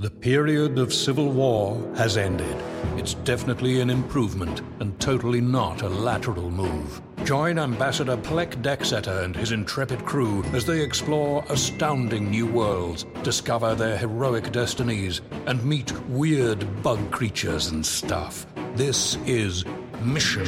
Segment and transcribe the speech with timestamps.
[0.00, 2.56] The period of civil war has ended.
[2.96, 7.02] It's definitely an improvement and totally not a lateral move.
[7.24, 13.74] Join Ambassador Pleck Decksetter and his intrepid crew as they explore astounding new worlds, discover
[13.74, 18.46] their heroic destinies, and meet weird bug creatures and stuff.
[18.76, 19.66] This is
[20.00, 20.46] Mission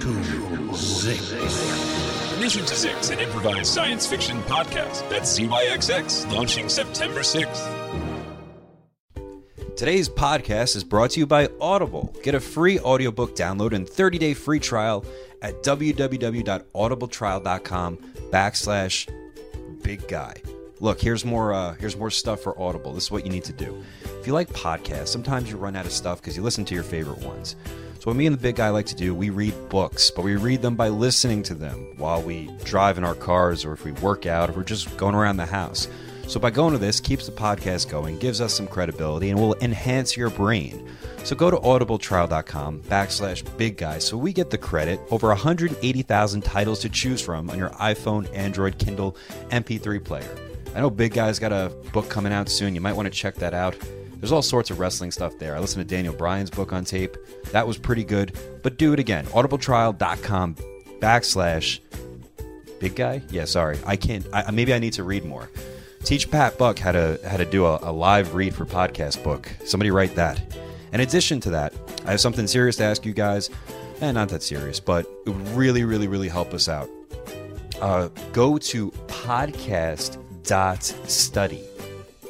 [0.00, 0.08] to
[0.72, 2.40] Zyxx.
[2.40, 5.06] Mission to Zyxx, an improvised science fiction podcast.
[5.10, 7.83] That's ZYXX, launching September 6th.
[9.84, 12.10] Today's podcast is brought to you by Audible.
[12.22, 15.04] Get a free audiobook download and 30-day free trial
[15.42, 17.98] at www.audibletrial.com
[18.30, 19.12] backslash
[19.82, 20.36] big guy.
[20.80, 22.94] Look, here's more uh, here's more stuff for Audible.
[22.94, 23.84] This is what you need to do.
[24.18, 26.82] If you like podcasts, sometimes you run out of stuff because you listen to your
[26.82, 27.54] favorite ones.
[27.98, 30.36] So what me and the big guy like to do, we read books, but we
[30.36, 33.92] read them by listening to them while we drive in our cars or if we
[33.92, 35.88] work out or we're just going around the house.
[36.26, 39.54] So by going to this keeps the podcast going, gives us some credibility, and will
[39.60, 40.90] enhance your brain.
[41.22, 45.00] So go to audibletrial.com backslash big guy so we get the credit.
[45.10, 49.16] Over 180,000 titles to choose from on your iPhone, Android, Kindle,
[49.50, 50.36] MP3 player.
[50.74, 52.74] I know Big Guy's got a book coming out soon.
[52.74, 53.76] You might want to check that out.
[54.16, 55.54] There's all sorts of wrestling stuff there.
[55.54, 57.16] I listened to Daniel Bryan's book on tape.
[57.52, 58.36] That was pretty good.
[58.62, 59.26] But do it again.
[59.26, 60.56] audibletrial.com
[60.98, 61.80] backslash
[62.80, 63.22] big guy?
[63.30, 63.78] Yeah, sorry.
[63.86, 64.26] I can't.
[64.32, 65.48] I, maybe I need to read more.
[66.04, 69.50] Teach Pat Buck how to how to do a, a live read for podcast book.
[69.64, 70.38] Somebody write that.
[70.92, 71.72] In addition to that,
[72.04, 73.48] I have something serious to ask you guys.
[74.00, 76.90] And eh, not that serious, but it would really, really, really help us out.
[77.80, 81.64] Uh, go to podcast.study.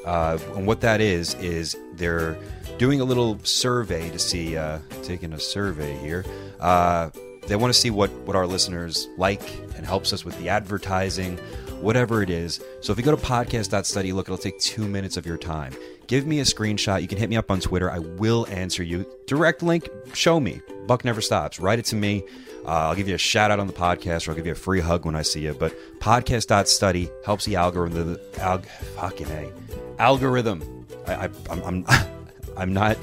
[0.07, 2.39] Uh, and what that is, is they're
[2.79, 6.25] doing a little survey to see, uh, taking a survey here.
[6.61, 7.11] Uh,
[7.47, 9.43] they want to see what, what our listeners like
[9.77, 11.41] and helps us with the advertising,
[11.85, 12.61] whatever it is.
[12.81, 15.75] So if you go to podcast.study, look, it'll take two minutes of your time.
[16.07, 17.03] Give me a screenshot.
[17.03, 17.91] You can hit me up on Twitter.
[17.91, 19.07] I will answer you.
[19.27, 20.61] Direct link, show me.
[20.87, 21.61] Buck never stops.
[21.61, 22.25] Write it to me.
[22.65, 24.57] Uh, I'll give you a shout out on the podcast or I'll give you a
[24.57, 25.53] free hug when I see you.
[25.55, 28.17] But podcast.study helps the algorithm.
[28.35, 28.67] Alg,
[28.97, 29.53] fucking A.
[29.99, 30.87] Algorithm.
[31.07, 31.87] I, I, I'm, I'm,
[32.57, 32.97] I'm not.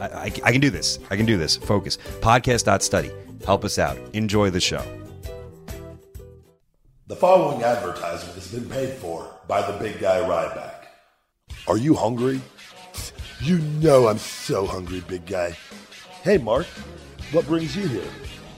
[0.00, 0.98] I, I, I can do this.
[1.10, 1.56] I can do this.
[1.56, 1.98] Focus.
[2.20, 3.12] Podcast.study.
[3.44, 3.98] Help us out.
[4.12, 4.82] Enjoy the show.
[7.06, 10.86] The following advertisement has been paid for by the big guy Ryback.
[11.68, 12.40] Are you hungry?
[13.42, 15.54] You know I'm so hungry, big guy.
[16.22, 16.64] Hey, Mark,
[17.30, 18.08] what brings you here?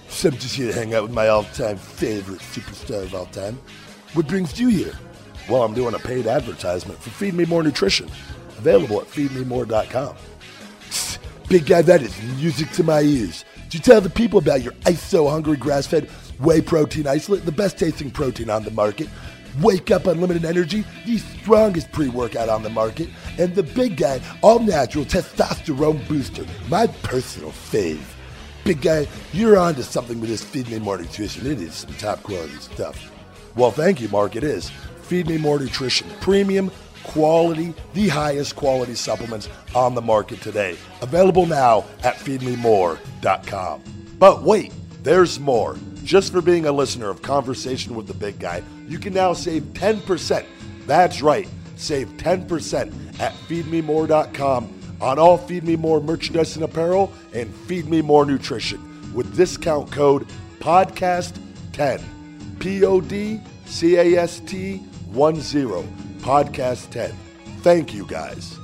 [0.09, 3.59] So I'm just here to hang out with my all-time favorite superstar of all time.
[4.15, 4.95] What brings you here?
[5.51, 8.09] Well, I'm doing a paid advertisement for Feed Me More Nutrition,
[8.59, 10.15] available at feedmemore.com.
[11.49, 13.45] Big guy, that is music to my ears.
[13.65, 16.09] Did you tell the people about your ice so hungry grass-fed
[16.39, 19.09] whey protein isolate, the best tasting protein on the market?
[19.61, 23.09] Wake Up Unlimited Energy, the strongest pre workout on the market,
[23.39, 28.01] and the big guy, all natural testosterone booster, my personal fave.
[28.65, 31.47] Big guy, you're on to something with this Feed Me More Nutrition.
[31.47, 33.13] It is some top quality stuff.
[33.55, 34.37] Well, thank you, Mark.
[34.37, 34.71] It is.
[35.03, 36.09] Feed Me More Nutrition.
[36.21, 36.71] Premium,
[37.05, 40.77] quality, the highest quality supplements on the market today.
[41.01, 43.83] Available now at feedmemore.com.
[44.19, 44.73] But wait,
[45.03, 45.77] there's more.
[46.07, 49.65] Just for being a listener of Conversation with the Big Guy, you can now save
[49.73, 50.47] 10%.
[50.87, 57.53] That's right, save 10% at feedmemore.com on all Feed Me More merchandise and apparel and
[57.53, 60.29] Feed Me More nutrition with discount code
[60.61, 62.05] PODCAST10.
[62.61, 64.77] P O D C A S T
[65.11, 65.85] 1 0.
[66.21, 67.13] Podcast 10.
[67.63, 68.57] Thank you guys.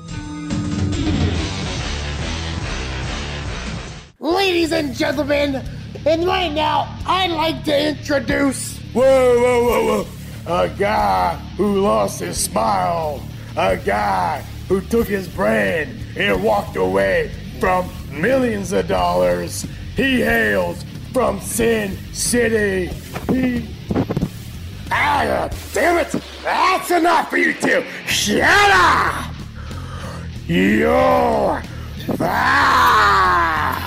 [4.20, 5.62] Ladies and gentlemen,
[6.06, 10.64] and right now I'd like to introduce Whoa, whoa, whoa, whoa.
[10.64, 13.22] A guy who lost his smile.
[13.56, 19.66] A guy who took his brain and walked away from millions of dollars.
[19.96, 22.88] He hails from Sin City.
[23.32, 23.66] He.
[24.90, 26.14] Ah, damn it!
[26.42, 27.82] That's enough for you two!
[28.06, 29.32] Shut up!
[30.46, 31.62] You're.
[32.20, 33.82] Ah!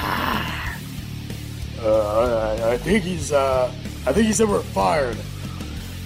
[1.86, 3.72] Uh, I, I think he's, uh.
[4.08, 5.18] I think he said we're fired.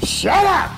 [0.04, 0.72] Shut up!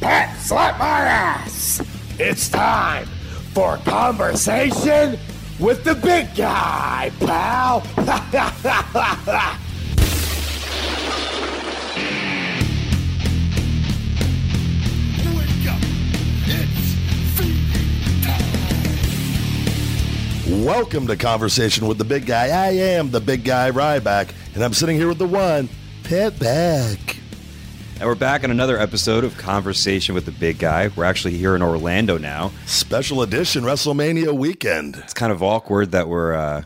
[0.00, 1.82] Pat, slap my ass!
[2.18, 3.06] It's time
[3.52, 5.18] for conversation
[5.58, 7.82] with the big guy, pal!
[20.48, 22.46] Welcome to Conversation with the Big Guy.
[22.48, 25.68] I am the Big Guy Ryback, and I'm sitting here with the one,
[26.04, 27.16] Pat Buck.
[27.98, 30.88] And we're back on another episode of Conversation with the Big Guy.
[30.94, 32.52] We're actually here in Orlando now.
[32.64, 34.96] Special edition WrestleMania weekend.
[34.96, 36.62] It's kind of awkward that we're, uh,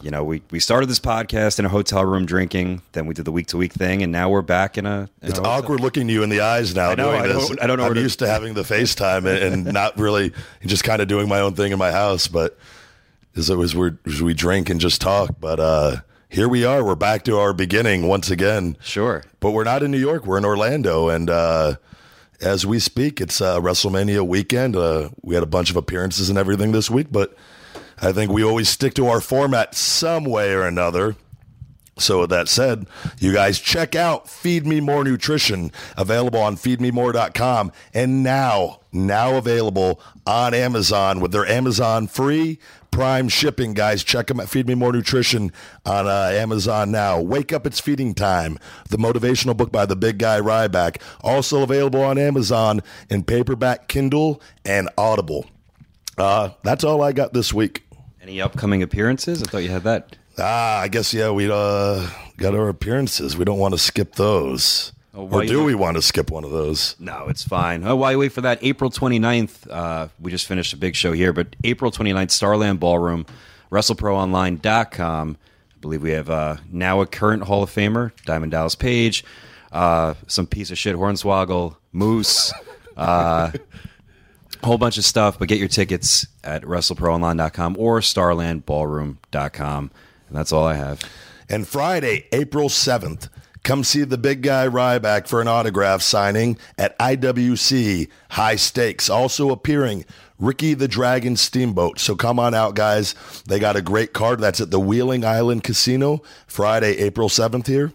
[0.00, 3.24] you know, we, we started this podcast in a hotel room drinking, then we did
[3.24, 5.08] the week to week thing, and now we're back in a.
[5.22, 7.48] in It's a awkward looking you in the eyes now I know, doing I this.
[7.48, 9.96] don't- I don't know I'm where to- used to having the FaceTime and, and not
[9.96, 10.32] really
[10.66, 12.58] just kind of doing my own thing in my house, but
[13.36, 13.90] as it was we
[14.22, 15.36] we drink and just talk.
[15.40, 15.96] But uh,
[16.28, 16.84] here we are.
[16.84, 18.76] We're back to our beginning once again.
[18.80, 19.22] Sure.
[19.40, 20.26] But we're not in New York.
[20.26, 21.76] We're in Orlando, and uh,
[22.40, 24.76] as we speak, it's uh, WrestleMania weekend.
[24.76, 27.36] Uh, we had a bunch of appearances and everything this week, but
[28.00, 31.16] I think we always stick to our format some way or another.
[31.98, 32.86] So with that said,
[33.18, 40.00] you guys check out Feed Me More Nutrition, available on feedmemore.com and now, now available
[40.26, 42.58] on Amazon with their Amazon free
[42.92, 44.04] prime shipping, guys.
[44.04, 45.50] Check them at Feed Me More Nutrition
[45.84, 47.20] on uh, Amazon now.
[47.20, 48.58] Wake Up, It's Feeding Time,
[48.90, 52.80] the motivational book by the big guy Ryback, also available on Amazon
[53.10, 55.46] in paperback, Kindle, and Audible.
[56.16, 57.82] Uh, that's all I got this week.
[58.20, 59.42] Any upcoming appearances?
[59.42, 60.16] I thought you had that.
[60.38, 61.30] Ah, I guess yeah.
[61.30, 63.36] We uh, got our appearances.
[63.36, 66.50] We don't want to skip those, Oh, or do we want to skip one of
[66.50, 66.96] those?
[66.98, 67.84] No, it's fine.
[67.84, 71.12] Oh, while you wait for that, April 29th, uh, we just finished a big show
[71.12, 73.26] here, but April 29th, Starland Ballroom,
[73.70, 75.36] WrestleProOnline.com.
[75.70, 79.22] I believe we have uh, now a current Hall of Famer, Diamond Dallas Page,
[79.70, 82.54] uh, some piece of shit Hornswoggle, Moose,
[82.96, 83.52] uh,
[84.62, 89.90] a whole bunch of stuff, but get your tickets at WrestleProOnline.com or StarlandBallroom.com.
[90.28, 91.02] And that's all I have.
[91.50, 93.28] And Friday, April seventh,
[93.62, 99.08] come see the big guy Ryback for an autograph signing at IWC High Stakes.
[99.08, 100.04] Also appearing.
[100.38, 102.00] Ricky the Dragon Steamboat.
[102.00, 103.14] So come on out, guys.
[103.46, 104.40] They got a great card.
[104.40, 107.92] That's at the Wheeling Island Casino, Friday, April 7th here.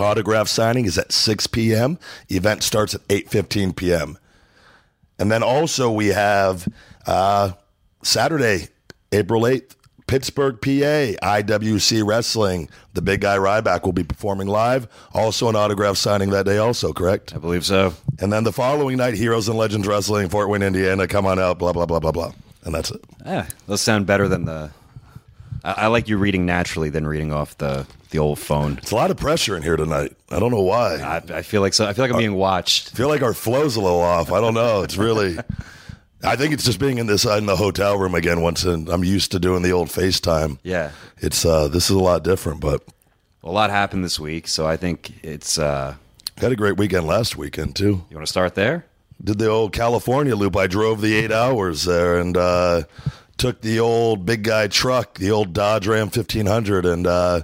[0.00, 1.98] Autograph signing is at 6 p.m.
[2.28, 4.18] Event starts at 8.15 p.m.
[5.20, 6.66] And then also we have
[7.06, 7.52] uh,
[8.02, 8.68] Saturday,
[9.12, 9.76] April 8th,
[10.08, 10.66] Pittsburgh, PA,
[11.22, 12.68] IWC Wrestling.
[12.94, 14.88] The big guy Ryback will be performing live.
[15.12, 17.34] Also an autograph signing that day, also, correct?
[17.34, 17.94] I believe so.
[18.18, 21.06] And then the following night, Heroes and Legends Wrestling, Fort Wayne, Indiana.
[21.06, 22.32] Come on out, blah, blah, blah, blah, blah.
[22.64, 23.04] And that's it.
[23.24, 24.70] Yeah, those sound better than the.
[25.62, 28.78] I, I like you reading naturally than reading off the the old phone.
[28.78, 30.16] It's a lot of pressure in here tonight.
[30.30, 30.96] I don't know why.
[30.96, 31.86] I, I feel like so.
[31.86, 32.92] I feel like I'm uh, being watched.
[32.92, 34.32] I feel like our flow's a little off.
[34.32, 34.82] I don't know.
[34.82, 35.38] It's really.
[36.22, 38.40] I think it's just being in this in the hotel room again.
[38.40, 40.58] Once and I'm used to doing the old FaceTime.
[40.62, 42.82] Yeah, It's uh this is a lot different, but
[43.44, 45.58] a lot happened this week, so I think it's.
[45.58, 45.94] uh
[46.38, 48.04] had a great weekend last weekend too.
[48.10, 48.84] You want to start there?
[49.22, 50.56] Did the old California loop.
[50.56, 52.82] I drove the eight hours there and uh,
[53.36, 57.40] took the old big guy truck, the old Dodge Ram 1500, and uh,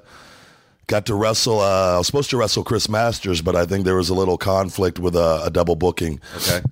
[0.87, 1.59] got to wrestle.
[1.59, 4.39] Uh, I was supposed to wrestle Chris Masters, but I think there was a little
[4.39, 6.21] conflict with a, a double booking.
[6.37, 6.63] Okay.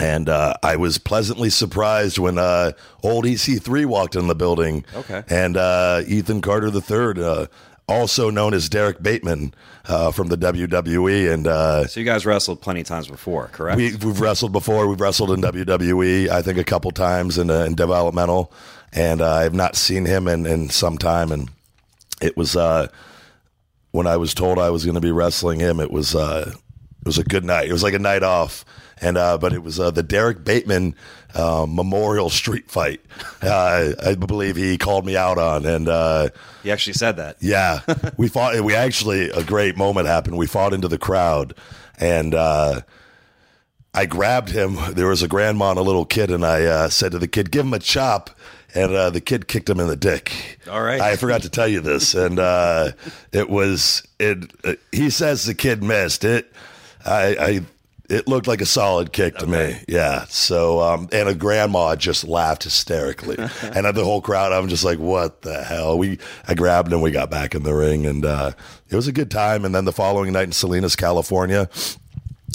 [0.00, 2.72] And uh, I was pleasantly surprised when uh,
[3.02, 4.84] old EC3 walked in the building.
[4.94, 5.24] Okay.
[5.28, 7.46] And uh, Ethan Carter III, uh,
[7.88, 9.54] also known as Derrick Bateman
[9.86, 11.32] uh, from the WWE.
[11.32, 13.76] And uh, So you guys wrestled plenty of times before, correct?
[13.76, 14.86] we, we've wrestled before.
[14.86, 18.52] We've wrestled in WWE, I think, a couple times in, uh, in developmental.
[18.92, 21.32] And uh, I have not seen him in, in some time.
[21.32, 21.50] And
[22.22, 22.88] it was uh,
[23.90, 27.06] when I was told I was going to be wrestling him, it was uh, it
[27.06, 27.68] was a good night.
[27.68, 28.64] It was like a night off.
[29.00, 30.94] And uh, but it was uh, the Derrick Bateman
[31.34, 33.00] uh, Memorial Street Fight.
[33.42, 36.30] Uh, I believe he called me out on, and uh,
[36.62, 37.36] he actually said that.
[37.40, 37.80] yeah,
[38.16, 38.60] we fought.
[38.62, 40.36] We actually a great moment happened.
[40.36, 41.54] We fought into the crowd,
[41.98, 42.80] and uh,
[43.94, 44.78] I grabbed him.
[44.92, 47.50] There was a grandma and a little kid, and I uh, said to the kid,
[47.50, 48.30] "Give him a chop."
[48.74, 50.58] And uh, the kid kicked him in the dick.
[50.70, 51.00] All right.
[51.00, 52.92] I forgot to tell you this, and uh,
[53.32, 54.52] it was it.
[54.62, 56.52] Uh, he says the kid missed it.
[57.04, 57.36] I.
[57.40, 57.60] I
[58.08, 59.78] it looked like a solid kick to me.
[59.86, 60.24] Yeah.
[60.28, 63.36] So, um, and a grandma just laughed hysterically.
[63.62, 65.98] and the whole crowd, I'm just like, what the hell?
[65.98, 67.02] We, I grabbed him.
[67.02, 68.52] We got back in the ring and, uh,
[68.88, 69.64] it was a good time.
[69.66, 71.68] And then the following night in Salinas, California,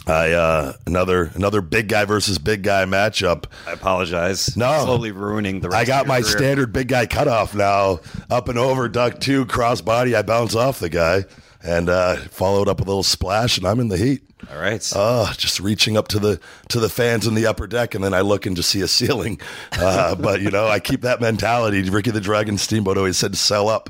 [0.07, 3.45] I, uh, another, another big guy versus big guy matchup.
[3.67, 4.57] I apologize.
[4.57, 4.83] No.
[4.83, 5.69] slowly ruining the.
[5.69, 6.37] Rest I got my career.
[6.37, 7.99] standard big guy cutoff now.
[8.29, 10.15] Up and over, duck two, cross body.
[10.15, 11.25] I bounce off the guy
[11.61, 14.23] and, uh, followed up with a little splash and I'm in the heat.
[14.51, 14.91] All right.
[14.95, 18.13] Uh, just reaching up to the to the fans in the upper deck, and then
[18.13, 19.39] I look and just see a ceiling.
[19.71, 21.89] Uh, but you know, I keep that mentality.
[21.89, 23.89] Ricky the Dragon Steamboat always said to sell up,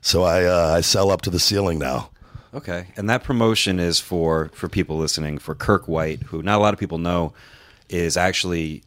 [0.00, 2.10] so I uh, I sell up to the ceiling now.
[2.52, 6.62] Okay, and that promotion is for for people listening for Kirk White, who not a
[6.62, 7.32] lot of people know
[7.88, 8.82] is actually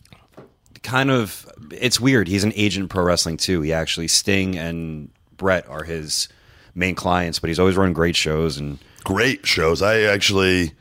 [0.81, 2.27] kind of it's weird.
[2.27, 3.61] He's an agent in pro wrestling too.
[3.61, 6.27] He actually Sting and Bret are his
[6.75, 9.81] main clients, but he's always running great shows and Great shows.
[9.81, 10.71] I actually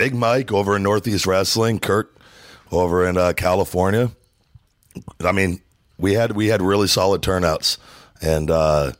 [0.00, 2.16] Big Mike over in Northeast Wrestling, Kirk
[2.72, 4.10] over in uh, California.
[5.22, 5.60] I mean,
[5.98, 7.76] we had we had really solid turnouts,
[8.22, 8.92] and uh,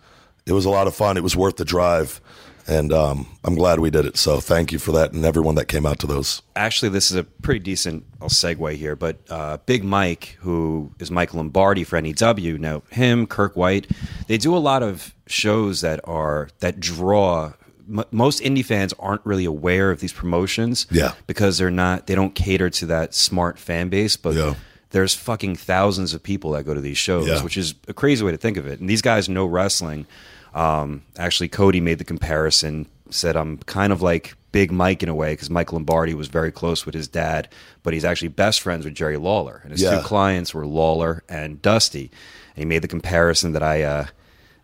[0.45, 1.17] it was a lot of fun.
[1.17, 2.21] It was worth the drive,
[2.67, 4.19] and um, I'm glad we did it.
[4.19, 6.43] So thank you for that, and everyone that came out to those.
[6.55, 8.05] Actually, this is a pretty decent.
[8.21, 13.27] I'll segue here, but uh, Big Mike, who is Mike Lombardi for NEW, now him,
[13.27, 13.91] Kirk White,
[14.27, 17.55] they do a lot of shows that are that draw.
[17.91, 21.13] M- Most indie fans aren't really aware of these promotions, Yeah.
[21.27, 22.07] because they're not.
[22.07, 24.35] They don't cater to that smart fan base, but.
[24.35, 24.55] Yeah.
[24.93, 27.45] There's fucking thousands of people that go to these shows, Yeah.
[27.45, 28.81] which is a crazy way to think of it.
[28.81, 30.05] And these guys know wrestling.
[30.53, 35.15] Um, actually, Cody made the comparison, said I'm kind of like Big Mike in a
[35.15, 37.49] way because Mike Lombardi was very close with his dad,
[37.85, 40.01] but he's actually best friends with Jerry Lawler, and his Yeah.
[40.01, 42.11] two clients were Lawler and Dusty.
[42.57, 43.83] And he made the comparison that I.
[43.85, 44.07] Uh,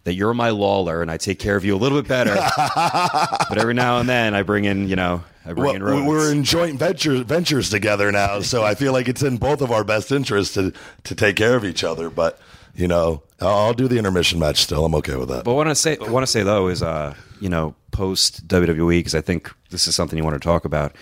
[0.06, 2.34] that you're my Lawler and I take care of you a little bit better,
[2.76, 6.06] but every now and then I bring in, you know, I bring Well, in Rhodes.
[6.06, 9.72] we're in joint ventures ventures together now, so I feel like it's in both of
[9.72, 10.72] our best interests to
[11.04, 12.08] to take care of each other.
[12.08, 12.38] But
[12.75, 14.84] you know, I'll, I'll do the intermission match still.
[14.84, 15.44] I'm okay with that.
[15.44, 18.46] But what I say, what I want to say though is, uh, you know, post
[18.46, 20.94] WWE because I think this is something you want to talk about,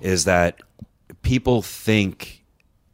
[0.00, 0.60] is that
[1.22, 2.44] people think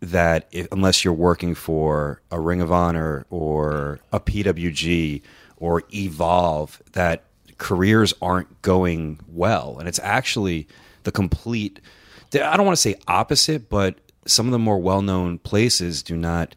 [0.01, 5.21] that if, unless you're working for a Ring of Honor or a PWG
[5.59, 7.25] or Evolve, that
[7.59, 10.67] careers aren't going well, and it's actually
[11.03, 11.81] the complete.
[12.35, 13.97] I don't want to say opposite, but
[14.27, 16.55] some of the more well-known places do not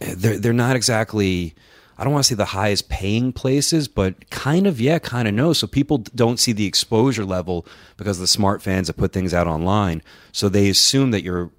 [0.00, 1.54] they're they're not exactly
[1.96, 5.34] I don't want to say the highest paying places, but kind of yeah, kind of
[5.34, 5.52] no.
[5.52, 7.66] So people don't see the exposure level
[7.96, 10.02] because the smart fans that put things out online.
[10.30, 11.50] So they assume that you're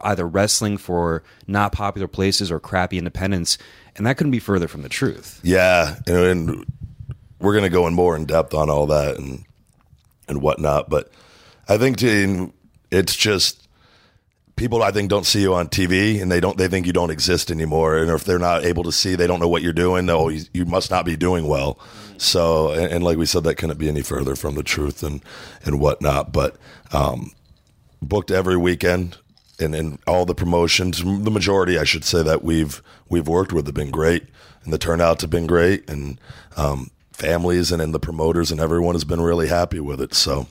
[0.00, 3.58] either wrestling for not popular places or crappy independents,
[3.96, 5.40] and that couldn't be further from the truth.
[5.42, 6.66] Yeah, and, and
[7.38, 9.44] we're going to go in more in depth on all that and
[10.28, 10.88] and whatnot.
[10.88, 11.10] But
[11.68, 12.52] I think to,
[12.90, 13.68] it's just
[14.56, 14.82] people.
[14.82, 16.56] I think don't see you on TV, and they don't.
[16.56, 17.98] They think you don't exist anymore.
[17.98, 20.08] And if they're not able to see, they don't know what you're doing.
[20.08, 21.78] You, you must not be doing well.
[22.16, 25.22] So, and, and like we said, that couldn't be any further from the truth and
[25.64, 26.32] and whatnot.
[26.32, 26.56] But
[26.92, 27.32] um,
[28.00, 29.18] booked every weekend.
[29.60, 33.66] And, and all the promotions, the majority, I should say, that we've we've worked with
[33.66, 34.26] have been great,
[34.64, 36.18] and the turnouts have been great, and
[36.56, 40.14] um, families and, and the promoters and everyone has been really happy with it.
[40.14, 40.46] So,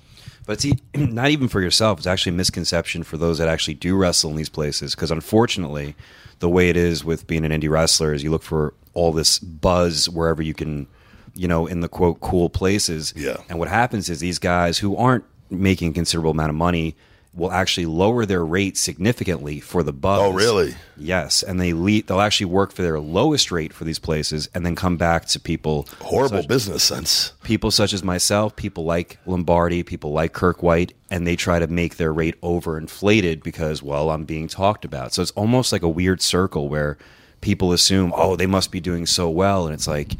[0.45, 1.99] But see, not even for yourself.
[1.99, 4.95] It's actually a misconception for those that actually do wrestle in these places.
[4.95, 5.95] Because unfortunately,
[6.39, 9.39] the way it is with being an indie wrestler is you look for all this
[9.39, 10.87] buzz wherever you can,
[11.35, 13.13] you know, in the quote cool places.
[13.15, 13.37] Yeah.
[13.49, 16.95] And what happens is these guys who aren't making a considerable amount of money
[17.35, 20.19] will actually lower their rate significantly for the buzz.
[20.21, 20.75] Oh, really?
[20.95, 24.63] Yes, and they lead, they'll actually work for their lowest rate for these places, and
[24.63, 27.33] then come back to people horrible such- business sense.
[27.43, 31.65] people such as myself, people like Lombardi, people like Kirk White, and they try to
[31.65, 35.13] make their rate overinflated because, well, I'm being talked about.
[35.13, 36.97] So it's almost like a weird circle where
[37.41, 39.65] people assume, oh, they must be doing so well.
[39.65, 40.13] And it's like,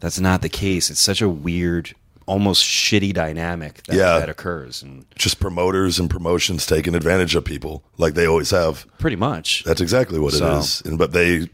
[0.00, 0.90] that's not the case.
[0.90, 1.94] It's such a weird,
[2.26, 4.18] almost shitty dynamic that, Yeah.
[4.18, 4.82] that occurs.
[4.82, 8.86] And Just promoters and promotions taking advantage of people like they always have.
[8.98, 9.62] pretty much.
[9.64, 10.82] That's exactly what So- it is.
[10.84, 11.48] And but they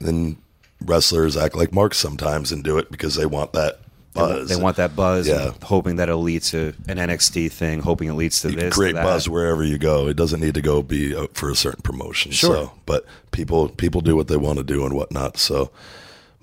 [0.00, 0.36] and
[0.84, 3.78] wrestlers act like marks sometimes and do it because they want that
[4.14, 4.48] buzz.
[4.48, 5.52] They want that buzz, Yeah.
[5.62, 8.74] hoping that it'll lead to an NXT thing, hoping it leads to You this.
[8.74, 10.08] create buzz wherever you go.
[10.08, 12.32] It doesn't need to go be for a certain promotion.
[12.32, 12.54] Sure.
[12.54, 15.38] So, but people people do what they want to do and whatnot.
[15.38, 15.70] So,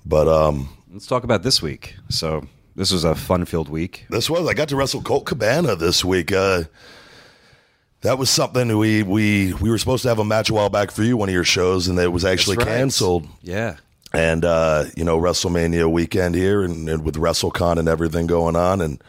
[0.06, 1.94] but um, Let's talk about this week.
[2.08, 2.46] So
[2.76, 4.06] this was a fun-filled week.
[4.10, 6.32] this was I got to wrestle Colt Cabana this week.
[6.32, 6.64] Uh,
[8.02, 10.90] that was something we we we were supposed to have a match a while back
[10.90, 12.66] for you, one of your shows, and it was actually right.
[12.66, 13.26] canceled.
[13.42, 13.76] Yeah.
[14.12, 18.80] and uh, you know WrestleMania weekend here, and, and with WrestleCon and everything going on,
[18.80, 19.02] and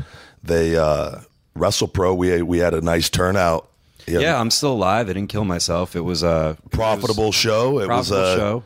[0.44, 1.22] they uh,
[1.56, 3.70] WrestlePro, we we had a nice turnout.
[4.08, 5.10] Know, Yeah, I'm still alive.
[5.10, 5.96] I didn't kill myself.
[5.96, 7.80] It was a profitable show.
[7.80, 8.64] It was profitable uh, show.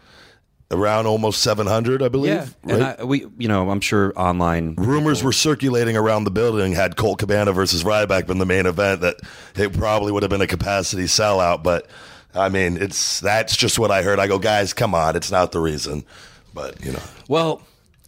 [0.72, 2.34] Around almost seven hundred, I believe.
[2.34, 2.74] Yeah, right?
[2.74, 6.95] and I, we, you know, I'm sure online Rumors were circulating around the building had
[6.95, 9.17] Colt Cabana versus Ryback been the main event that
[9.55, 11.88] it probably would have been a capacity sellout, but
[12.34, 14.19] I mean it's that's just what I heard.
[14.19, 16.03] I go, guys, come on, it's not the reason,
[16.53, 17.62] but you know, Well,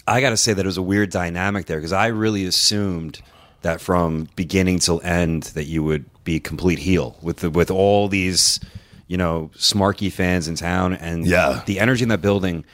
[0.07, 3.19] I got to say that it was a weird dynamic there because I really assumed
[3.61, 8.07] that from beginning till end that you would be complete heel with the, with all
[8.07, 8.59] these,
[9.07, 11.61] you know, smarky fans in town and Yeah.
[11.65, 12.65] the energy in that building.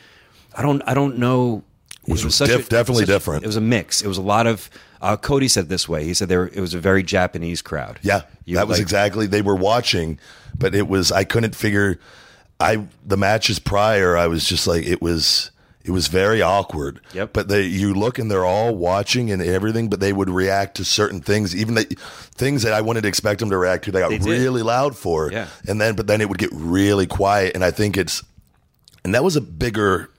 [0.55, 1.63] I don't I don't know.
[2.05, 3.43] It was diff- definitely a- different.
[3.43, 4.01] It was a mix.
[4.01, 4.69] It was a lot of.
[5.01, 6.03] Uh, Cody said this way.
[6.05, 7.99] He said there it was a very Japanese crowd.
[8.03, 10.17] Yeah, You that was like- exactly they were watching,
[10.57, 11.99] but it was I couldn't figure.
[12.59, 15.51] I the matches prior, I was just like it was
[15.83, 17.01] it was very awkward.
[17.13, 17.33] Yep.
[17.33, 20.85] But they, you look and they're all watching and everything, but they would react to
[20.85, 23.91] certain things, even that things that I wouldn't expect them to react to.
[23.91, 25.31] They got They really loud for.
[25.31, 25.47] Yeah.
[25.67, 27.53] And then, but then it would get really quiet.
[27.55, 28.23] And I think it's,
[29.03, 30.09] and that was a bigger,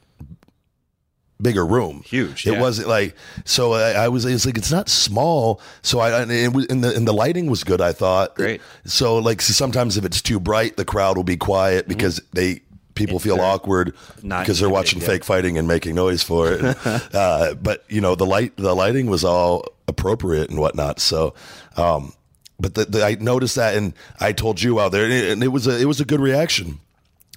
[1.40, 2.02] bigger room.
[2.04, 2.60] Huge, It yeah.
[2.60, 3.72] wasn't like so.
[3.72, 4.24] I, I was.
[4.24, 5.60] It's like it's not small.
[5.82, 7.80] So I and, it was, and the and the lighting was good.
[7.80, 8.34] I thought.
[8.34, 8.60] Great.
[8.84, 12.36] So like so sometimes if it's too bright, the crowd will be quiet because mm-hmm.
[12.36, 12.60] they
[12.94, 15.06] people feel awkward because they're watching yeah.
[15.06, 16.76] fake fighting and making noise for it.
[17.14, 21.00] uh, but you know the light the lighting was all appropriate and whatnot.
[21.00, 21.34] So.
[21.76, 22.12] um
[22.60, 25.66] but the, the, I noticed that, and I told you out there, and it was
[25.66, 26.78] a it was a good reaction.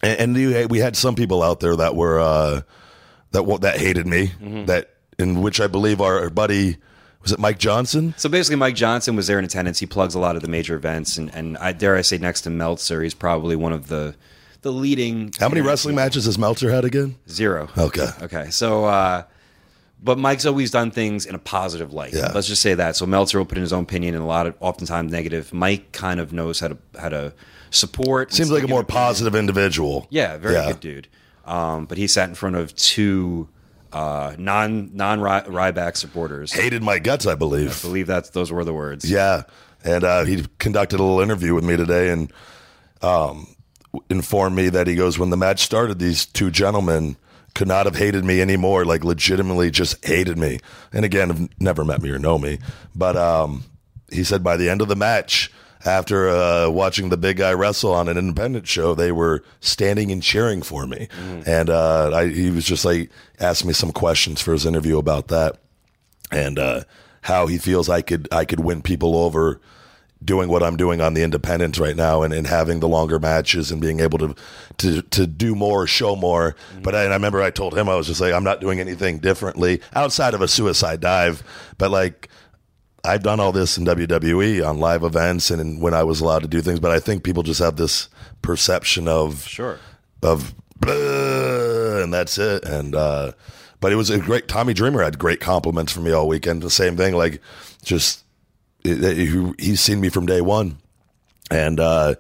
[0.03, 2.61] And, and you, we had some people out there that were uh,
[3.31, 4.27] that that hated me.
[4.27, 4.65] Mm-hmm.
[4.65, 6.77] That in which I believe our, our buddy
[7.21, 8.13] was it Mike Johnson.
[8.17, 9.79] So basically, Mike Johnson was there in attendance.
[9.79, 12.41] He plugs a lot of the major events, and, and I dare I say, next
[12.41, 14.15] to Meltzer, he's probably one of the
[14.61, 15.31] the leading.
[15.39, 17.15] How many wrestling matches has Meltzer had again?
[17.29, 17.69] Zero.
[17.77, 18.07] Okay.
[18.21, 18.49] Okay.
[18.49, 19.23] So, uh,
[20.03, 22.13] but Mike's always done things in a positive light.
[22.13, 22.31] Yeah.
[22.33, 22.95] Let's just say that.
[22.95, 25.53] So Meltzer will put in his own opinion, and a lot of oftentimes negative.
[25.53, 27.33] Mike kind of knows how to how to
[27.71, 28.31] support.
[28.33, 29.03] Seems like a more opinion.
[29.03, 30.07] positive individual.
[30.09, 30.67] Yeah, very Yeah.
[30.67, 31.07] good dude.
[31.45, 33.47] Um, but he sat in front of two
[33.93, 36.51] uh, non non Ryback supporters.
[36.53, 37.79] Hated my guts, I believe.
[37.83, 39.09] I believe that's those were the words.
[39.09, 39.43] Yeah,
[39.83, 42.31] and uh, he conducted a little interview with me today and
[43.01, 43.47] um,
[44.09, 47.17] informed me that he goes, when the match started, these two gentlemen
[47.55, 48.85] could not have hated me anymore.
[48.85, 50.59] Like legitimately, just hated me.
[50.93, 52.59] And again, have never met me or know me,
[52.95, 53.63] but um,
[54.11, 55.51] he said by the end of the match.
[55.85, 60.23] After uh, watching the big guy wrestle on an independent show, they were standing and
[60.23, 61.07] cheering for me,
[61.45, 65.27] and uh, I, he was just like asking me some questions for his interview about
[65.27, 65.59] that
[66.31, 66.81] and uh,
[67.21, 69.61] how he feels I could I could win people over
[70.23, 73.71] doing what I'm doing on the independents right now and, and having the longer matches
[73.71, 74.35] and being able to
[74.79, 76.55] to to do more, show more.
[76.81, 78.79] But I, and I remember I told him I was just like I'm not doing
[78.79, 81.43] anything differently outside of a suicide dive,
[81.77, 82.29] but like
[83.03, 86.41] I've done all this in WWE on live events and in, when I was allowed
[86.41, 86.79] to do things.
[86.79, 88.09] But I think people just have this
[88.41, 89.79] perception of Sure.
[90.23, 90.53] of
[90.85, 92.63] and that's it.
[92.65, 93.31] And uh,
[93.79, 94.47] but it was a great.
[94.47, 96.61] Tommy Dreamer had great compliments for me all weekend.
[96.63, 97.41] The same thing, like
[97.83, 98.26] just it, it- he,
[99.59, 100.77] he's seen me from day one,
[101.51, 102.15] and uh,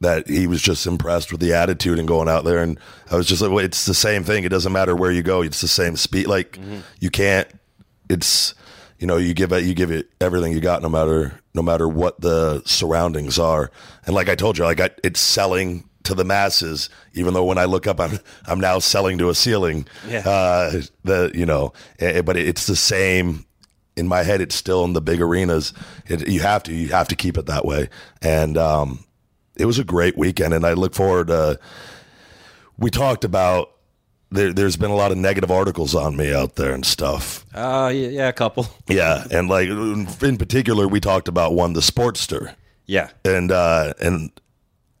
[0.00, 2.62] that he was just impressed with the attitude and going out there.
[2.62, 2.78] And
[3.10, 4.44] I was just like, well, it's the same thing.
[4.44, 5.42] It doesn't matter where you go.
[5.42, 6.26] It's the same speed.
[6.26, 6.58] Like
[7.00, 7.48] you can't.
[8.10, 8.54] It's
[8.98, 11.88] you know you give it you give it everything you got no matter no matter
[11.88, 13.70] what the surroundings are
[14.06, 17.58] and like i told you like I, it's selling to the masses even though when
[17.58, 20.20] i look up i'm i'm now selling to a ceiling Yeah.
[20.20, 23.44] uh the you know eh, but it's the same
[23.96, 25.72] in my head it's still in the big arenas
[26.06, 27.88] it, you have to you have to keep it that way
[28.22, 29.04] and um
[29.56, 31.58] it was a great weekend and i look forward to
[32.76, 33.70] we talked about
[34.30, 37.92] there, there's been a lot of negative articles on me out there and stuff Uh,
[37.94, 38.66] yeah, a couple.
[38.88, 42.52] yeah, and like in particular, we talked about one, the Sportster,
[42.86, 43.10] Yeah.
[43.24, 44.32] and uh, and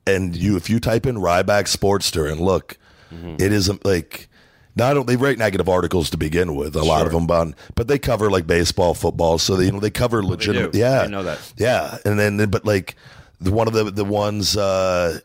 [0.06, 2.78] and you if you type in Ryback Sportster and look,
[3.10, 4.28] it isn't like.
[4.76, 7.86] Not only they write negative articles to begin with, a lot of them, but, but
[7.86, 10.72] they cover like baseball, football, so they, you know they cover legitimate.
[10.72, 10.78] do.
[10.78, 11.52] Yeah, I know that.
[11.56, 12.96] Yeah, and then but like
[13.40, 15.20] the, one of the the ones, uh,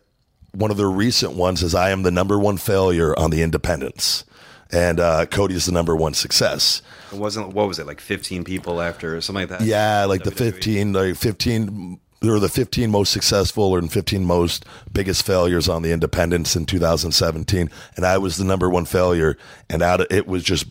[0.52, 4.24] one of the recent ones is I am the number one failure on the Independents,
[4.72, 6.82] and uh, Cody is the number one success.
[7.12, 9.62] It wasn't, what was it, like 15 people after, something like that?
[9.62, 14.66] Yeah, like the 15, like 15, there were the 15 most successful or 15 most
[14.92, 17.70] biggest failures on the independents in 2017.
[17.96, 19.38] And I was the number one failure.
[19.70, 20.66] And out of, it was just,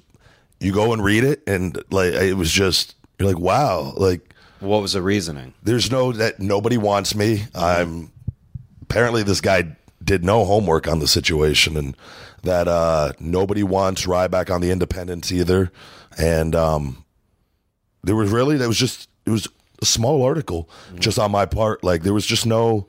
[0.61, 4.83] you go and read it and like, it was just, you're like, wow, like What
[4.83, 5.55] was the reasoning?
[5.63, 7.45] there's no, that nobody wants me.
[7.55, 8.13] I'm,
[8.83, 11.97] apparently this guy did no homework on the situation and
[12.43, 15.73] that, uh, nobody wants Ryback on the independents either.
[16.19, 17.05] And, um,
[18.05, 19.49] there was really that was just it was
[19.81, 21.85] a small article just on my part.
[21.85, 22.87] Like there was just no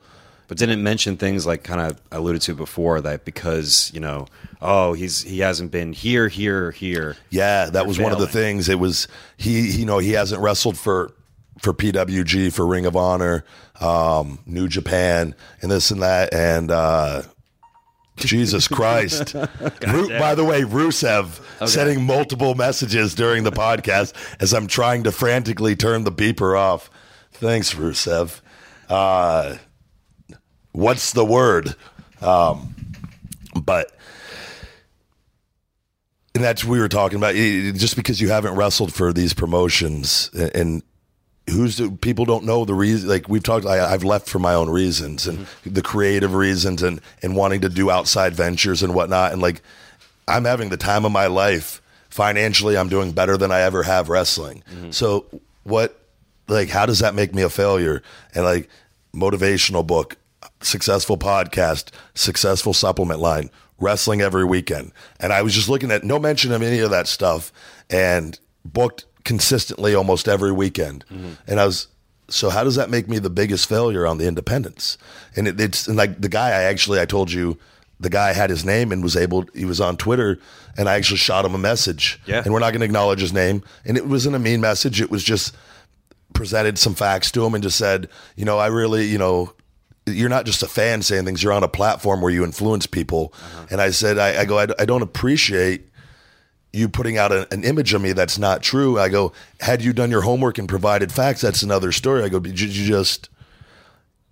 [0.47, 4.25] But didn't mention things like kind of alluded to before that because, you know,
[4.61, 7.15] oh, he's he hasn't been here, here, here.
[7.29, 8.67] yeah that was one of the things.
[8.69, 11.11] It was he you know he hasn't wrestled for
[11.59, 13.43] for pwg for ring of honor
[13.81, 17.21] um new japan and this and that and uh
[18.19, 19.33] Jesus Christ.
[19.87, 25.11] Ru- by the way, Rusev sending multiple messages during the podcast as I'm trying to
[25.11, 26.89] frantically turn the beeper off.
[27.31, 28.41] Thanks, Rusev.
[28.87, 29.57] Uh,
[30.71, 31.75] what's the word?
[32.21, 32.75] Um,
[33.55, 33.95] but
[36.35, 37.35] and that's what we were talking about.
[37.35, 40.83] Just because you haven't wrestled for these promotions, and
[41.49, 43.09] who's the, people don't know the reason.
[43.09, 45.73] Like we've talked, I, I've left for my own reasons and mm-hmm.
[45.73, 49.33] the creative reasons, and and wanting to do outside ventures and whatnot.
[49.33, 49.61] And like
[50.27, 51.81] I'm having the time of my life.
[52.09, 54.63] Financially, I'm doing better than I ever have wrestling.
[54.71, 54.91] Mm-hmm.
[54.91, 55.25] So
[55.63, 55.99] what
[56.47, 58.01] like how does that make me a failure?
[58.33, 58.69] And like
[59.13, 60.17] motivational book,
[60.61, 64.91] successful podcast, successful supplement line, wrestling every weekend.
[65.19, 67.51] And I was just looking at no mention of any of that stuff
[67.89, 71.05] and booked consistently almost every weekend.
[71.05, 71.33] Mm-hmm.
[71.45, 71.87] And I was
[72.29, 74.97] so how does that make me the biggest failure on the independents?
[75.35, 77.55] And it, it's and like the guy I actually I told you
[77.99, 80.39] the guy had his name and was able he was on Twitter
[80.79, 82.19] and I actually shot him a message.
[82.25, 82.41] Yeah.
[82.43, 84.99] And we're not going to acknowledge his name and it wasn't a mean message.
[84.99, 85.55] It was just
[86.33, 89.53] presented some facts to him and just said, you know, I really, you know,
[90.07, 91.43] you're not just a fan saying things.
[91.43, 93.31] You're on a platform where you influence people.
[93.35, 93.65] Uh-huh.
[93.69, 95.88] And I said, I, I go, I, I don't appreciate
[96.71, 98.99] you putting out a, an image of me that's not true.
[98.99, 102.23] I go, had you done your homework and provided facts, that's another story.
[102.23, 103.29] I go, you, you just,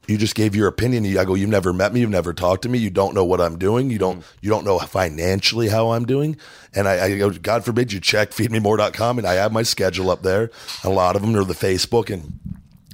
[0.08, 1.06] you just gave your opinion.
[1.18, 3.42] I go, you've never met me, you've never talked to me, you don't know what
[3.42, 6.38] I'm doing, you don't, you don't know financially how I'm doing.
[6.74, 10.22] And I, I go, God forbid you check feedmemore.com, and I have my schedule up
[10.22, 10.52] there.
[10.84, 12.40] A lot of them are the Facebook, and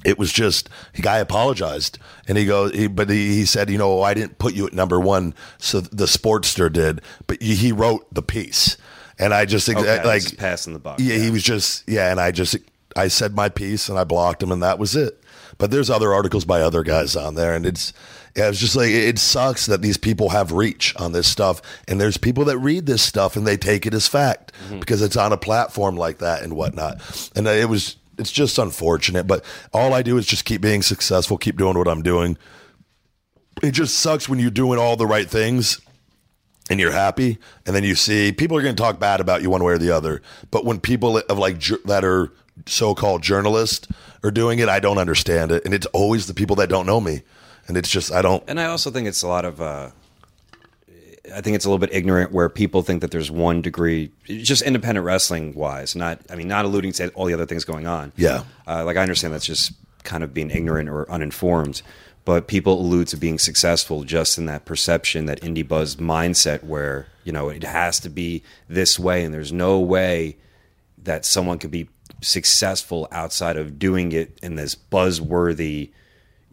[0.04, 3.78] it was just the guy apologized, and he goes, he, but he, he said, you
[3.78, 7.72] know, I didn't put you at number one, so the Sportster did, but he he
[7.72, 8.76] wrote the piece,
[9.18, 10.98] and I just exa- Okay, like passing the buck.
[11.00, 12.56] yeah, he was just yeah, and I just
[12.96, 15.20] I said my piece and I blocked him, and that was it.
[15.58, 17.92] But there's other articles by other guys on there, and it's
[18.36, 22.00] yeah, it's just like it sucks that these people have reach on this stuff, and
[22.00, 24.80] there's people that read this stuff and they take it as fact mm-hmm.
[24.80, 27.00] because it's on a platform like that and whatnot.
[27.36, 31.38] And it was it's just unfortunate, but all I do is just keep being successful,
[31.38, 32.36] keep doing what I'm doing.
[33.62, 35.80] It just sucks when you're doing all the right things
[36.70, 39.50] and you're happy, and then you see people are going to talk bad about you
[39.50, 40.22] one way or the other.
[40.50, 42.32] But when people of like that are
[42.66, 43.88] so-called journalists
[44.22, 47.00] are doing it, I don't understand it, and it's always the people that don't know
[47.00, 47.22] me,
[47.68, 48.42] and it's just I don't.
[48.48, 49.60] And I also think it's a lot of.
[49.60, 49.90] Uh,
[51.34, 54.60] I think it's a little bit ignorant where people think that there's one degree, just
[54.60, 55.96] independent wrestling wise.
[55.96, 58.12] Not, I mean, not alluding to all the other things going on.
[58.16, 58.44] Yeah.
[58.66, 59.72] Uh, like I understand that's just
[60.02, 61.80] kind of being ignorant or uninformed,
[62.24, 67.08] but people allude to being successful just in that perception, that indie buzz mindset, where
[67.24, 70.36] you know it has to be this way, and there's no way
[70.98, 71.88] that someone could be
[72.22, 75.90] successful outside of doing it in this buzzworthy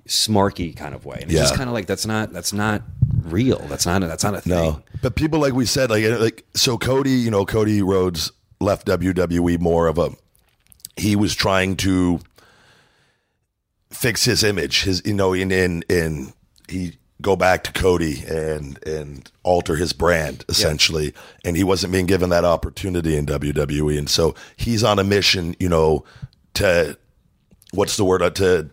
[0.08, 1.20] smarky kind of way.
[1.22, 2.82] And it's just kind of like that's not that's not
[3.24, 3.60] real.
[3.70, 4.54] That's not a, that's not a thing.
[4.54, 8.88] No, but people like we said, like like so Cody, you know, Cody Rhodes left
[8.88, 10.12] WWE more of a
[10.98, 12.20] he was trying to
[13.92, 16.34] fix his image, his you know, in in in
[16.68, 21.14] he go back to Cody and and alter his brand essentially,
[21.46, 25.56] and he wasn't being given that opportunity in WWE, and so he's on a mission,
[25.60, 26.04] you know,
[26.56, 26.98] to
[27.74, 28.70] what's the word uh, to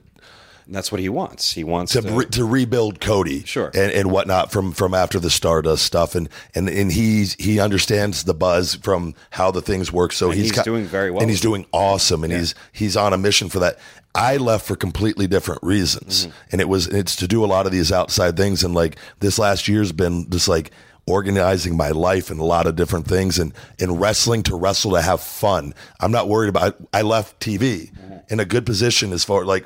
[0.67, 1.53] And that's what he wants.
[1.53, 3.71] He wants to to, re- to rebuild Cody, Sure.
[3.75, 8.25] and, and whatnot from from after the Stardust stuff, and and and he's he understands
[8.25, 10.13] the buzz from how the things work.
[10.13, 13.13] So And he's, he's doing very well and he's doing awesome, and he's he's on
[13.13, 13.79] a mission for that.
[14.19, 16.33] I left for completely different reasons, Mm-hmm.
[16.53, 19.39] and it was it's to do a lot of these outside things, and like this
[19.39, 20.71] last year's been just like
[21.07, 25.01] organizing my life and a lot of different things and and wrestling to wrestle to
[25.01, 25.73] have fun.
[26.01, 28.17] I'm not worried about I left TV Mm-hmm.
[28.33, 29.65] in a good position as far like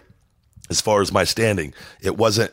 [0.70, 1.72] as far as my standing.
[2.00, 2.52] It wasn't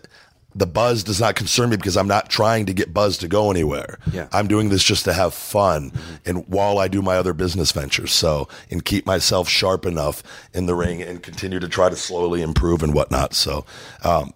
[0.55, 3.51] the buzz does not concern me because I'm not trying to get buzz to go
[3.51, 3.99] anywhere.
[4.11, 4.27] Yeah.
[4.31, 5.91] I'm doing this just to have fun
[6.25, 8.11] and while I do my other business ventures.
[8.11, 12.41] So and keep myself sharp enough in the ring and continue to try to slowly
[12.41, 13.33] improve and whatnot.
[13.33, 13.65] So
[14.03, 14.33] um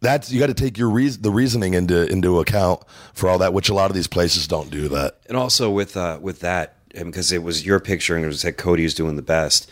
[0.00, 2.82] that's you got to take your reason the reasoning into into account
[3.14, 5.18] for all that, which a lot of these places don't do that.
[5.28, 8.56] and also with uh, with that because it was your picture and it was that
[8.56, 9.68] Cody is doing the best.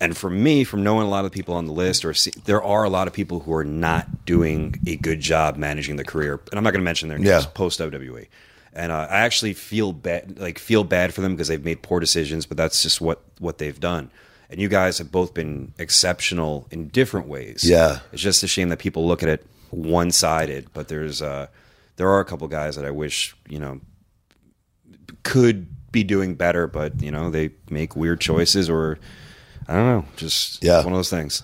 [0.00, 2.30] And for me, from knowing a lot of the people on the list, or see,
[2.46, 6.04] there are a lot of people who are not doing a good job managing the
[6.04, 6.40] career.
[6.50, 7.50] And I'm not going to mention their names Yeah.
[7.52, 8.26] post WWE.
[8.72, 12.00] And uh, I actually feel bad, like feel bad for them because they've made poor
[12.00, 14.10] decisions, but that's just what what they've done.
[14.48, 17.62] And you guys have both been exceptional in different ways.
[17.62, 17.98] Yeah.
[18.12, 20.68] it's just a shame that people look at it one sided.
[20.72, 21.48] But there's uh,
[21.96, 23.80] there are a couple guys that I wish you know
[25.22, 28.98] could be doing better, but you know they make weird choices, or
[29.70, 30.78] I don't know, just Yeah.
[30.82, 31.42] one of those things.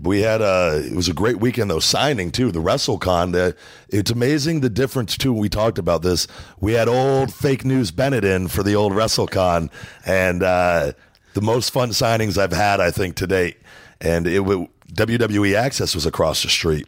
[0.00, 3.32] We had a it was a great weekend though signing too the WrestleCon.
[3.32, 3.56] The,
[3.88, 5.32] it's amazing the difference too.
[5.32, 6.28] We talked about this.
[6.60, 9.70] We had old fake news Bennett in for the old WrestleCon,
[10.06, 10.92] and uh,
[11.34, 13.56] the most fun signings I've had I think to date.
[14.00, 16.86] And it w- WWE Axxess was across the street.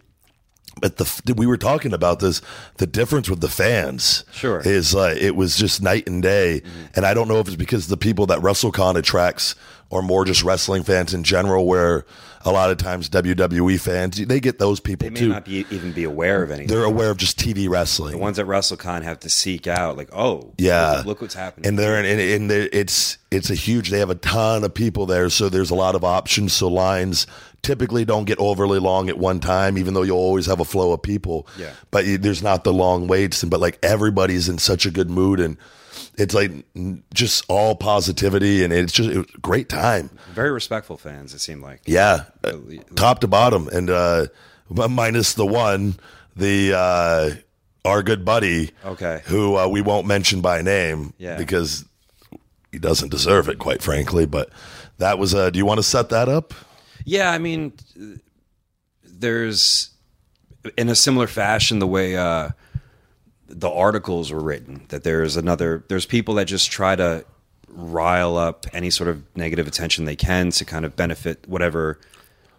[0.80, 2.40] But the we were talking about this.
[2.76, 4.60] The difference with the fans, Sure.
[4.60, 6.62] is uh, it was just night and day.
[6.94, 9.54] And I don't know if it's because the people that WrestleCon attracts
[9.90, 12.06] or more just wrestling fans in general, where
[12.42, 15.28] a lot of times WWE fans they get those people They may too.
[15.28, 16.68] not be even be aware of anything.
[16.68, 18.12] They're aware of just TV wrestling.
[18.12, 21.66] the ones at WrestleCon have to seek out, like, oh, Yeah, look, look what's happening.
[21.68, 23.90] and they're and, and they're, it's it's a huge.
[23.90, 26.52] They have a ton of people there, so there's a lot of options.
[26.54, 27.26] So lines
[27.62, 30.92] typically don't get overly long at one time, even though you'll always have a flow
[30.92, 31.46] of people.
[31.58, 31.72] Yeah.
[31.90, 35.10] but you, there's not the long waits, and but like everybody's in such a good
[35.10, 35.56] mood, and
[36.16, 36.52] it's like
[37.14, 40.10] just all positivity, and it's just it was a great time.
[40.34, 41.80] Very respectful fans, it seemed like.
[41.86, 42.52] Yeah, uh,
[42.96, 44.26] top to bottom, and uh,
[44.68, 45.96] minus the one,
[46.36, 47.30] the uh,
[47.84, 49.22] our good buddy, Okay.
[49.26, 51.36] who uh, we won't mention by name, Yeah.
[51.36, 51.84] because
[52.72, 54.26] he doesn't deserve it, quite frankly.
[54.26, 54.50] But
[54.98, 55.34] that was.
[55.34, 56.54] Uh, do you want to set that up?
[57.04, 57.72] Yeah, I mean,
[59.04, 59.90] there's
[60.76, 62.50] in a similar fashion the way uh,
[63.48, 64.84] the articles were written.
[64.88, 65.84] That there's another.
[65.88, 67.24] There's people that just try to
[67.68, 72.00] rile up any sort of negative attention they can to kind of benefit whatever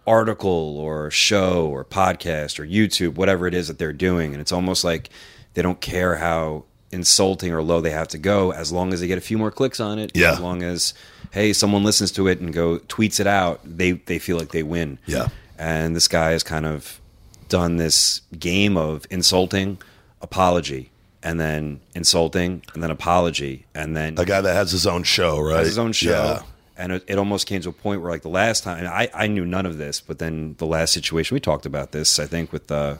[0.06, 4.52] article or show or podcast or YouTube, whatever it is that they're doing, and it's
[4.52, 5.10] almost like
[5.54, 9.06] they don't care how insulting or low they have to go as long as they
[9.06, 10.32] get a few more clicks on it Yeah.
[10.32, 10.92] as long as
[11.32, 14.62] hey someone listens to it and go tweets it out they they feel like they
[14.62, 15.28] win Yeah.
[15.58, 17.00] and this guy has kind of
[17.48, 19.78] done this game of insulting
[20.20, 20.90] apology
[21.22, 25.38] and then insulting and then apology and then A guy that has his own show,
[25.40, 25.58] right?
[25.58, 26.42] has his own show Yeah.
[26.76, 29.26] and it, it almost came to a point where like the last time I, I
[29.26, 32.52] knew none of this but then the last situation we talked about this i think
[32.52, 32.98] with the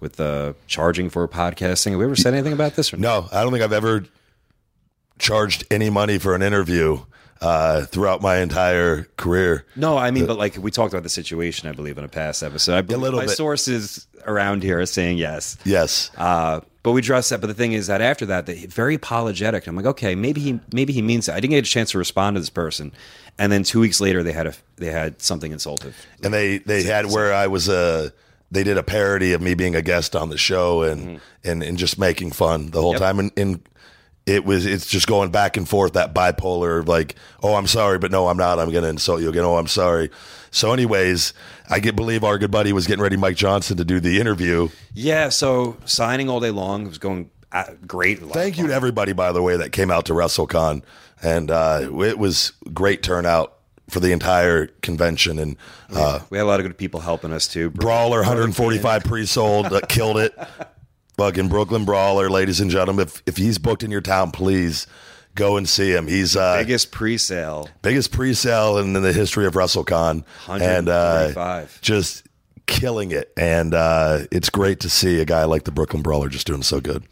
[0.00, 3.28] with the charging for a podcasting have we ever said anything about this or No,
[3.32, 4.04] I don't think I've ever
[5.18, 7.00] charged any money for an interview
[7.40, 9.64] uh, throughout my entire career.
[9.76, 12.42] No, I mean, but like we talked about the situation, I believe, in a past
[12.42, 12.74] episode.
[12.76, 13.36] I believe little my bit.
[13.36, 15.56] sources around here are saying yes.
[15.64, 16.10] Yes.
[16.16, 17.40] Uh, but we addressed that.
[17.40, 19.66] But the thing is that after that, they very apologetic.
[19.66, 21.32] I'm like, okay, maybe he maybe he means it.
[21.32, 22.92] I didn't get a chance to respond to this person,
[23.38, 25.96] and then two weeks later, they had a they had something insultive.
[26.22, 28.12] and they they had where I was a
[28.50, 31.76] they did a parody of me being a guest on the show and and, and
[31.78, 33.02] just making fun the whole Mm-hmm.
[33.02, 33.08] Yep.
[33.10, 33.68] time and, and
[34.26, 38.10] it was it's just going back and forth that bipolar like oh I'm sorry but
[38.10, 40.10] no I'm not I'm gonna insult you again oh I'm sorry
[40.50, 41.34] so anyways
[41.68, 44.68] I get believe our good buddy was getting ready Mike Johnson to do the interview
[44.94, 45.28] Yeah.
[45.28, 48.20] So signing all day long it was going uh, great.
[48.20, 50.82] Thank you to everybody by the way that came out to WrestleCon
[51.22, 53.52] and uh, it was great turnout
[53.90, 55.56] for the entire convention and
[55.90, 57.68] uh, We had a lot of good people helping us too.
[57.70, 60.34] Brawler 145 pre-sold uh, killed it.
[61.16, 63.06] Fucking Brooklyn Brawler, ladies and gentlemen.
[63.06, 64.86] If if he's booked in your town, please
[65.34, 66.06] go and see him.
[66.08, 67.68] He's uh, biggest pre-sale.
[67.82, 72.26] biggest pre-sale in, the history of WrestleCon, and uh, just
[72.66, 73.32] killing it.
[73.36, 76.80] And uh, it's great to see a guy like the Brooklyn Brawler just doing so
[76.80, 77.04] good.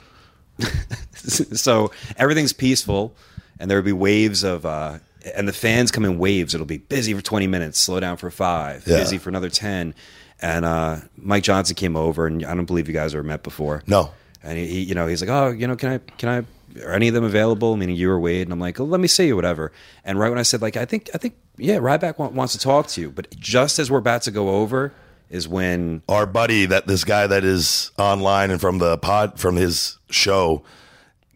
[1.15, 3.17] so everything's peaceful
[3.59, 4.99] and there would be waves of uh
[5.35, 8.31] and the fans come in waves it'll be busy for 20 minutes slow down for
[8.31, 8.99] five Yeah.
[8.99, 9.95] busy for another 10
[10.43, 13.83] and uh mike johnson came over and i don't believe you guys ever met before.
[13.87, 16.47] No, and he, he you know he's like oh you know can i can i
[16.85, 17.77] are any of them available?
[17.77, 18.47] Meaning you or wade.
[18.47, 19.73] And i'm like oh, let me see you whatever.
[20.05, 22.59] And right when i said like i think i think yeah ryback wa- wants to
[22.59, 23.11] talk to you.
[23.11, 24.93] But just as we're about to go over
[25.29, 29.57] is when our buddy that this guy that is online and from the pod from
[29.57, 30.63] his show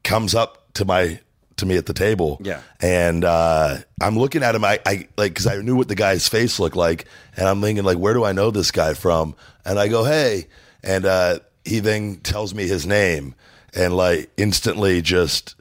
[0.04, 1.20] comes up to my
[1.56, 2.60] to me at the table Yeah.
[2.80, 6.28] and uh i'm looking at him i, I like because i knew what the guy's
[6.28, 9.78] face looked like and i'm thinking like where do i know this guy from and
[9.78, 10.48] i go hey
[10.82, 13.34] and uh he then tells me his name
[13.74, 15.54] and like instantly just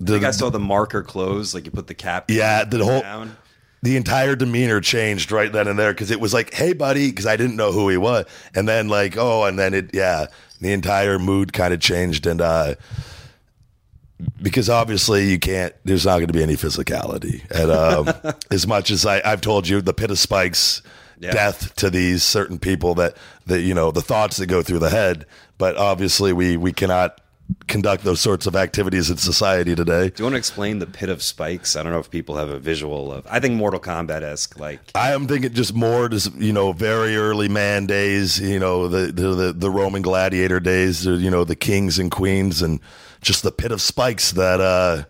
[0.00, 2.30] the, I think I saw the marker close, like you put the cap.
[2.30, 3.36] yeah the whole down.
[3.82, 7.26] the entire demeanor changed right then and there because it was like, "Hey, buddy," because
[7.26, 10.26] I didn't know who he was, and then like, oh, and then it, yeah,
[10.60, 12.76] the entire mood kind of changed, and uh,
[14.40, 18.90] because obviously you can't, there's not going to be any physicality, and um, as much
[18.90, 20.82] as I, I've told you, the pit of spikes.
[21.20, 21.32] Yeah.
[21.32, 24.90] Death to these certain people that that you know the thoughts that go through the
[24.90, 25.26] head,
[25.58, 27.20] but obviously we we cannot
[27.66, 30.10] conduct those sorts of activities in society today.
[30.10, 31.76] Do you want to explain the pit of spikes?
[31.76, 33.26] I don't know if people have a visual of.
[33.28, 34.58] I think Mortal Kombat esque.
[34.58, 38.38] Like I am thinking just more, just you know, very early man days.
[38.38, 41.06] You know, the the the, Roman gladiator days.
[41.06, 42.80] You know, the kings and queens, and
[43.20, 45.04] just the pit of spikes that uh,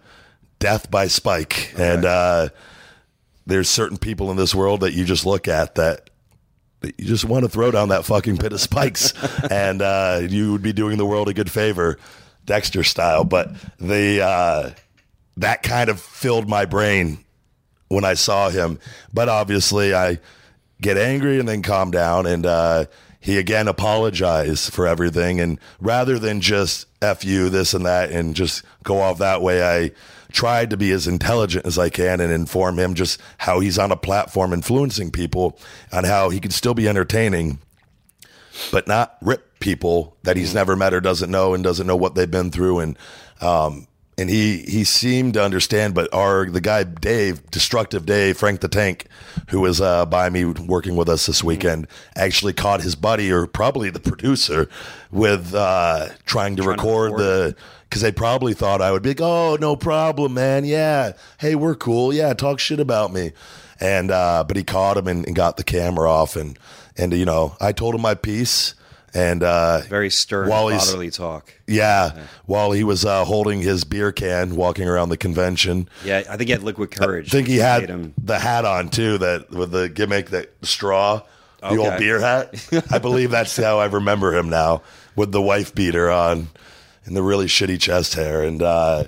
[0.58, 1.72] death by spike.
[1.76, 2.48] And uh,
[3.46, 6.10] there's certain people in this world that you just look at that.
[6.80, 9.12] that You just want to throw down that fucking pit of spikes,
[9.50, 11.98] and uh, you would be doing the world a good favor,
[12.44, 13.24] Dexter style.
[13.24, 14.70] But the uh,
[15.38, 17.24] that kind of filled my brain
[17.88, 18.78] when I saw him.
[19.12, 20.18] But obviously, I
[20.80, 22.26] get angry and then calm down.
[22.26, 22.84] And uh,
[23.20, 25.40] he again apologized for everything.
[25.40, 29.62] And rather than just F you, this and that, and just go off that way,
[29.62, 29.90] I
[30.30, 33.90] tried to be as intelligent as I can and inform him just how he's on
[33.90, 35.58] a platform influencing people
[35.90, 37.58] and how he can still be entertaining,
[38.70, 42.14] but not rip people that he's never met or doesn't know and doesn't know what
[42.14, 42.78] they've been through.
[42.78, 42.98] And,
[43.40, 43.87] um,
[44.18, 48.68] and he he seemed to understand, but our the guy Dave, destructive Dave, Frank the
[48.68, 49.06] Tank,
[49.50, 53.46] who was uh, by me working with us this weekend, actually caught his buddy or
[53.46, 54.68] probably the producer
[55.12, 57.56] with uh, trying to Trying to record record the
[57.88, 61.76] because they probably thought I would be like, oh no problem, man, yeah, hey we're
[61.76, 63.32] cool, yeah, talk shit about me,
[63.80, 66.58] and uh, but he caught him and, and got the camera off and
[66.96, 68.74] and you know I told him my piece.
[69.14, 71.52] And uh, Very stern, while fatherly talk.
[71.66, 75.88] yeah, while he was uh, holding his beer can, walking around the convention.
[76.04, 77.28] Yeah, I think he had liquid courage.
[77.28, 81.22] I think he had him- the hat on too, that with the gimmick, that straw,
[81.60, 82.54] the old beer hat.
[82.90, 84.82] I believe that's how I remember him now,
[85.16, 86.48] with the wife beater on
[87.06, 88.42] and the really shitty chest hair.
[88.42, 89.04] And uh,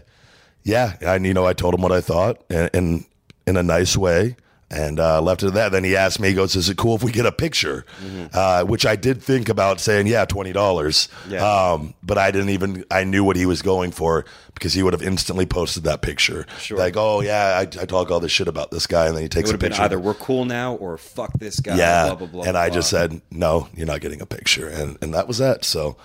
[0.65, 3.05] yeah, and you know, I told him what I thought, and, and
[3.47, 4.37] in a nice way.
[4.73, 5.73] And uh, left it at that.
[5.73, 7.85] Then he asked me, he goes, Is it cool if we get a picture?
[8.33, 11.09] Uh, which I did think about saying, Yeah, $20.
[11.29, 11.45] Yeah.
[11.73, 14.93] Um, but I didn't even, I knew what he was going for because he would
[14.93, 16.47] have instantly posted that picture.
[16.61, 16.79] Sure.
[16.79, 19.07] Like, oh, yeah, I, I talk all this shit about this guy.
[19.07, 19.83] And then he takes would a have been picture.
[19.83, 21.77] either we're cool now or fuck this guy.
[21.77, 22.07] yeah.
[22.07, 24.69] Blah, blah, blah, and I just said, No, you're not getting a picture.
[24.69, 25.65] And, and that was that.
[25.65, 25.97] So,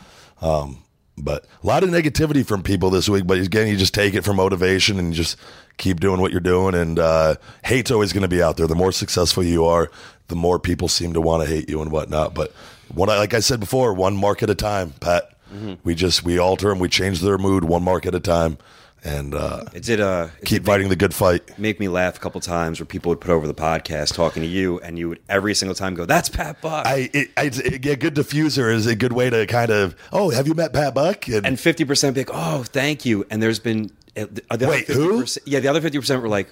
[0.41, 0.81] um,
[1.17, 3.27] but a lot of negativity from people this week.
[3.27, 5.37] But again, you just take it for motivation and you just
[5.77, 6.75] keep doing what you're doing.
[6.75, 8.67] And uh, hate's always going to be out there.
[8.67, 9.89] The more successful you are,
[10.27, 12.33] the more people seem to want to hate you and whatnot.
[12.33, 12.51] But
[12.93, 15.31] one, like I said before, one mark at a time, Pat.
[15.53, 15.73] Mm-hmm.
[15.83, 16.79] We just we alter them.
[16.79, 18.57] We change their mood one mark at a time,
[19.03, 21.57] and uh, It did, uh, keep did fighting the good fight.
[21.59, 24.49] make me laugh a couple times where people would put over the podcast talking to
[24.49, 27.85] you, and you would every single time go, "That's Pat Buck," I, it, I it,
[27.85, 30.95] a good diffuser is a good way to kind of oh have you met Pat
[30.95, 34.67] Buck and fifty percent be like, "Oh, thank you." And there's been Uh, the other
[34.67, 35.23] Wait, who?
[35.23, 36.47] 50%, Yeah, the other fifty percent were like,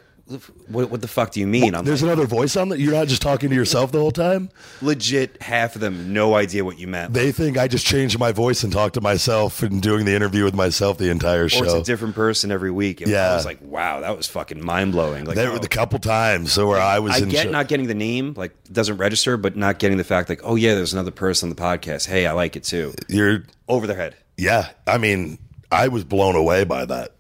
[0.67, 2.79] "What, what the fuck do you mean?" I'm There's like, another voice on that.
[2.79, 4.49] You're not just talking to yourself the whole time.
[4.81, 7.13] legit half of them no idea what you meant.
[7.13, 10.43] They think I just changed my voice and talked to myself and doing the interview
[10.43, 11.59] with myself the entire show.
[11.61, 12.99] or it's a different person every week.
[13.01, 13.31] And Yeah.
[13.31, 15.53] I was like, "Wow, that was fucking mind blowing." Like, There oh.
[15.53, 17.29] were the couple times so where I was I in.
[17.29, 20.41] get show- not getting the name, like doesn't register, but not getting the fact, like,
[20.43, 22.07] oh yeah, there's another person on the podcast.
[22.07, 22.93] Hey, I like it too.
[23.07, 24.15] You're Over their head.
[24.37, 24.69] yeah.
[24.85, 25.37] I mean,
[25.71, 27.11] I was blown away by that.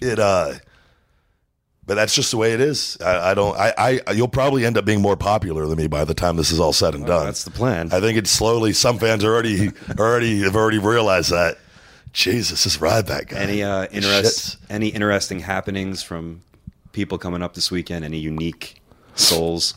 [0.00, 0.54] It uh,
[1.90, 2.96] but that's just the way it is.
[3.04, 3.56] I, I don't.
[3.56, 6.52] I, I you'll probably end up being more popular than me by the time this
[6.52, 7.26] is all said and done.
[7.26, 7.92] that's the plan.
[7.92, 8.72] I think it's slowly.
[8.72, 11.58] Some fans are already already have already realized that.
[12.12, 13.38] Jesus, this Ryback guy.
[13.38, 14.58] Any uh, interest?
[14.58, 14.70] shits.
[14.70, 16.42] Any interesting happenings from
[16.92, 18.04] people coming up this weekend?
[18.04, 18.80] Any unique
[19.14, 19.74] souls?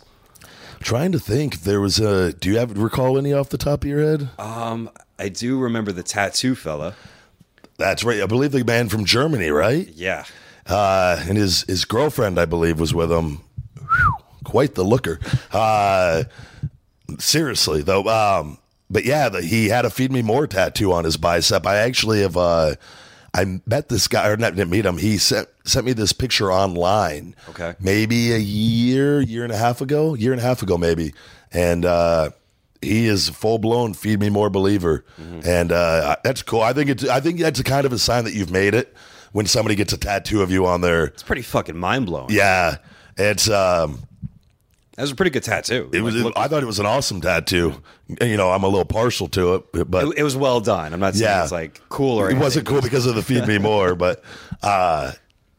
[0.81, 1.61] Trying to think.
[1.61, 2.33] There was a.
[2.33, 4.29] Do you have recall any off the top of your head?
[4.37, 6.95] Um, I do remember the tattoo fella.
[7.77, 8.21] That's right.
[8.21, 9.87] I believe the man from Germany, right?
[9.95, 10.25] Yeah,
[10.67, 13.41] Uh, and his his girlfriend, I believe, was with him.
[13.77, 15.19] Whew, quite the looker.
[15.51, 16.23] Uh,
[17.19, 18.07] seriously, though.
[18.07, 18.57] Um,
[18.89, 21.65] but yeah, the, he had a "Feed Me More" tattoo on his bicep.
[21.65, 22.37] I actually have.
[22.37, 22.75] Uh,
[23.35, 24.97] I met this guy, or not didn't meet him.
[24.99, 27.35] He sent sent me this picture online.
[27.49, 27.73] Okay.
[27.79, 31.13] maybe a year, year and a half ago, year and a half ago, maybe,
[31.51, 31.85] and.
[31.85, 32.29] uh
[32.83, 35.03] he is full blown feed me more believer,
[35.45, 36.61] and uh, that's cool.
[36.61, 38.93] I think it's I think that's a kind of a sign that you've made it
[39.31, 42.27] when somebody gets a tattoo of you on their it's pretty fucking mind blowing.
[42.29, 42.77] yeah.
[43.17, 43.99] It's um,
[44.95, 45.89] that was a pretty good tattoo.
[45.93, 46.15] it was.
[46.15, 47.81] Like, I thought it was an awesome tattoo.
[48.21, 50.93] You know, I'm a little partial to it, but it, it was well done.
[50.93, 51.43] I'm not saying Yeah.
[51.43, 54.23] it's like cool or it wasn't cool because of the feed me more, but
[54.61, 55.11] uh,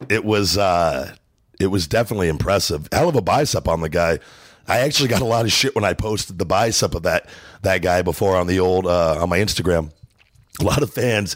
[0.09, 1.15] it was uh,
[1.59, 2.87] it was definitely impressive.
[2.91, 4.19] Hell of a bicep on the guy.
[4.67, 7.29] I actually got a lot of shit when I posted the bicep of that
[7.61, 9.91] that guy before on the old uh, on my Instagram.
[10.59, 11.35] A lot of fans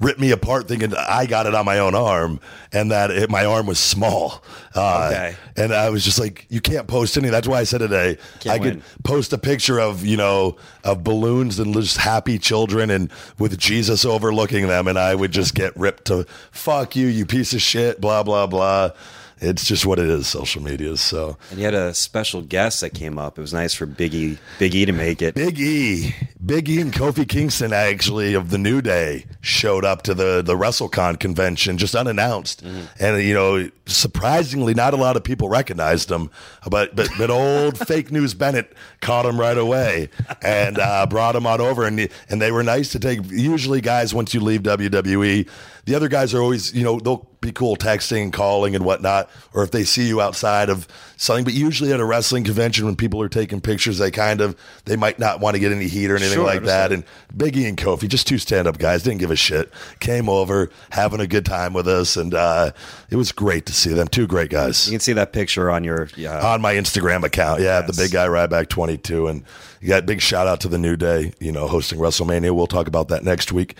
[0.00, 2.38] ripped me apart thinking I got it on my own arm
[2.72, 4.44] and that it, my arm was small.
[4.74, 5.36] Uh, Okay.
[5.56, 7.30] And I was just like, you can't post any.
[7.30, 11.02] That's why I said today Can't I could post a picture of you know of
[11.02, 15.76] balloons and just happy children and with Jesus overlooking them, and I would just get
[15.76, 18.90] ripped to fuck you, you piece of shit, blah blah blah.
[19.40, 20.96] It's just what it is, social media.
[20.96, 23.38] So And you had a special guest that came up.
[23.38, 25.34] It was nice for Biggie Big E to make it.
[25.34, 30.14] Big E, Big E, and Kofi Kingston actually of the New Day showed up to
[30.14, 32.62] the the WrestleCon convention just unannounced,
[32.98, 36.30] and you know surprisingly not a lot of people recognized him,
[36.68, 40.08] but but but old fake news Bennett caught him right away
[40.42, 43.20] and uh, brought him on over, and and they were nice to take.
[43.30, 45.48] Usually, guys, once you leave WWE,
[45.88, 49.30] the other guys are always you know they'll be cool texting and calling and whatnot,
[49.54, 50.86] or if they see you outside of
[51.16, 51.44] something.
[51.44, 54.96] But usually at a wrestling convention, when people are taking pictures, they kind of they
[54.96, 56.92] might not want to get any heat or anything Sure, like that.
[56.92, 59.72] And Biggie and Kofi, just two stand up guys, didn't give a shit.
[60.00, 62.72] Came over, having a good time with us, and uh,
[63.08, 64.08] it was great to see them.
[64.08, 66.46] Two great guys You can see that picture on your yeah.
[66.46, 67.62] on my Instagram account.
[67.62, 69.42] Yeah, the big guy Ryback twenty two, and
[69.80, 71.32] you got big shout out to the New Day.
[71.40, 72.54] You know, hosting WrestleMania.
[72.54, 73.76] We'll talk about that next week.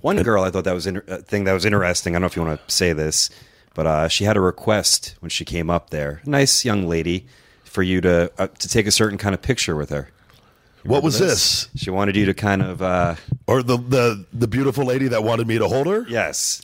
[0.00, 2.14] One girl, I thought that was inter- uh, thing that was interesting.
[2.14, 3.28] I don't know if you want to say this,
[3.74, 6.22] but uh, she had a request when she came up there.
[6.24, 7.26] Nice young lady
[7.64, 10.10] for you to uh, to take a certain kind of picture with her.
[10.82, 11.68] What was this?
[11.76, 15.46] She wanted you to kind of uh, Or the the the beautiful lady that wanted
[15.46, 16.06] me to hold her?
[16.08, 16.62] yes.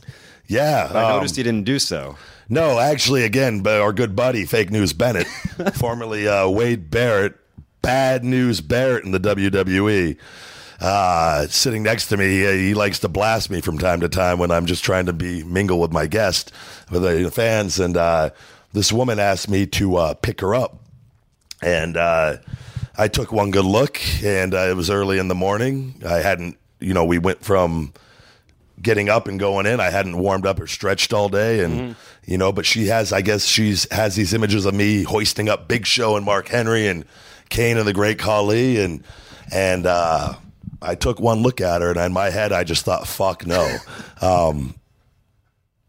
[0.48, 2.16] Yeah, I um, noticed you didn't do so.
[2.48, 5.26] No, actually, again, but our good buddy, Fake News Bennett,
[5.74, 7.34] formerly uh, Wade Barrett,
[7.82, 10.16] Bad News Barrett in the WWE,
[10.80, 14.38] uh, sitting next to me, he, he likes to blast me from time to time
[14.38, 16.52] when I'm just trying to be mingle with my guest,
[16.90, 17.80] with the fans.
[17.80, 18.30] And uh,
[18.72, 20.78] this woman asked me to uh, pick her up,
[21.62, 22.36] and uh,
[22.96, 26.02] I took one good look, and uh, it was early in the morning.
[26.06, 27.92] I hadn't, you know, we went from
[28.82, 29.80] getting up and going in.
[29.80, 33.12] I hadn't warmed up or stretched all day, and you know, but she has.
[33.12, 36.86] I guess she's has these images of me hoisting up Big Show and Mark Henry
[36.86, 37.04] and
[37.48, 39.02] Kane and the Great Khali, and
[39.52, 40.34] and uh,
[40.82, 43.76] I took one look at her, and in my head, I just thought, "Fuck no."
[44.20, 44.74] um,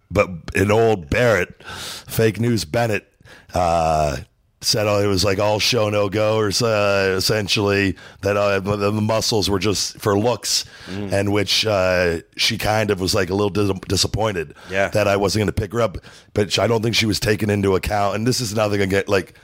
[0.09, 3.11] but an old Barrett, fake news Bennett.
[3.53, 4.17] Uh,
[4.59, 8.91] Said oh, it was like all show no go, or uh, essentially that uh, the,
[8.91, 13.51] muscles were just for looks, and which uh, she kind of was like a little
[13.51, 14.87] dis- disappointed Yeah.
[14.89, 15.99] that I wasn't going to pick her up.
[16.33, 18.15] But I don't think she was taken into account.
[18.15, 19.35] And this is nothing against like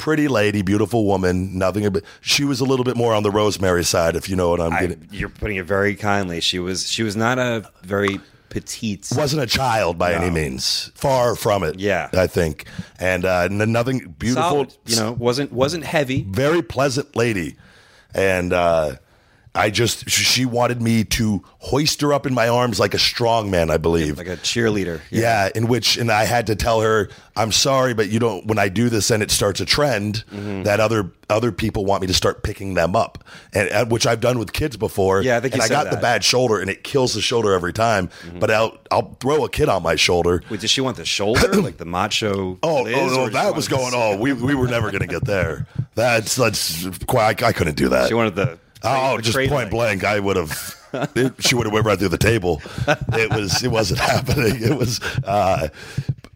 [0.00, 1.88] pretty lady, beautiful woman, nothing.
[1.92, 4.60] But she was a little bit more on the Rosemary side, if you know what
[4.60, 5.08] I'm I, getting.
[5.12, 6.40] you're putting it very kindly.
[6.40, 9.08] She was she was not a very petite.
[9.16, 10.90] wasn't a child by any means.
[10.94, 11.78] Far from it.
[11.78, 12.08] Yeah.
[12.12, 12.66] I think.
[12.98, 14.50] And uh, nothing beautiful.
[14.50, 16.24] solid, you know, wasn't wasn't heavy.
[16.28, 17.56] very pleasant lady,
[18.14, 18.96] and uh,
[19.52, 23.50] I just she wanted me to hoist her up in my arms like a strong
[23.50, 24.16] man, I believe.
[24.16, 25.00] like a cheerleader.
[25.10, 25.48] yeah.
[25.54, 28.46] in which and I had to tell her, I'm sorry, but you don't.
[28.46, 30.62] When I do this, and it starts a trend Mm-hmm.
[30.62, 34.20] that other other people want me to start picking them up, and, and which I've
[34.20, 35.22] done with kids before.
[35.22, 35.96] Yeah, I think and I got the that.
[35.96, 36.02] Mm-hmm.
[36.02, 38.08] bad shoulder, and it kills the shoulder every time.
[38.38, 40.42] But I'll I'll throw a kid on my shoulder.
[40.48, 42.58] Wait, did she want the shoulder, like the macho?
[42.62, 43.92] Oh, oh, no, that was going.
[43.94, 45.66] Oh, we we were never going to get there.
[45.96, 47.42] That's that's quite.
[47.42, 48.06] I, I couldn't do that.
[48.08, 48.58] She wanted the.
[48.82, 49.70] Oh, just point leg.
[49.70, 50.76] blank, I would have.
[51.14, 52.60] it- she would have went right through the table.
[53.12, 53.62] It was.
[53.62, 54.62] It wasn't happening.
[54.62, 55.00] It was.
[55.24, 55.68] Uh,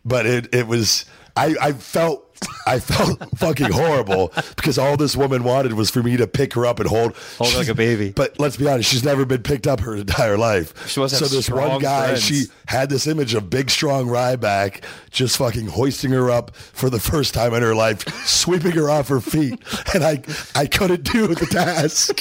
[0.04, 0.54] but it.
[0.54, 1.04] It was.
[1.36, 1.54] I.
[1.60, 2.33] I felt.
[2.66, 6.66] I felt fucking horrible because all this woman wanted was for me to pick her
[6.66, 8.10] up and hold, Hold her like a baby.
[8.10, 10.88] But let's be honest, she's never been picked up her entire life.
[10.88, 12.22] She must so this one guy, friends.
[12.22, 17.00] she had this image of big, strong Ryback just fucking hoisting her up for the
[17.00, 19.60] first time in her life, sweeping her off her feet,
[19.94, 20.22] and I,
[20.54, 22.20] I couldn't do the task.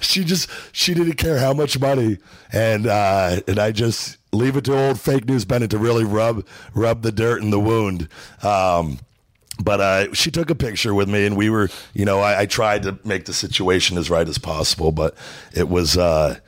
[0.02, 2.18] she just, she didn't care how much money,
[2.52, 6.44] and uh, and I just leave it to old fake news Bennett to really rub
[6.74, 8.08] rub the dirt in the wound.
[8.42, 8.98] Um,
[9.62, 12.46] but uh, she took a picture with me, and we were, you know, I, I
[12.46, 15.14] tried to make the situation as right as possible, but
[15.54, 16.38] it was, uh,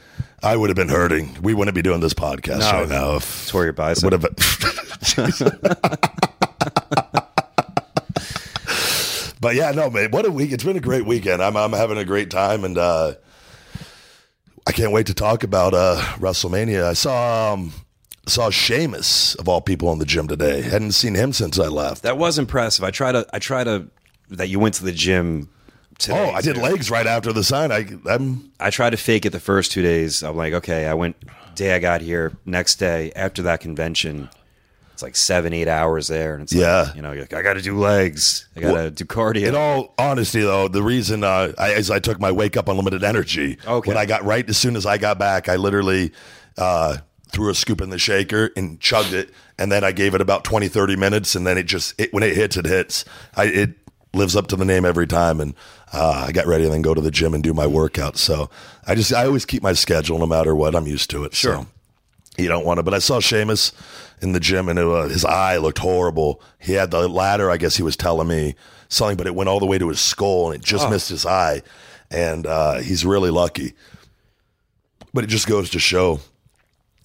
[0.43, 1.37] I would have been hurting.
[1.43, 4.05] We wouldn't be doing this podcast No, right now if Tore your bicep.
[4.05, 4.23] would have.
[9.41, 10.53] but yeah, no, man, what a week!
[10.53, 11.43] It's been a great weekend.
[11.43, 13.15] I'm I'm having a great time, and uh,
[14.75, 16.85] can't wait to talk about uh, WrestleMania.
[16.85, 17.73] I saw um,
[18.27, 20.63] saw Sheamus of all people in the gym today.
[20.63, 22.03] Hadn't seen him since I left.
[22.03, 22.85] That was impressive.
[22.85, 23.27] I try to.
[23.33, 23.87] I try to.
[24.31, 25.49] That you went to the gym.
[25.99, 26.63] Today, Oh, I did too.
[26.63, 27.71] legs right after the sign.
[27.71, 30.23] I, I'm I tried to fake it the first two days.
[30.25, 31.17] I'm like, okay, I went
[31.55, 32.33] day I got here.
[32.45, 34.29] Next day after that convention,
[34.95, 36.83] it's like seven, eight hours there, and it's Yeah.
[36.85, 38.49] like, you know, you're like, I got to do legs.
[38.57, 39.49] I got to Well, do cardio.
[39.49, 43.05] In all honesty, though, the reason uh, I, is I took my wake up unlimited
[43.05, 43.59] energy.
[43.67, 43.89] Okay.
[43.89, 46.13] When I got right as soon as I got back, I literally
[46.57, 46.99] uh,
[47.33, 50.45] threw a scoop in the shaker and chugged it, and then I gave it about
[50.45, 53.05] 20, 30 minutes, and then it just it, when it hits, it hits.
[53.37, 53.71] I, it
[54.15, 55.55] lives up to the name every time, and
[55.93, 58.17] uh, I got ready and then go to the gym and do my workout.
[58.17, 58.49] So
[58.87, 60.77] I just I always keep my schedule no matter what.
[60.77, 61.35] I'm used to it.
[61.35, 61.57] Sure.
[61.57, 61.67] So
[62.37, 62.83] you don't want to.
[62.85, 63.73] But I saw Sheamus
[64.25, 66.41] in the gym, and it, uh, his eye looked horrible.
[66.59, 67.51] He had the ladder.
[67.51, 68.57] I guess he was telling me
[68.89, 71.25] something, but it went all the way to his skull, and it just missed his
[71.27, 71.63] eye.
[72.11, 73.75] And uh, he's really lucky.
[75.13, 76.21] But it just goes to show,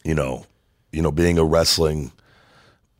[0.04, 0.46] you know,
[0.92, 2.12] you know, being a wrestling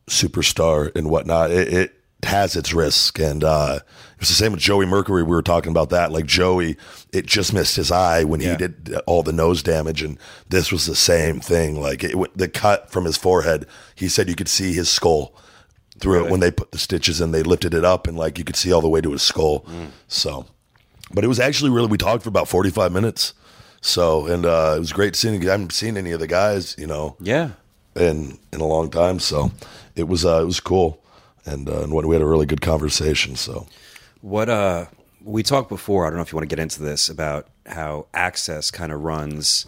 [0.08, 1.50] superstar and whatnot.
[1.50, 5.22] It, it has its risk, and uh, it was the same with Joey Mercury.
[5.22, 6.12] We were talking about that.
[6.12, 6.76] Like Joey,
[7.12, 8.52] it just missed his eye when Yeah.
[8.52, 10.18] he did all the nose damage, and
[10.48, 11.80] this was the same thing.
[11.80, 13.66] Like it, the cut from his forehead,
[14.00, 15.34] he said you could see his skull
[15.98, 16.26] through Really?
[16.26, 17.30] it when they put the stitches in.
[17.32, 19.64] They lifted it up, and like you could see all the way to his skull.
[20.08, 20.46] So,
[21.12, 21.88] but it was actually really.
[21.88, 23.34] We talked for about forty five minutes.
[23.82, 25.46] So, and uh, it was great seeing.
[25.48, 27.50] I haven't seen any of the guys, you know, Yeah.
[27.96, 29.18] in in a long time.
[29.20, 29.52] So,
[29.96, 31.02] it was uh, it was cool,
[31.46, 33.36] and uh, and we had a really good conversation.
[33.36, 33.66] So,
[34.20, 34.86] What uh
[35.24, 38.06] we talked before, I don't know if you want to get into this about how
[38.14, 39.66] Axxess kind of runs,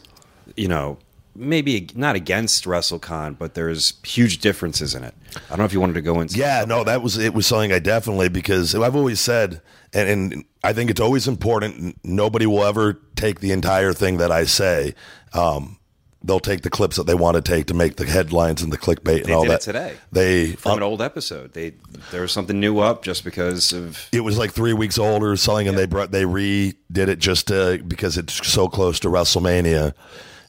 [0.57, 0.97] you know,
[1.35, 5.15] maybe not against WrestleCon, but there's huge differences in it.
[5.37, 7.47] I don't know if you wanted to go into yeah, no, that was it was
[7.47, 9.63] something I definitely because I've always said,
[9.93, 11.99] and, and I think it's always important.
[12.05, 14.95] Nobody will ever take the entire thing that I say.
[15.33, 15.79] Um,
[16.25, 18.79] they'll take the clips that they want to take to make the headlines and the
[18.79, 19.97] clickbait and They all that today.
[20.13, 21.53] They from an old episode.
[21.55, 21.75] They
[22.11, 25.37] there was something new up just because of it was like three weeks old or
[25.37, 29.95] something, and they brought they redid it just to, because it's so close to WrestleMania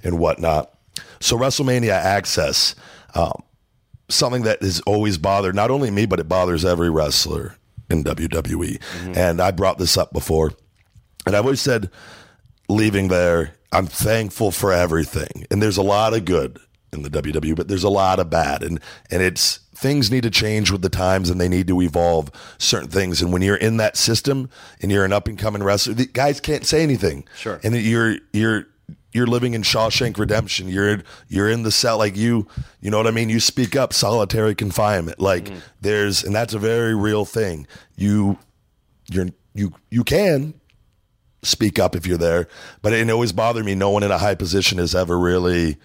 [0.04, 0.73] and whatnot.
[1.24, 2.76] So WrestleMania Axxess,
[3.16, 3.44] um,
[4.10, 7.56] something that has always bothered not only me but it bothers every wrestler
[7.90, 8.82] in WWE.
[9.16, 10.52] And I brought this up before,
[11.26, 11.90] and I've always said,
[12.68, 16.60] leaving there, I'm thankful for everything, and there's a lot of good
[16.92, 20.30] in the WWE, but there's a lot of bad, and and it's things need to
[20.30, 23.22] change with the times and they need to evolve certain things.
[23.22, 24.50] And when you're in that system
[24.82, 27.26] and you're an up and coming wrestler, the guys can't say anything.
[27.36, 27.60] Sure.
[27.64, 28.68] And you're you're
[29.14, 30.68] you're living in Shawshank Redemption.
[30.68, 32.48] You're you're in the cell like you
[32.82, 33.30] you know what I mean.
[33.30, 35.20] You speak up, solitary confinement.
[35.20, 35.50] Like
[35.82, 37.68] there's and that's a very real thing.
[37.96, 38.40] You
[39.10, 40.56] you're you you can
[41.44, 42.48] speak up if you're there,
[42.82, 43.76] but it always bothered me.
[43.76, 45.78] No one in a high position has ever really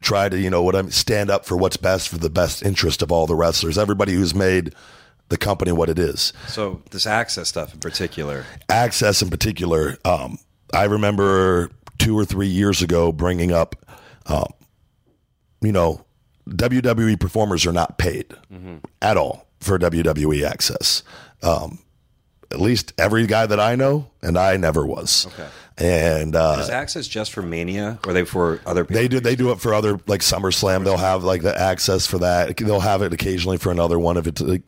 [0.00, 3.02] tried to you know what I'm stand up for what's best for the best interest
[3.02, 3.78] of all the wrestlers.
[3.78, 4.74] Everybody who's made
[5.28, 6.32] the company what it is.
[6.48, 8.44] so this access stuff in particular.
[8.68, 10.38] Axxess in particular, um,
[10.74, 11.70] I remember
[12.00, 13.76] two or three years ago bringing up,
[14.26, 14.52] um,
[15.60, 16.04] you know,
[16.48, 18.34] WWE performers are not paid
[19.00, 21.02] at all for WWE Axxess.
[21.42, 21.78] Um,
[22.50, 25.26] at least every guy that I know, and I never was.
[25.26, 25.48] Okay.
[25.78, 29.00] And uh, Is access just for Mania or are they for other people?
[29.00, 30.84] they do they do it for other like SummerSlam.
[30.84, 32.56] They'll have like the access for that.
[32.56, 34.62] They'll have it occasionally for another one if it's like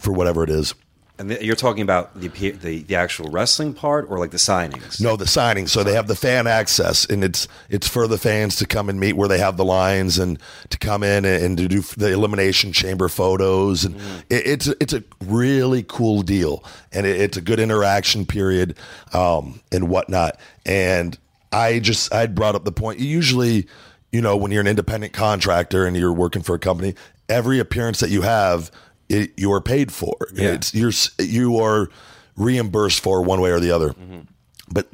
[0.00, 0.74] for whatever it is.
[1.20, 5.02] And th- you're talking about the, the the actual wrestling part or like the signings?
[5.02, 5.68] No, the signings.
[5.68, 8.98] So they have the fan access, and it's it's for the fans to come and
[8.98, 10.38] meet where they have the lines and
[10.70, 13.96] to come in and, and to do the elimination chamber photos, and
[14.30, 18.78] it, it's it's a really cool deal, and it, it's a good interaction period,
[19.12, 20.40] um, and whatnot.
[20.64, 21.18] And
[21.52, 22.98] I just I brought up the point.
[22.98, 23.66] Usually,
[24.10, 26.94] you know, when you're an independent contractor and you're working for a company,
[27.28, 28.70] every appearance that you have,
[29.10, 30.16] it, you're paid for.
[30.32, 30.52] Yeah.
[30.52, 31.90] It's you're you are
[32.36, 33.94] reimbursed for one way or the other.
[34.72, 34.88] But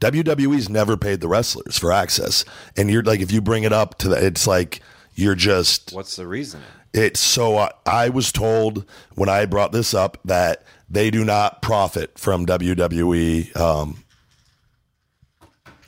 [0.00, 2.44] WWE's never paid the wrestlers for access,
[2.76, 4.80] and you're like, if you bring it up to that, it's like
[5.14, 6.60] you're just What's the reason?
[6.92, 11.62] it's so I, I was told when I brought this up that they do not
[11.62, 14.04] profit from WWE um,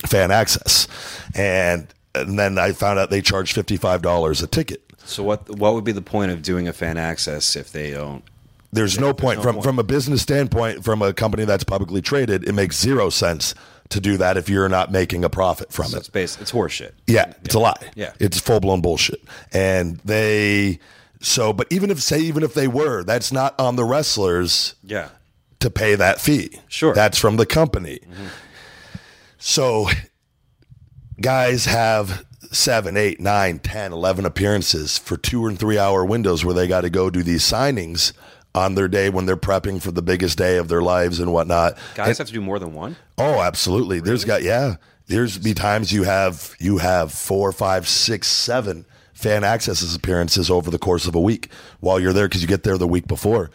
[0.06, 0.88] fan access,
[1.34, 4.83] and and then I found out they charge fifty five dollars a ticket.
[5.06, 8.22] So what what would be the point of doing a fan access if they don't?
[8.72, 9.64] There's no point no from point.
[9.64, 12.48] from a business standpoint, from a company that's publicly traded.
[12.48, 13.54] It makes zero sense
[13.90, 16.00] to do that if you're not making a profit from So it.
[16.00, 16.40] it's based.
[16.40, 16.92] It's horseshit.
[17.06, 17.74] Yeah, it's a lie.
[17.94, 18.12] Yeah.
[18.18, 19.22] It's full blown bullshit.
[19.52, 20.80] And they
[21.20, 25.10] so but even if say even if they were, that's not on the wrestlers Yeah.
[25.60, 26.58] to pay that fee.
[26.66, 26.94] Sure.
[26.94, 28.00] That's from the company.
[28.02, 28.26] Mm-hmm.
[29.38, 29.88] So
[31.20, 32.24] guys have
[32.54, 36.82] seven, eight, nine, 10, 11 appearances for two and three hour windows where they got
[36.82, 38.12] to go do these signings
[38.54, 41.76] on their day when they're prepping for the biggest day of their lives and whatnot.
[41.94, 42.96] Guys have to do more than one.
[43.18, 44.00] Oh, absolutely.
[44.00, 44.76] There's got yeah.
[45.06, 50.70] There's be times you have you have four, five, six, seven fan accesses appearances over
[50.70, 51.48] the course of a week
[51.80, 53.50] while you're there because you get there the week before,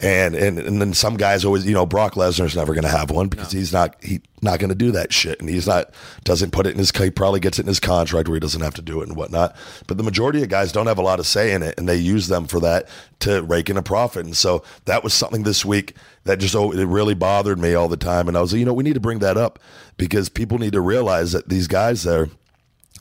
[0.00, 3.10] and and and then some guys always you know Brock Lesnar's never going to have
[3.10, 5.92] one because he's not he not going to do that shit and he's not
[6.24, 8.62] doesn't put it in his he probably gets it in his contract where he doesn't
[8.62, 9.54] have to do it and whatnot.
[9.86, 11.96] But the majority of guys don't have a lot of say in it and they
[11.96, 12.88] use them for that
[13.20, 14.24] to rake in a profit.
[14.24, 15.94] And so that was something this week
[16.24, 18.28] that just oh, it really bothered me all the time.
[18.28, 19.58] And I was like, you know, we need to bring that up
[19.96, 22.28] because people need to realize that these guys there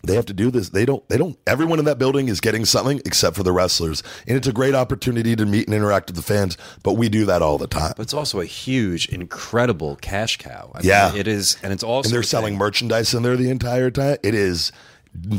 [0.04, 0.70] they have to do this.
[0.70, 1.08] They don't.
[1.10, 1.38] They don't.
[1.45, 4.74] Everyone in that building is getting something except for the wrestlers, and it's a great
[4.76, 6.58] opportunity to meet and interact with the fans.
[6.84, 7.93] But we do that all the time.
[7.97, 10.72] But it's also a huge, incredible cash cow.
[10.74, 11.14] I mean, Yeah.
[11.16, 14.18] it is, and it's also and they're selling thing- merchandise in there the entire time.
[14.24, 14.72] It is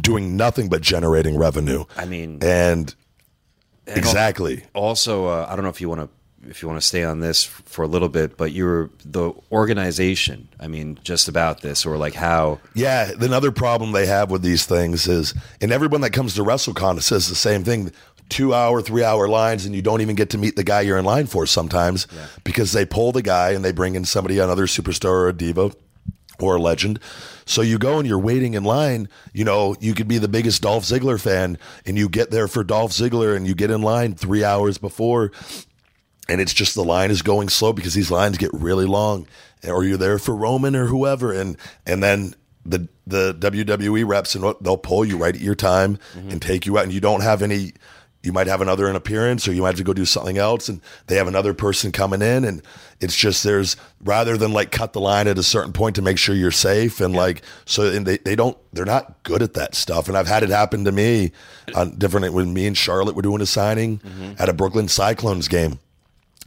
[0.00, 1.84] doing nothing but generating revenue.
[1.96, 2.94] I mean, and
[3.86, 4.64] and exactly.
[4.74, 6.08] Also, uh, I don't know if you want to
[6.48, 9.32] if you want to stay on this for a little bit, but you were the
[9.50, 10.48] organization.
[10.58, 14.66] I mean, just about this, or like how Yeah, another problem they have with these
[14.66, 17.92] things is, and everyone that comes to WrestleCon says the same thing:
[18.28, 20.98] two hour, three hour lines, and you don't even get to meet the guy you're
[20.98, 22.06] in line for sometimes
[22.44, 25.70] because they pull the guy and they bring in somebody, another superstar or a diva
[26.40, 26.98] or a legend.
[27.44, 29.08] So you go and you're waiting in line.
[29.32, 32.64] You know, you could be the biggest Dolph Ziggler fan, and you get there for
[32.64, 35.30] Dolph Ziggler, and you get in line three hours before,
[36.28, 39.26] and it's just the line is going slow because these lines get really long.
[39.64, 41.32] Or you're there for Roman or whoever.
[41.32, 41.56] And
[41.86, 46.40] and then the the WWE reps and they'll pull you right at your time and
[46.40, 46.84] take you out.
[46.84, 47.72] And you don't have any
[48.22, 50.68] you might have another an appearance or you might have to go do something else.
[50.68, 52.44] And they have another person coming in.
[52.44, 52.62] And
[53.00, 56.18] it's just there's rather than like cut the line at a certain point to make
[56.18, 59.74] sure you're safe and like so and they, they don't they're not good at that
[59.74, 60.08] stuff.
[60.08, 61.32] And I've had it happen to me
[61.74, 64.34] on different when me and Charlotte were doing a signing mm-hmm.
[64.38, 65.80] at a Brooklyn Cyclones game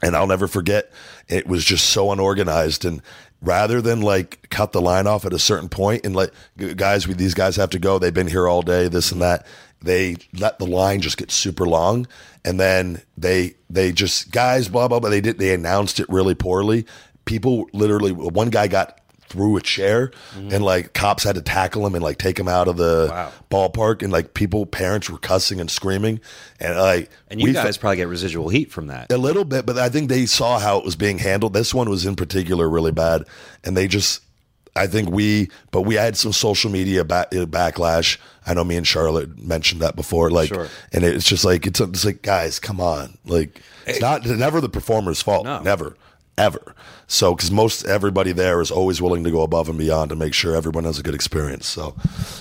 [0.02, 0.92] and I'll never forget
[1.28, 2.86] it was just so unorganized.
[2.86, 3.02] And
[3.42, 6.32] rather than like cut the line off at a certain point and like
[6.76, 8.00] guys we these guys have to go.
[8.00, 9.46] They've been here all day this and that
[9.82, 12.08] they let the line just get super long.
[12.44, 16.36] And then they they just guys blah blah blah they did they announced it really
[16.36, 16.86] poorly.
[17.26, 19.00] People literally one guy got
[19.36, 22.68] through a chair and like cops had to tackle him and like take him out
[22.70, 23.32] of the Wow.
[23.52, 26.22] ballpark and like people parents were cussing and screaming
[26.60, 29.12] and like and you we guys fe- probably get residual heat from that.
[29.12, 31.54] a little bit, but I think they saw how it was being handled.
[31.54, 33.24] This one was in particular really bad,
[33.64, 34.22] and they just.
[34.78, 38.18] I think we, but we had some social media back, uh, backlash.
[38.46, 40.68] I know me and Charlotte mentioned that before, like, Sure.
[40.92, 44.68] and it's just like it's, it's like guys, come on, like it's not never the
[44.68, 45.62] performer's fault, No.
[45.62, 45.96] never,
[46.38, 46.74] ever.
[47.08, 50.34] So because most everybody there is always willing to go above and beyond to make
[50.34, 51.68] sure everyone has a good experience.
[51.68, 51.96] So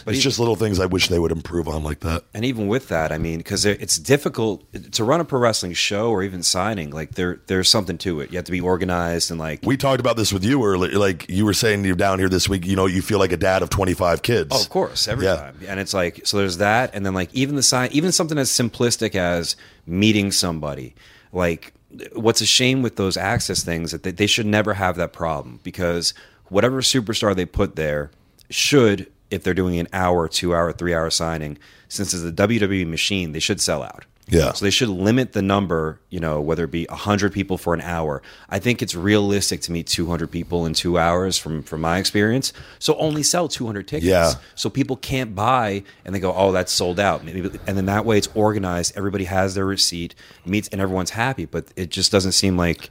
[0.06, 2.24] it's just little things I wish they would improve on like that.
[2.32, 6.10] And even with that, I mean, because it's difficult to run a pro wrestling show
[6.10, 6.90] or even signing.
[6.90, 8.30] Like there, there's something to it.
[8.32, 9.60] You have to be organized and like.
[9.64, 10.98] We talked about this with you earlier.
[10.98, 12.64] Like you were saying, you're down here this week.
[12.64, 14.48] You know, you feel like a dad of 25 kids.
[14.50, 15.36] Oh, of course, every Yeah.
[15.36, 15.58] time.
[15.68, 16.38] And it's like so.
[16.38, 20.94] There's that, and then like even the sign, even something as simplistic as meeting somebody.
[21.32, 21.74] Like,
[22.14, 25.60] what's a shame with those access things that they, they should never have that problem
[25.62, 26.14] because
[26.48, 28.10] whatever superstar they put there
[28.50, 32.86] should, if they're doing an hour, two hour, three hour signing, since it's a WWE
[32.86, 34.04] machine, they should sell out.
[34.28, 34.52] Yeah.
[34.52, 37.82] So they should limit the number, you know, whether it be 100 people for an
[37.82, 38.22] hour.
[38.48, 42.52] I think it's realistic to meet 200 people in 2 hours from from my experience.
[42.78, 44.06] So only sell 200 tickets.
[44.06, 44.32] Yeah.
[44.54, 48.06] So people can't buy and they go, "Oh, that's sold out." Maybe and then that
[48.06, 50.14] way it's organized, everybody has their receipt,
[50.46, 52.88] meets and everyone's happy, but it just doesn't seem like,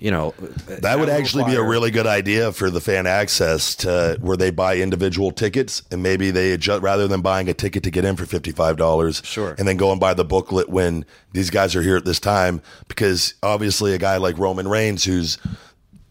[0.00, 0.34] you know,
[0.66, 4.50] That would actually be a really good idea for the fan access to where they
[4.50, 8.16] buy individual tickets and maybe they adjust rather than buying a ticket to get in
[8.16, 9.22] for fifty five dollars.
[9.24, 9.54] Sure.
[9.58, 12.62] And then go and buy the booklet when these guys are here at this time
[12.88, 15.36] because obviously a guy like Roman Reigns who's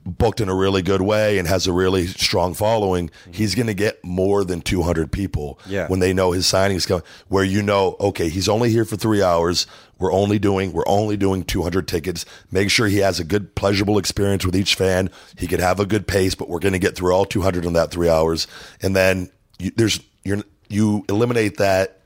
[0.09, 3.31] booked in a really good way and has a really strong following, mm-hmm.
[3.31, 5.87] he's going to get more than 200 people Yeah.
[5.87, 7.03] when they know his signing's coming.
[7.27, 9.67] Where you know, okay, he's only here for three hours.
[9.97, 12.25] We're only doing we're only doing 200 tickets.
[12.51, 15.09] Make sure he has a good, pleasurable experience with each fan.
[15.37, 17.73] He could have a good pace, but we're going to get through all 200 in
[17.73, 18.47] that three hours,
[18.81, 21.99] and then you, there's you're you eliminate that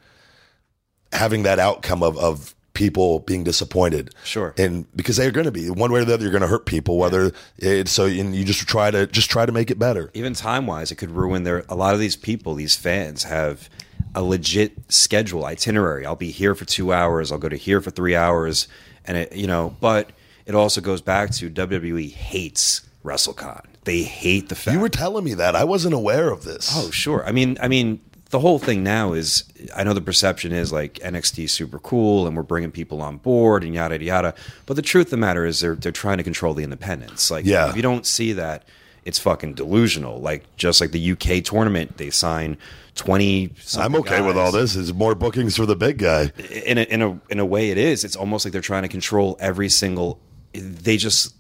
[1.12, 4.14] having that outcome of of people being disappointed.
[4.24, 4.54] Sure.
[4.58, 6.66] And because they're going to be one way or the other, you're going to hurt
[6.66, 6.98] people.
[6.98, 10.10] Whether it's so, and you just try to just try to make it better.
[10.14, 11.66] even time wise, it could ruin their.
[11.70, 13.70] A lot of these people, these fans, have
[14.16, 16.06] a legit schedule itinerary.
[16.06, 17.32] I'll be here for two hours.
[17.32, 18.68] I'll go to here for three hours,
[19.06, 19.76] and it, you know.
[19.80, 20.12] But
[20.46, 23.66] it also goes back to WWE hates WrestleCon.
[23.86, 24.74] They hate the fact.
[24.74, 26.72] You were telling me that I wasn't aware of this.
[26.74, 27.26] Oh, sure.
[27.26, 28.00] I mean, I mean,
[28.34, 29.44] the whole thing now is
[29.76, 33.18] I know the perception is like NXT is super cool and we're bringing people on
[33.18, 34.34] board and yada yada.
[34.66, 37.30] But the truth of the matter is they're they're trying to control the independents.
[37.30, 37.70] Like, Yeah.
[37.70, 38.68] if you don't see that,
[39.06, 40.20] it's fucking delusional.
[40.20, 42.58] Like just like the UK tournament, they sign
[42.96, 43.52] twenty.
[43.78, 44.76] I'm okay with all this.
[44.76, 46.32] It's more bookings for the big guy.
[46.66, 48.04] In a, in a in a way, it is.
[48.04, 50.20] It's almost like they're trying to control every single.
[50.54, 51.36] They just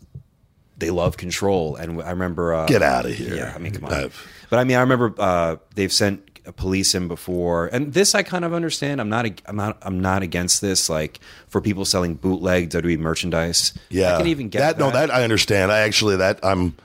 [0.77, 1.75] they love control.
[1.75, 3.35] And I remember uh, Get out of here.
[3.35, 3.93] Yeah, I mean, come on.
[3.93, 4.13] I've-
[4.49, 8.23] But I mean, I remember uh, they've sent Uh, police him before, and this I
[8.23, 8.99] kind of understand.
[8.99, 10.89] I'm not, I'm not, I'm not against this.
[10.89, 14.77] Like for people selling bootleg WWE merchandise, Yeah, I can even get that.
[14.77, 14.83] that.
[14.83, 15.71] No, that I understand.
[15.71, 16.75] I actually that I'm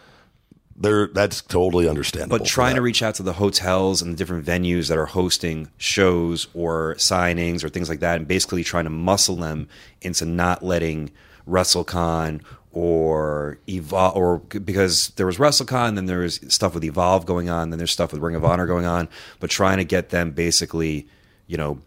[0.77, 1.09] there.
[1.09, 2.39] That's totally understandable.
[2.39, 5.71] but trying to reach out to the hotels and the different venues that are hosting
[5.77, 9.69] shows or signings or things like that, and basically trying to muscle them
[10.03, 11.11] into not letting
[11.49, 12.43] WrestleCon
[12.83, 17.71] or Evolve, or because there was WrestleCon, then there was stuff with Evolve going on,
[17.71, 19.09] then there's stuff with Ring of Honor going on,
[19.41, 21.07] but trying to get them basically
[21.47, 21.79] you know,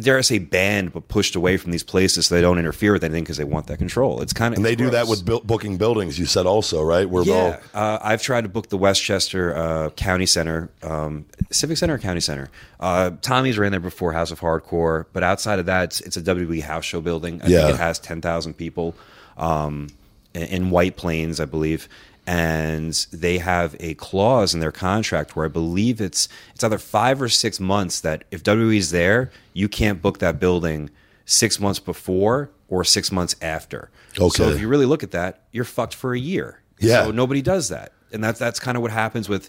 [0.00, 3.04] dare I say, banned but pushed away from these places so they don't interfere with
[3.04, 4.20] anything because they want that control.
[4.20, 6.18] It's kind of And they do that with bu- booking buildings.
[6.18, 7.08] You said also, right?
[7.08, 7.32] Where Yeah,
[7.72, 11.98] they'll uh, I've tried to book the Westchester uh, County Center, um, Civic Center or
[11.98, 12.48] County Center.
[12.80, 16.22] Uh, Tommy's ran there before House of Hardcore, but outside of that, it's, it's a
[16.22, 17.40] WWE house show building.
[17.40, 17.58] I Yeah.
[17.66, 18.96] think it has ten thousand people
[19.36, 19.88] um,
[20.34, 21.88] in, White Plains, I believe.
[22.26, 27.20] And they have a clause in their contract where I believe it's it's either five
[27.20, 30.90] or six months that if WWE's there, you can't book that building
[31.24, 33.90] six months before or six months after.
[34.18, 34.36] Okay.
[34.36, 36.60] So if you really look at that, you're fucked for a year.
[36.78, 37.04] Yeah.
[37.04, 37.92] So nobody does that.
[38.12, 39.48] And that's that's kind of what happens with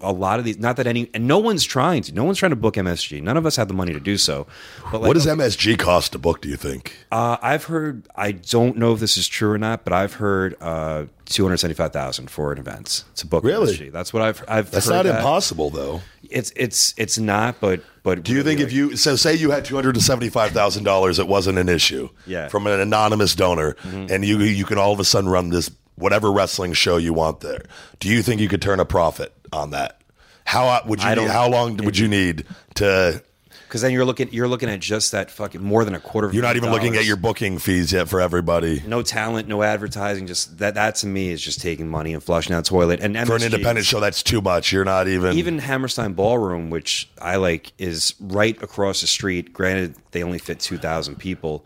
[0.00, 0.58] a lot of these.
[0.58, 2.12] Not that any, and no one's trying to.
[2.14, 3.22] No one's trying to book MSG.
[3.22, 4.46] None of us have the money to do so.
[4.90, 6.40] But like, what does MSG cost to book?
[6.40, 6.96] Do you think?
[7.12, 8.06] uh, I've heard.
[8.16, 11.58] I don't know if this is true or not, but I've heard uh, two hundred
[11.58, 13.74] seventy-five thousand for an event to book Really?
[13.76, 13.92] MSG.
[13.92, 14.44] That's what I've.
[14.48, 14.70] I've.
[14.70, 15.16] That's heard not that.
[15.18, 16.00] impossible, though.
[16.28, 17.60] It's it's it's not.
[17.60, 20.28] But but Do you think if you so say you had two hundred and seventy
[20.30, 22.48] five thousand dollars, it wasn't an issue, Yeah.
[22.48, 25.70] from an anonymous donor, and you you can all of a sudden run this
[26.00, 27.62] whatever wrestling show you want there?
[27.98, 30.00] Do you think you could turn a profit on that?
[30.44, 31.14] How uh, would you?
[31.14, 32.44] Need, how long would you need
[32.74, 33.22] to?
[33.70, 36.26] because then you're looking you're looking at just that fucking more than a quarter.
[36.26, 38.82] of You're not even looking at your booking fees yet for everybody.
[38.84, 40.26] no talent, no advertising.
[40.26, 42.98] Just that that to me is just taking money and flushing the toilet.
[43.00, 44.72] And For an independent show, that's too much.
[44.72, 45.38] You're not even.
[45.38, 49.52] even Hammerstein Ballroom, which I like, is right across the street.
[49.52, 51.64] Granted, they only fit two thousand people.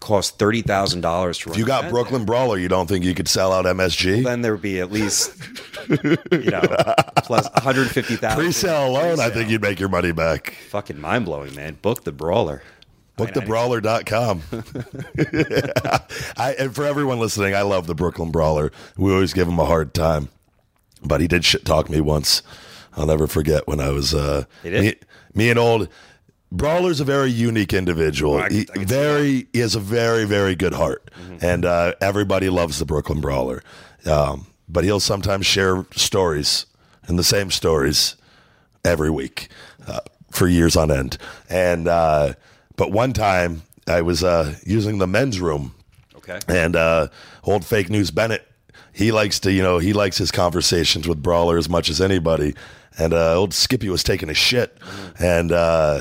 [0.00, 1.54] Cost thirty thousand dollars to run.
[1.54, 4.04] if you got Brooklyn Brawler, you don't think you could sell out MSG?
[4.04, 4.22] there.
[4.22, 5.32] then there would be at least
[5.88, 6.62] you know
[7.18, 8.40] plus one hundred fifty thousand.
[8.44, 10.54] Pre-sale alone, I think you'd make your money back.
[10.70, 11.74] Fucking mind blowing, man.
[11.82, 12.62] Book the brawler.
[13.18, 14.40] BookTheBrawler.com.
[16.38, 18.72] I, and for everyone listening, I love the Brooklyn Brawler.
[18.96, 20.30] We always give him a hard time,
[21.02, 22.42] but he did shit talk me once.
[22.96, 24.94] I'll never forget when I was uh, me,
[25.34, 25.88] me and old
[26.52, 28.38] Brawler's a very unique individual.
[28.38, 31.94] I he, I can see very, he has a very, very good heart, and uh,
[32.00, 33.62] everybody loves the Brooklyn Brawler.
[34.06, 36.66] Um, but he'll sometimes share stories
[37.06, 38.16] and the same stories
[38.84, 39.48] every week
[39.86, 41.18] uh, for years on end.
[41.48, 42.34] And uh,
[42.76, 45.74] but one time I was uh, using the men's room,
[46.16, 46.38] Okay.
[46.48, 47.08] and uh,
[47.44, 48.46] old fake news Bennett,
[48.92, 52.54] he likes to you know he likes his conversations with Brawler as much as anybody.
[52.98, 54.76] And uh, old Skippy was taking a shit,
[55.18, 56.00] and uh,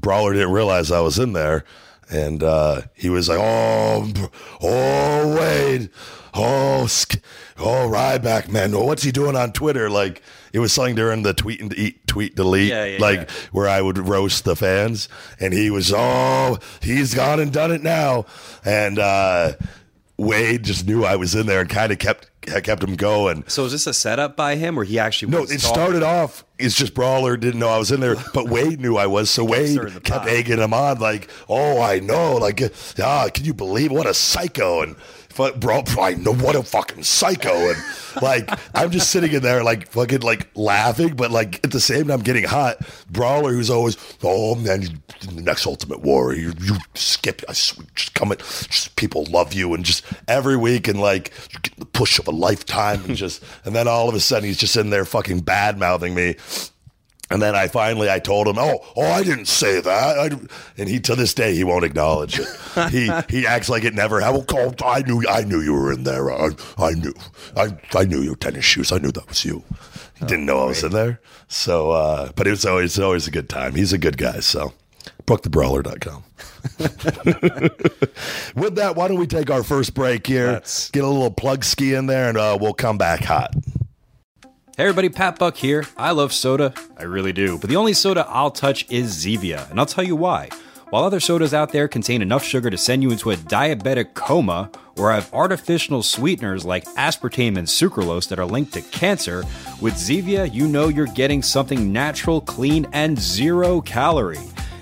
[0.00, 1.64] Brawler didn't realize I was in there.
[2.12, 4.12] And uh, he was like, "Oh,
[4.60, 5.90] oh, Wade,
[6.34, 7.20] oh, Sk-
[7.56, 10.20] oh, Ryback, man, what's he doing on Twitter?" Like
[10.52, 13.34] it was something during the tweet and eat, tweet delete, Yeah, yeah, like yeah.
[13.52, 17.82] where I would roast the fans, and he was, "Oh, he's gone and done it
[17.84, 18.26] now,"
[18.64, 19.52] and uh,
[20.16, 23.44] Wade just knew I was in there and kind of kept kept him going.
[23.46, 25.32] So is this a setup by him, or he actually?
[25.32, 26.44] No, it started off.
[26.58, 29.30] It's just Brawler didn't know I was in there, but Wade knew I was.
[29.30, 32.60] So Wade kept egging him on, like, "Oh, I know, like,
[33.02, 34.96] ah, can you believe what a psycho?" And
[35.36, 37.70] bro, I know what a fucking psycho.
[37.70, 37.82] And
[38.22, 42.08] like, I'm just sitting in there, like, fucking, like, laughing, but like at the same
[42.08, 42.78] time getting hot.
[43.10, 45.00] Brawler, who's always, "Oh man,
[45.34, 49.52] the next Ultimate Warrior, you, you skip, I swear, just come it, just people love
[49.52, 53.16] you, and just every week, and like, you get the push of a lifetime, and
[53.16, 56.36] just, and then all of a sudden, he's just in there fucking bad mouthing me.
[57.30, 60.18] And then I finally I told him, oh, oh, I didn't say that.
[60.18, 60.30] I,
[60.76, 62.48] and he to this day he won't acknowledge it.
[62.90, 64.46] he he acts like it never happened.
[64.52, 66.30] Oh, I knew I knew you were in there.
[66.30, 67.14] I, I knew
[67.56, 68.90] I I knew your tennis shoes.
[68.90, 69.62] I knew that was you.
[70.18, 71.20] He didn't know I was in there.
[71.48, 73.74] So, uh, but it was always always a good time.
[73.76, 74.40] He's a good guy.
[74.40, 74.72] So,
[75.26, 76.24] bookthebrawler.com.
[78.54, 80.60] With that, why don't we take our first break here?
[80.92, 83.54] Get a little plug ski in there, and uh, we'll come back hot.
[84.80, 85.84] Hey everybody, Pat Buck here.
[85.98, 86.72] I love soda.
[86.96, 87.58] I really do.
[87.58, 90.48] But the only soda I'll touch is Zevia, and I'll tell you why.
[90.88, 94.70] While other sodas out there contain enough sugar to send you into a diabetic coma
[94.96, 99.44] or have artificial sweeteners like aspartame and sucralose that are linked to cancer,
[99.82, 104.38] with Zevia, you know you're getting something natural, clean, and zero calorie.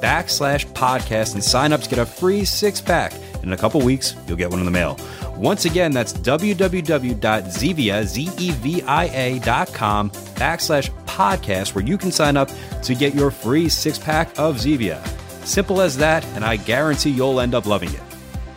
[0.05, 3.13] backslash podcast and sign up to get a free six pack.
[3.43, 4.99] In a couple weeks, you'll get one in the mail.
[5.37, 12.51] Once again, that's www.zevia, Z-E-V-I-A.com backslash podcast, where you can sign up
[12.83, 15.05] to get your free six pack of Zevia.
[15.45, 18.01] Simple as that, and I guarantee you'll end up loving it.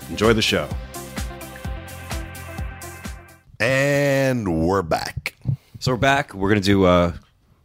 [0.09, 0.69] Enjoy the show.
[3.59, 5.33] And we're back.
[5.79, 6.33] So we're back.
[6.35, 7.15] We're gonna do a,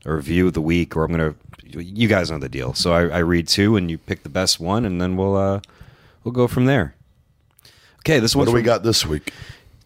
[0.07, 1.35] a review of the week, or I'm gonna.
[1.67, 2.73] You guys know the deal.
[2.73, 5.61] So I, I read two, and you pick the best one, and then we'll uh,
[6.25, 6.95] we'll go from there.
[8.01, 8.47] Okay, this one.
[8.47, 9.35] What do we got this week?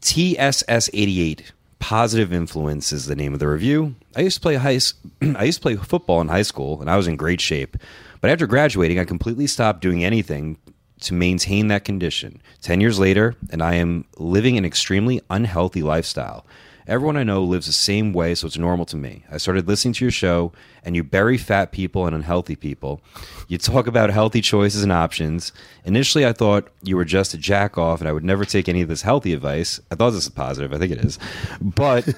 [0.02, 1.50] TSS88.
[1.78, 3.96] Positive influence is the name of the review.
[4.14, 4.78] I used to play high.
[5.22, 7.76] I used to play football in high school, and I was in great shape.
[8.20, 10.57] But after graduating, I completely stopped doing anything
[11.01, 12.40] to maintain that condition.
[12.61, 16.47] Ten years later, and I am living an extremely unhealthy lifestyle.
[16.89, 19.24] Everyone I know lives the same way, so it's normal to me.
[19.28, 20.53] I started listening to your show,
[20.84, 23.01] and you bury fat people and unhealthy people.
[23.49, 25.53] You talk about healthy choices and options.
[25.84, 28.82] Initially, I thought you were just a jack off, and I would never take any
[28.82, 29.80] of this healthy advice.
[29.91, 30.72] I thought this was positive.
[30.72, 31.18] I think it is.
[31.61, 32.09] But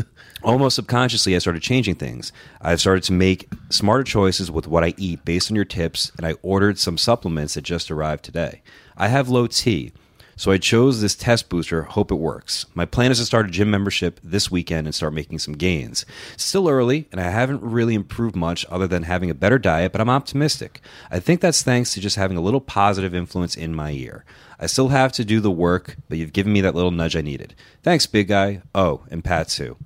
[0.42, 2.30] almost subconsciously, I started changing things.
[2.60, 6.26] I've started to make smarter choices with what I eat based on your tips, and
[6.26, 8.60] I ordered some supplements that just arrived today.
[8.94, 9.92] I have low T.
[10.38, 12.64] So I chose this test booster, hope it works.
[12.72, 16.06] My plan is to start a gym membership this weekend and start making some gains.
[16.36, 20.00] Still early, and I haven't really improved much other than having a better diet, but
[20.00, 20.80] I'm optimistic.
[21.10, 24.24] I think that's thanks to just having a little positive influence in my ear.
[24.60, 27.20] I still have to do the work, but you've given me that little nudge I
[27.20, 27.56] needed.
[27.82, 28.62] Thanks, big guy.
[28.76, 29.76] Oh, and Pat too.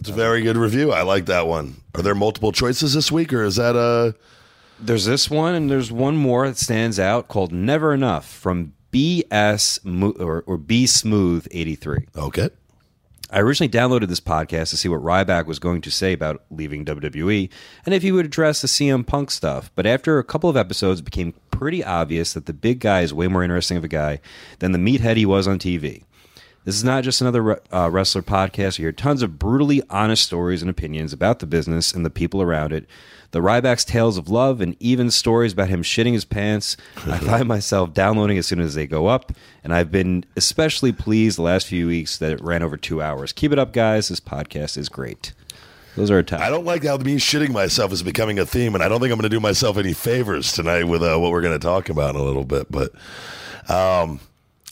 [0.00, 0.90] It's a very good review.
[0.90, 1.76] I like that one.
[1.94, 4.18] Are there multiple choices this week, or is that uh
[4.80, 10.18] There's this one, and there's one more that stands out called Never Enough from BS
[10.18, 12.06] or, or B Smooth 83.
[12.16, 12.48] okay?
[13.30, 16.84] I originally downloaded this podcast to see what Ryback was going to say about leaving
[16.84, 17.50] WWE
[17.84, 19.70] and if he would address the CM Punk stuff.
[19.74, 23.12] But after a couple of episodes, it became pretty obvious that the big guy is
[23.12, 24.20] way more interesting of a guy
[24.60, 26.04] than the meathead he was on TV.
[26.66, 28.76] This is not just another uh, wrestler podcast.
[28.76, 32.42] You hear tons of brutally honest stories and opinions about the business and the people
[32.42, 32.88] around it.
[33.30, 36.76] The Ryback's tales of love and even stories about him shitting his pants.
[37.06, 39.30] I find myself downloading as soon as they go up,
[39.62, 43.32] and I've been especially pleased the last few weeks that it ran over two hours.
[43.32, 44.08] Keep it up, guys.
[44.08, 45.34] This podcast is great.
[45.94, 46.40] Those are top.
[46.40, 49.12] I don't like how me shitting myself is becoming a theme, and I don't think
[49.12, 51.88] I'm going to do myself any favors tonight with uh, what we're going to talk
[51.90, 52.66] about in a little bit.
[52.68, 52.90] But,
[53.70, 54.18] um,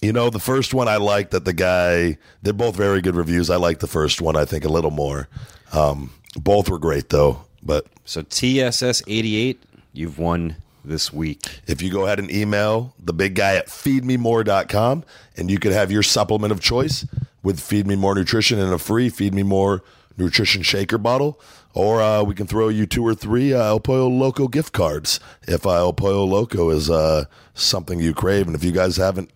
[0.04, 3.50] you know, the first one I liked that the guy, they're both very good reviews.
[3.50, 5.28] I like the first one, I think, a little more.
[5.72, 7.44] Um, both were great, though.
[7.62, 11.60] But So TSS 88, you've won this week.
[11.66, 15.02] if you go ahead and email the big guy at feedmemore.com
[15.36, 17.06] and you could have your supplement of choice
[17.42, 19.82] with Feed Me More Nutrition and a free Feed Me More
[20.18, 21.40] Nutrition Shaker bottle.
[21.72, 25.18] Or uh, we can throw you two or three uh, El Pollo Loco gift cards
[25.48, 27.24] if uh, El Pollo Loco is uh,
[27.54, 28.46] something you crave.
[28.46, 29.30] And if you guys haven't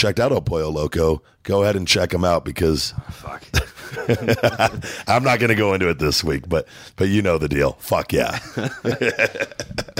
[0.00, 3.44] checked out El Pollo Loco, go ahead and check them out because Fuck.
[5.06, 7.72] I'm not going to go into it this week, but but you know the deal.
[7.80, 8.38] Fuck yeah.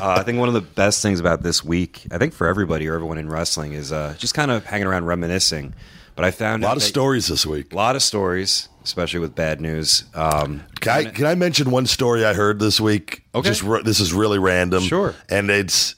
[0.01, 2.89] Uh, I think one of the best things about this week, I think for everybody
[2.89, 5.75] or everyone in wrestling, is uh, just kind of hanging around reminiscing.
[6.17, 7.71] But I found A lot of stories this week.
[7.75, 10.05] A lot of stories, especially with bad news.
[10.15, 13.25] Um, Can I, can I mention one story I heard this week?
[13.35, 13.51] Okay.
[13.51, 14.83] Just r- this is really random.
[14.85, 15.15] Sure.
[15.29, 15.97] And it's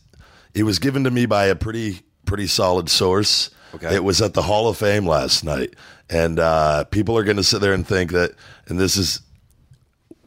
[0.53, 3.51] it was given to me by a pretty pretty solid source.
[3.75, 3.95] Okay.
[3.95, 5.75] It was at the Hall of Fame last night,
[6.11, 8.33] and uh, people are going to sit there and think that.
[8.69, 9.21] And this is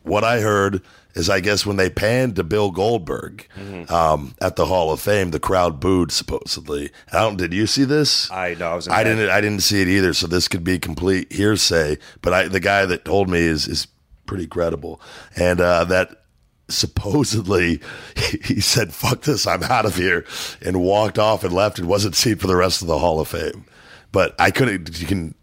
[0.04, 0.82] what I heard
[1.16, 3.94] is I guess when they panned to Bill Goldberg Mm-hmm.
[3.94, 6.92] um, at the Hall of Fame, the crowd booed supposedly.
[7.14, 7.38] I don't.
[7.38, 8.30] Did you see this?
[8.32, 8.88] I know I was.
[8.88, 9.30] I didn't.
[9.30, 10.14] I didn't see it either.
[10.14, 11.98] So this could be complete hearsay.
[12.22, 13.88] But I, the guy that told me is is
[14.26, 15.00] pretty credible,
[15.38, 16.25] and uh, that
[16.68, 17.82] supposedly
[18.44, 20.26] he, said, "Fuck this, I'm out of here,"
[20.62, 23.28] and walked off and left and wasn't seen for the rest of the Hall of
[23.28, 23.66] Fame.
[24.12, 25.00] But I couldn't.
[25.00, 25.36] You can.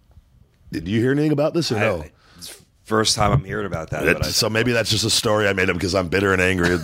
[0.70, 2.02] Did you hear anything about this or no?
[2.02, 4.06] I- it's First time I'm hearing about that.
[4.06, 6.42] It- but so maybe that's just a story I made up because I'm bitter and
[6.42, 6.68] angry.
[6.74, 6.80] and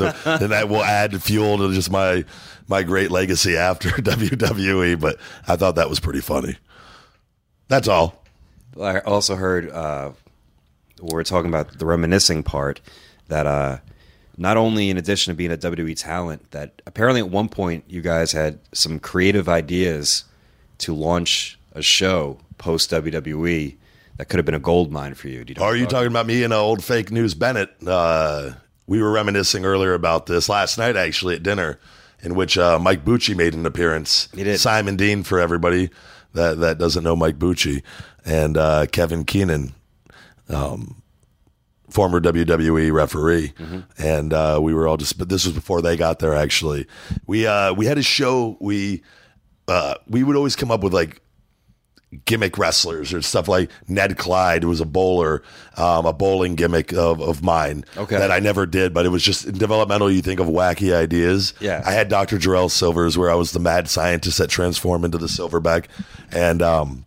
[0.52, 2.24] that will add fuel to just my
[2.68, 5.00] my great legacy after WWE.
[5.00, 6.56] But I thought that was pretty funny.
[7.68, 8.22] That's all.
[8.80, 10.12] I also heard uh,
[11.00, 12.80] we're talking about the reminiscing part
[13.28, 13.78] that uh,
[14.38, 18.00] not only in addition to being a WWE talent, that apparently at one point you
[18.00, 20.24] guys had some creative ideas
[20.78, 23.76] to launch a show post WWE
[24.16, 25.44] that could have been a gold mine for you.
[25.46, 27.70] You know Are you talking about me and uh, old fake news Bennett?
[27.84, 28.50] Uh,
[28.86, 31.78] we were reminiscing earlier about this last night, actually, at dinner,
[32.22, 34.28] in which uh, Mike Bucci made an appearance.
[34.34, 34.58] He did.
[34.58, 35.90] Simon Dean, for everybody
[36.32, 37.82] that, that doesn't know Mike Bucci,
[38.24, 39.72] and uh, Kevin Keenan,
[40.48, 41.02] um,
[41.90, 43.52] former WWE referee,
[43.98, 45.18] and uh, we were all just.
[45.18, 46.34] But this was before they got there.
[46.34, 46.86] Actually,
[47.26, 48.56] we uh, we had a show.
[48.60, 49.02] We
[49.66, 51.20] uh, we would always come up with like
[52.24, 55.42] gimmick wrestlers or stuff like Ned Clyde was a bowler,
[55.76, 58.16] um, a bowling gimmick of, of mine Okay.
[58.16, 60.10] that I never did, but it was just in developmental.
[60.10, 61.52] You think of wacky ideas.
[61.60, 61.82] Yeah.
[61.84, 62.38] I had Dr.
[62.38, 65.84] Jarrell Silvers where I was the mad scientist that transformed into the silverback.
[66.32, 67.04] And, um,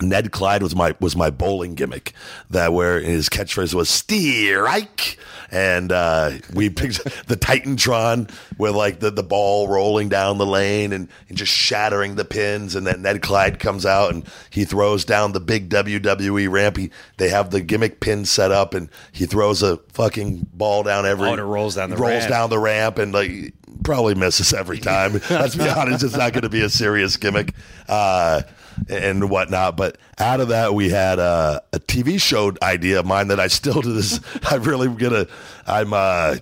[0.00, 2.12] Ned Clyde was my was my bowling gimmick
[2.50, 5.16] that where his catchphrase was Steerike
[5.50, 10.92] and uh, we picked the Titantron with like the, the ball rolling down the lane
[10.92, 15.04] and, and just shattering the pins and then Ned Clyde comes out and he throws
[15.04, 16.76] down the big WWE ramp.
[16.76, 21.06] He, they have the gimmick pin set up and he throws a fucking ball down
[21.06, 22.28] every Oh, and it rolls down the rolls ramp.
[22.28, 25.12] down the ramp and like probably misses every time.
[25.30, 27.54] Let's be honest, it's not going to be a serious gimmick
[27.88, 28.42] uh,
[28.88, 29.76] and whatnot.
[29.76, 33.48] But out of that, we had uh, a TV show idea of mine that I
[33.48, 34.20] still to this.
[34.44, 35.26] I'm really gonna.
[35.66, 36.36] I'm uh,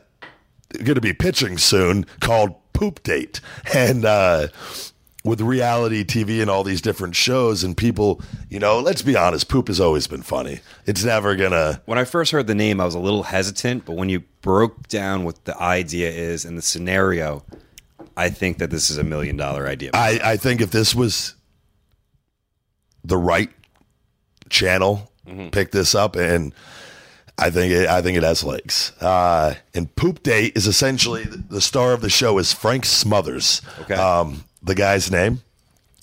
[0.72, 3.40] to be pitching soon called Poop Date
[3.74, 4.04] and.
[4.04, 4.48] Uh,
[5.24, 8.20] with reality TV and all these different shows, and people,
[8.50, 10.60] you know, let's be honest, poop has always been funny.
[10.84, 11.80] It's never gonna.
[11.86, 14.86] When I first heard the name, I was a little hesitant, but when you broke
[14.88, 17.42] down what the idea is and the scenario,
[18.16, 19.90] I think that this is a million dollar idea.
[19.94, 21.34] I, I think if this was
[23.04, 23.50] the right
[24.50, 25.10] channel,
[25.52, 26.52] pick this up, and
[27.38, 28.92] I think it, I think it has legs.
[29.00, 33.60] Uh, and Poop Date is essentially the star of the show is Frank Smothers.
[33.82, 33.94] Okay.
[33.94, 35.40] Um, the guy's name.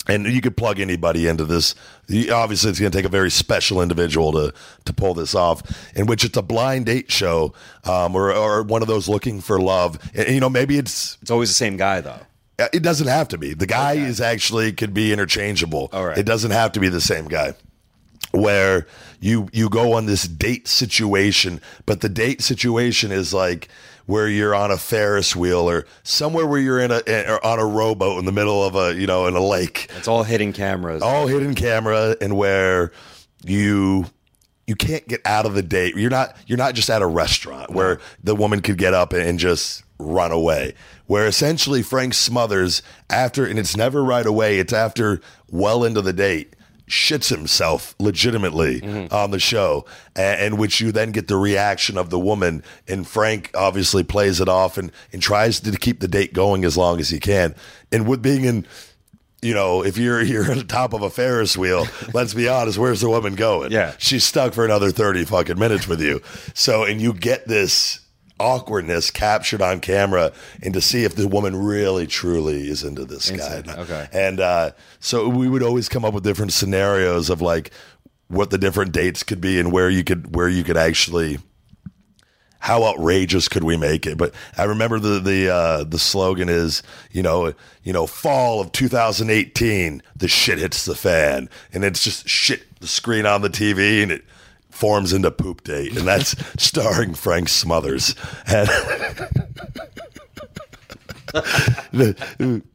[0.08, 1.76] And you could plug anybody into this.
[2.08, 4.52] You- Obviously, it's going to take a very special individual to
[4.84, 5.62] to pull this off.
[5.96, 9.60] In which it's a blind date show, um, or or one of those looking for
[9.60, 10.00] love.
[10.12, 12.18] And, you know, maybe it's it's always the same guy, though.
[12.58, 13.54] Uh, It doesn't have to be.
[13.54, 15.88] The guy is actually could be interchangeable.
[15.92, 16.18] All right.
[16.18, 17.54] It doesn't have to be the same guy.
[18.32, 18.86] Where
[19.20, 23.68] you you go on this date situation, but the date situation is like
[24.06, 27.66] where you're on a Ferris wheel or somewhere where you're in a or on a
[27.66, 31.02] rowboat in the middle of a you know in a lake It's all hidden cameras.
[31.02, 32.90] all hidden camera and where
[33.44, 34.06] you
[34.66, 35.94] you can't get out of the date.
[35.96, 39.38] You're not you're not just at a restaurant where the woman could get up and
[39.38, 40.74] just run away.
[41.06, 46.12] Where essentially Frank Smothers after and it's never right away, it's after well into the
[46.12, 46.56] date
[46.88, 49.14] shits himself legitimately mm-hmm.
[49.14, 53.06] on the show and, and which you then get the reaction of the woman and
[53.06, 57.00] Frank obviously plays it off and, and tries to keep the date going as long
[57.00, 57.54] as he can
[57.90, 58.66] and with being in
[59.42, 62.78] you know, if you're you're at the top of a Ferris wheel, let's be honest,
[62.78, 63.72] where's the woman going?
[63.72, 63.94] Yeah.
[63.98, 66.22] She's stuck for another 30 fucking minutes with you.
[66.54, 68.00] So, and you get this
[68.40, 73.30] awkwardness captured on camera and to see if the woman really truly is into this
[73.30, 73.62] guy.
[73.68, 74.08] okay.
[74.12, 74.70] And uh,
[75.00, 77.70] so we would always come up with different scenarios of like
[78.28, 81.38] what the different dates could be and where you could where you could actually
[82.62, 84.16] how outrageous could we make it?
[84.16, 87.52] But I remember the the uh, the slogan is you know
[87.82, 92.86] you know fall of 2018 the shit hits the fan and it's just shit the
[92.86, 94.24] screen on the TV and it
[94.72, 98.14] forms into poop date and that's starring Frank Smothers
[98.46, 98.68] and.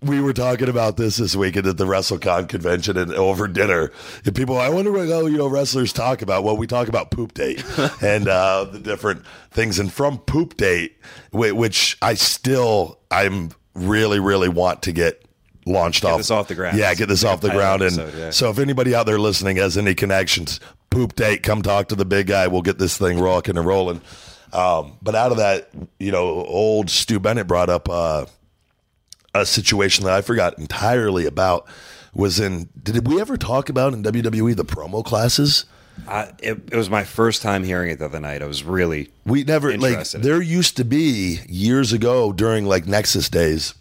[0.02, 3.92] we were talking about this this weekend at the WrestleCon convention and over dinner.
[4.26, 6.44] And people, I wonder what oh, you know wrestlers talk about.
[6.44, 7.64] Well, we talk about poop date
[8.02, 9.80] and uh, the different things.
[9.80, 10.98] And from poop date,
[11.32, 15.24] which I still I'm really really want to get
[15.68, 16.78] launched off this off the ground.
[16.78, 17.82] Yeah, get this off the ground.
[17.82, 18.30] And episode, yeah.
[18.32, 20.60] so if anybody out there listening has any connections,
[20.90, 22.48] poop date, come talk to the big guy.
[22.48, 24.02] We'll get this thing rocking and rolling.
[24.54, 25.70] Um, but out of that,
[26.00, 28.26] you know, old Stu Bennett brought up uh,
[29.34, 31.68] a situation that I forgot entirely about.
[32.14, 32.70] Was in?
[32.82, 35.66] Did we ever talk about in WWE the promo classes?
[36.08, 38.42] I, it, it was my first time hearing it the other night.
[38.42, 40.10] I was really We never like.
[40.10, 43.76] There used to be years ago during like Nexus days.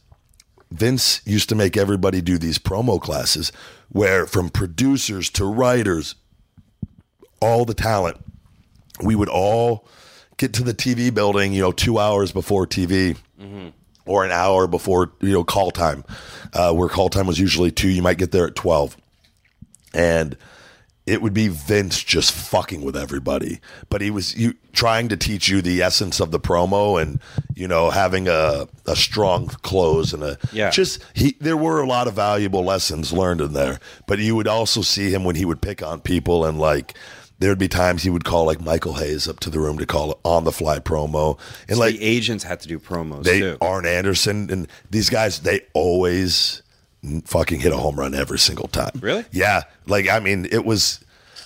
[0.70, 3.52] Vince used to make everybody do these promo classes
[3.88, 6.16] where from producers to writers,
[7.40, 8.18] all the talent,
[9.02, 9.86] we would all
[10.36, 13.16] get to the TV building, you know, two hours before TV
[14.06, 16.04] or an hour before, you know, call time,
[16.52, 17.88] uh, where call time was usually two.
[17.88, 18.96] You might get there at 12.
[19.94, 20.36] And
[21.06, 23.60] it would be Vince just fucking with everybody.
[23.88, 27.20] But he was you, trying to teach you the essence of the promo and,
[27.54, 30.70] you know, having a, a strong close and a Yeah.
[30.70, 33.78] just he there were a lot of valuable lessons learned in there.
[34.06, 36.94] But you would also see him when he would pick on people and like
[37.38, 39.86] there would be times he would call like Michael Hayes up to the room to
[39.86, 43.40] call on the fly promo, and So like the agents had to do promos they
[43.40, 43.58] too.
[43.60, 46.62] Arn Anderson and these guys they always
[47.24, 48.92] fucking hit a home run every single time.
[49.00, 49.24] Really?
[49.30, 49.62] Yeah.
[49.86, 51.00] Like I mean, it was.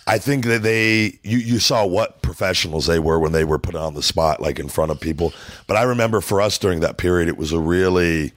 [0.07, 3.75] I think that they you you saw what professionals they were when they were put
[3.75, 5.33] on the spot like in front of people.
[5.67, 8.33] But I remember for us during that period, it was a really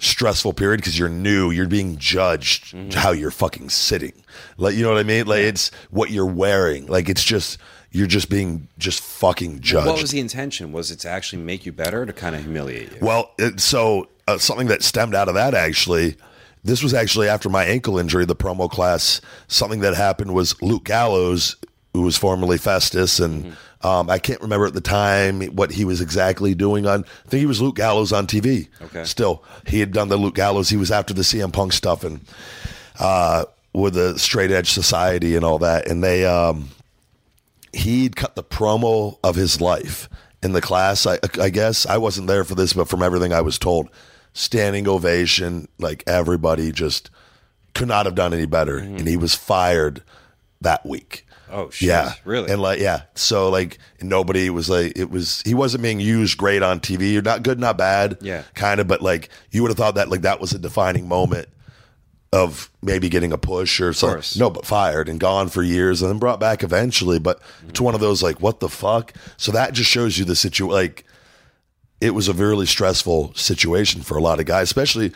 [0.00, 2.90] stressful period because you're new, you're being judged Mm-hmm.
[2.98, 4.12] how you're fucking sitting.
[4.56, 5.26] Like you know what I mean?
[5.26, 6.86] Like it's what you're wearing.
[6.86, 7.58] Like it's just
[7.92, 9.86] you're just being just fucking judged.
[9.86, 10.72] what was the intention?
[10.72, 12.98] Was it to actually make you better, or to kind of humiliate you?
[13.00, 16.16] Well, it, so uh, something that stemmed out of that actually,
[16.62, 19.20] this was actually after my ankle injury, the promo class.
[19.48, 21.56] Something that happened was Luke Gallows,
[21.92, 26.00] who was formerly Festus, and um, I can't remember at the time what he was
[26.00, 27.04] exactly doing on.
[27.26, 28.68] I think he was Luke Gallows on TV.
[28.82, 29.04] Okay.
[29.04, 30.68] Still, he had done the Luke Gallows.
[30.68, 32.20] He was after the CM Punk stuff and
[32.98, 36.24] uh, with the Straight Edge Society and all that, and they.
[36.24, 36.70] Um,
[37.72, 40.08] he'd cut the promo of his life
[40.42, 41.06] in the class.
[41.06, 43.88] I, I guess I wasn't there for this, but from everything I was told,
[44.32, 47.10] standing ovation, like everybody just
[47.74, 50.02] could not have done any better, and he was fired
[50.60, 51.26] that week.
[51.52, 51.88] Oh, shit.
[51.88, 52.50] yeah, Really?
[52.50, 56.62] and like yeah, so like nobody was like it was he wasn't being used great
[56.62, 57.12] on TV.
[57.12, 58.42] You're not good, not bad, Yeah.
[58.54, 61.48] kind of, but like you would have thought that like that was a defining moment
[62.32, 64.38] of maybe getting a push or something.
[64.38, 67.18] No, but fired and gone for years and then brought back eventually.
[67.18, 69.12] But it's one of those like, what the fuck?
[69.36, 70.72] So that just shows you the situation.
[70.72, 71.04] Like,
[72.00, 75.12] it was a really stressful situation for a lot of guys, especially.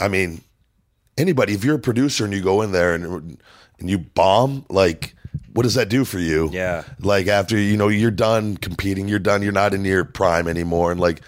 [0.00, 0.40] I mean,
[1.18, 1.52] anybody.
[1.52, 3.38] If you're a producer and you go in there and
[3.78, 5.14] and you bomb, like,
[5.54, 6.50] what does that do for you?
[6.52, 6.82] Yeah.
[7.00, 9.40] Like after you know you're done competing, you're done.
[9.40, 11.22] You're not in your prime anymore, and like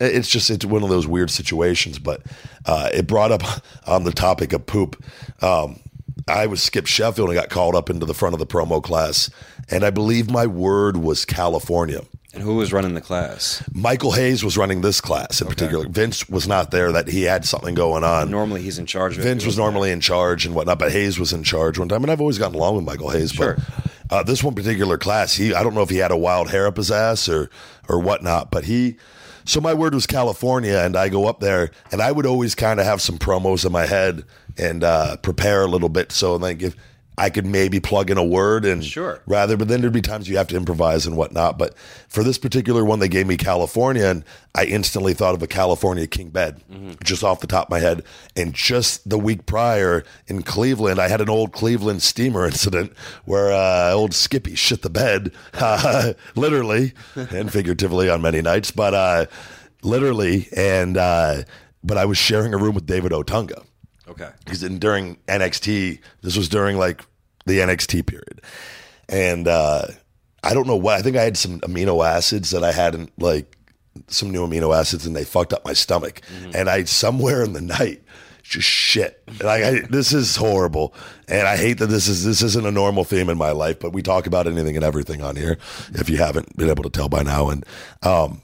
[0.00, 1.98] it's just it's one of those weird situations.
[1.98, 2.22] But
[2.66, 3.42] uh, it brought up
[3.86, 5.02] on the topic of poop.
[5.42, 5.80] Um,
[6.28, 9.28] I was Skip Sheffield and got called up into the front of the promo class,
[9.68, 12.02] and I believe my word was California.
[12.34, 13.62] And who was running the class?
[13.72, 15.88] Michael Hayes was running this class in particular.
[15.88, 18.28] Vince was not there; that he had something going on.
[18.28, 19.16] Normally, he's in charge.
[19.16, 22.10] Vince was normally in charge and whatnot, but Hayes was in charge one time, and
[22.10, 23.30] I've always gotten along with Michael Hayes.
[23.30, 23.56] Sure.
[23.56, 26.50] But uh, this one particular class, he I don't know if he had a wild
[26.50, 27.50] hair up his ass or
[27.88, 28.96] or whatnot, but he.
[29.46, 32.80] So my word was California, and I go up there, and I would always kind
[32.80, 34.24] of have some promos in my head
[34.56, 36.74] and uh, prepare a little bit, so like if
[37.16, 39.20] I could maybe plug in a word and Sure.
[39.26, 41.58] rather, but then there'd be times you have to improvise and whatnot.
[41.58, 41.76] But
[42.08, 46.06] for this particular one, they gave me California, and I instantly thought of a California
[46.08, 46.60] king bed
[47.04, 48.02] just off the top of my head.
[48.34, 52.92] And just the week prior in Cleveland, I had an old Cleveland steamer incident
[53.24, 58.92] where uh, old Skippy shit the bed, uh, literally and figuratively on many nights, but
[58.92, 59.26] uh,
[59.82, 60.48] literally.
[60.56, 61.42] And uh,
[61.84, 63.64] but I was sharing a room with David Otunga
[64.08, 64.30] Okay.
[64.44, 67.02] because in, during NXT, this was during like
[67.46, 68.40] the NXT period,
[69.08, 69.86] and uh,
[70.42, 70.98] I don't know what.
[70.98, 73.56] I think I had some amino acids that I hadn't like
[74.08, 76.20] some new amino acids, and they fucked up my stomach.
[76.54, 78.02] And I somewhere in the night
[78.42, 79.22] just shit.
[79.42, 80.94] Like I, this is horrible,
[81.28, 83.80] and I hate that this is this isn't a normal theme in my life.
[83.80, 85.58] But we talk about anything and everything on here.
[85.94, 87.64] If you haven't been able to tell by now, and
[88.02, 88.42] um,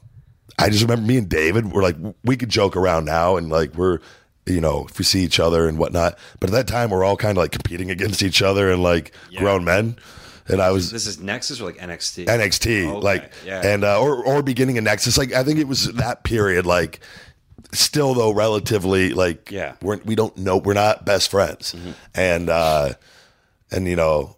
[0.59, 3.75] I just remember me and David were like, we could joke around now and like
[3.75, 4.01] we're,
[4.47, 6.19] you know, if we see each other and whatnot.
[6.41, 9.13] But at that time, we're all kind of like competing against each other and like
[9.37, 9.97] grown men.
[10.49, 12.27] And I was This is Nexus or like NXT?
[12.27, 13.65] NXT, Okay, like, yeah.
[13.65, 15.17] and uh, or or beginning of Nexus.
[15.17, 16.67] Like I think it was that period.
[16.67, 16.99] Like
[17.73, 19.75] still though, relatively like Yeah.
[19.81, 21.77] we're, we don't know we're not best friends,
[22.15, 22.95] and uh,
[23.71, 24.37] and you know,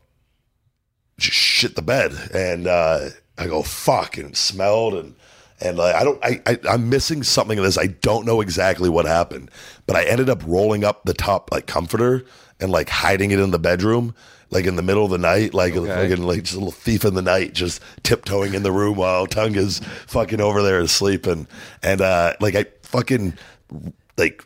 [1.18, 5.14] just shit the bed, and uh, I go fuck, and it smelled, and
[5.62, 7.78] and like I don't, I, I I'm missing something of this.
[7.78, 9.50] I don't know exactly what happened,
[9.86, 12.24] but I ended up rolling up the top like comforter
[12.60, 14.14] and like hiding it in the bedroom.
[14.50, 15.88] Like in the middle of the night, like Okay.
[16.10, 19.26] fucking like just a little thief in the night, just tiptoeing in the room while
[19.26, 21.46] Tunga's fucking over there asleep, and
[21.82, 23.32] and uh, like I fucking
[24.18, 24.44] like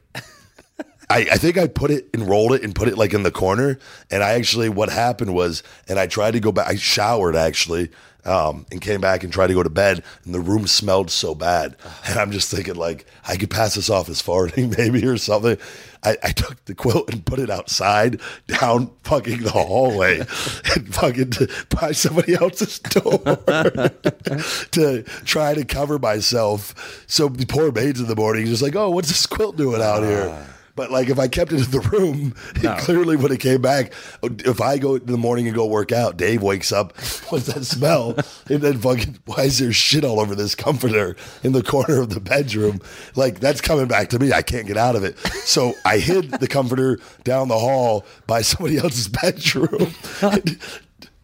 [1.11, 3.31] I, I think I put it and rolled it and put it like in the
[3.33, 3.79] corner.
[4.11, 6.69] And I actually, what happened was, and I tried to go back.
[6.69, 7.91] I showered actually,
[8.27, 10.03] um, and came back and tried to go to bed.
[10.25, 11.77] And the room smelled so bad.
[12.09, 15.59] And I'm just thinking like I could pass this off as farting maybe or something.
[16.05, 20.19] I, I took the quilt and put it outside down fucking the hallway
[20.75, 23.19] and fucking to, by somebody else's door
[24.71, 27.05] to try to cover myself.
[27.09, 30.05] So the poor maids in the morning just like, oh, what's this quilt doing out
[30.05, 30.47] here?
[30.77, 33.93] But like if I kept it in the room, it clearly when it came back.
[34.23, 36.97] If I go in the morning and go work out, Dave wakes up,
[37.31, 38.11] what's that smell?
[38.49, 42.11] and then fucking, why is there shit all over this comforter in the corner of
[42.11, 42.81] the bedroom?
[43.17, 44.33] Like that's coming back to me.
[44.33, 45.19] I can't get out of it.
[45.47, 49.95] So I hid the comforter down the hall by somebody else's bedroom.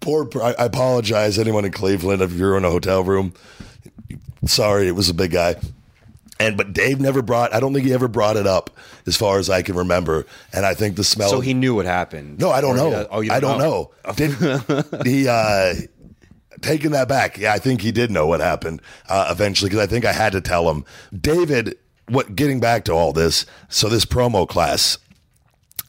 [0.00, 0.28] poor.
[0.42, 3.34] I apologize, anyone in Cleveland, if you're in a hotel room.
[4.46, 5.56] Sorry, it was a big guy.
[6.42, 7.54] And but Dave never brought.
[7.54, 8.70] I don't think he ever brought it up,
[9.06, 10.26] as far as I can remember.
[10.52, 11.28] And I think the smell.
[11.30, 12.38] So he knew what happened.
[12.40, 12.90] No, I don't know.
[12.90, 13.90] does- Oh, you I don't know.
[14.16, 14.32] Did
[15.06, 15.28] he?
[15.28, 15.74] Uh,
[16.60, 19.86] taking that back, yeah, I think he did know what happened uh, eventually because I
[19.88, 20.84] think I had to tell him.
[21.18, 21.76] David,
[22.08, 22.34] what?
[22.36, 24.98] Getting back to all this, so this promo class,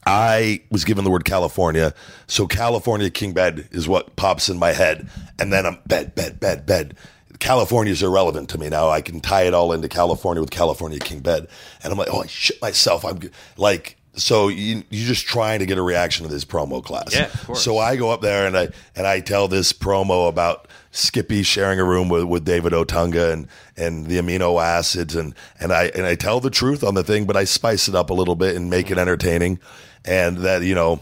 [0.06, 1.94] I was given the word California,
[2.26, 5.08] so California King Bed is what pops in my head,
[5.38, 6.96] and then I'm bed, bed, bed, bed.
[7.38, 8.88] California is irrelevant to me now.
[8.88, 11.48] I can tie it all into California with California King Bed,
[11.82, 13.04] and I'm like, oh, I shit myself.
[13.04, 13.20] I'm
[13.56, 17.12] like, so you you're just trying to get a reaction to this promo class.
[17.14, 17.64] Yeah, of course.
[17.64, 21.80] So I go up there and I and I tell this promo about Skippy sharing
[21.80, 26.06] a room with, with David Otunga and and the amino acids and and I and
[26.06, 28.54] I tell the truth on the thing, but I spice it up a little bit
[28.54, 29.58] and make it entertaining,
[30.04, 31.00] and that you know,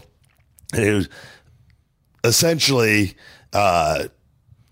[0.73, 1.09] it was
[2.23, 3.15] essentially.
[3.51, 4.07] Uh,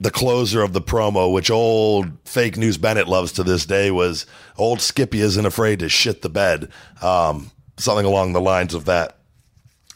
[0.02, 4.26] the closer of the promo, which old fake news Bennett loves to this day, was
[4.58, 6.70] old Skippy isn't afraid to shit the bed.
[7.04, 9.20] Um, something along the lines of that.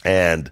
[0.04, 0.52] And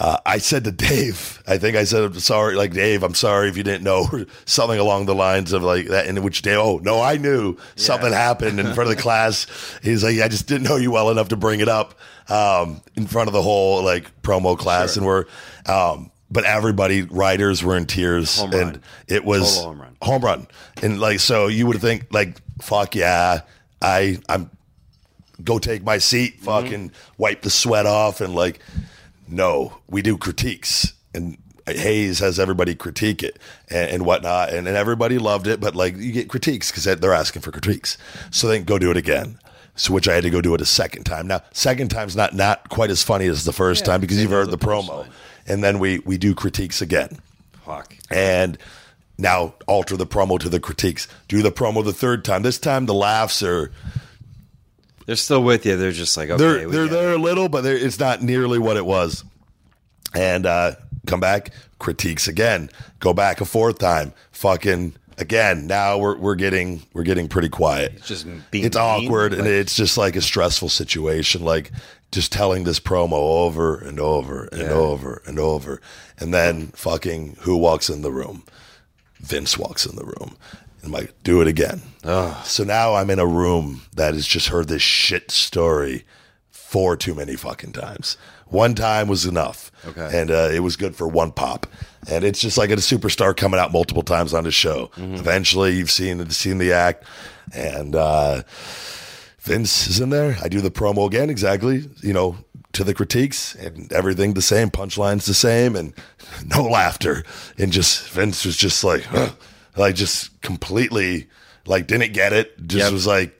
[0.00, 3.48] uh, I said to Dave, I think I said, I'm sorry, like, Dave, I'm sorry
[3.48, 4.08] if you didn't know,
[4.44, 6.06] something along the lines of like that.
[6.06, 9.46] In which Dave, oh, no, I knew something happened in front of the class.
[9.84, 11.94] He's like, I just didn't know you well enough to bring it up
[12.28, 14.96] um, in front of the whole like promo class.
[14.96, 15.26] And we're,
[15.66, 18.38] um, but everybody, writers were in tears.
[18.38, 18.82] Home and run.
[19.08, 19.96] it was Total home run.
[20.02, 20.46] home run.
[20.82, 23.40] And like, so you would think, like, fuck yeah,
[23.80, 24.50] I, I'm,
[25.42, 26.44] go take my seat, Mm-hmm.
[26.44, 28.58] fucking wipe the sweat off, and like,
[29.28, 33.38] no, we do critiques, and Hayes has everybody critique it
[33.70, 37.14] and, and whatnot, and, and everybody loved it, but like you get critiques because they're
[37.14, 37.96] asking for critiques,
[38.30, 39.38] so then go do it again.
[39.76, 41.26] So which I had to go do it a second time.
[41.26, 44.52] Now, second time's not not quite as funny as the first time because you've heard
[44.52, 45.04] the, promo,
[45.46, 47.18] and then we we do critiques again
[47.64, 47.96] Fuck.
[48.10, 48.58] and
[49.18, 51.06] now alter the promo to the critiques.
[51.28, 52.42] Do the promo the third time.
[52.42, 53.70] This time the laughs are
[55.06, 55.76] They're still with you.
[55.76, 56.96] They're just like, okay, they're they're get it.
[56.96, 59.24] there a little, but it's not nearly what it was.
[60.14, 60.72] And uh,
[61.06, 62.70] come back, critiques again.
[63.00, 65.66] Go back a fourth time, fucking again.
[65.66, 67.92] Now we're we're getting we're getting pretty quiet.
[67.96, 71.44] It's just it's mean, awkward and like- it's just like a stressful situation.
[71.44, 71.70] Like
[72.14, 74.70] just telling this promo over and over and Yeah.
[74.70, 75.80] over and over,
[76.18, 78.44] and then fucking who walks in the room?
[79.20, 80.36] Vince walks in the room.
[80.82, 81.82] And I'm like, do it again.
[82.44, 86.04] So now I'm in a room that has just heard this shit story
[86.50, 88.16] four too many fucking times.
[88.48, 89.72] One time was enough.
[89.86, 90.10] Okay.
[90.20, 91.66] And uh, it was good for one pop.
[92.10, 94.90] And it's just like a superstar coming out multiple times on the show.
[94.98, 97.04] Eventually, you've seen seen the act,
[97.54, 98.42] and uh,
[99.44, 100.36] Vince is in there.
[100.42, 101.88] I do the promo again, exactly.
[102.02, 102.36] You know,
[102.72, 105.92] to the critiques and everything the same, punchlines the same, and
[106.46, 107.24] no laughter.
[107.58, 109.30] And just Vince was just like, huh,
[109.76, 111.28] like just completely
[111.66, 112.56] like didn't get it.
[112.66, 112.92] Just Yep.
[112.92, 113.38] was like,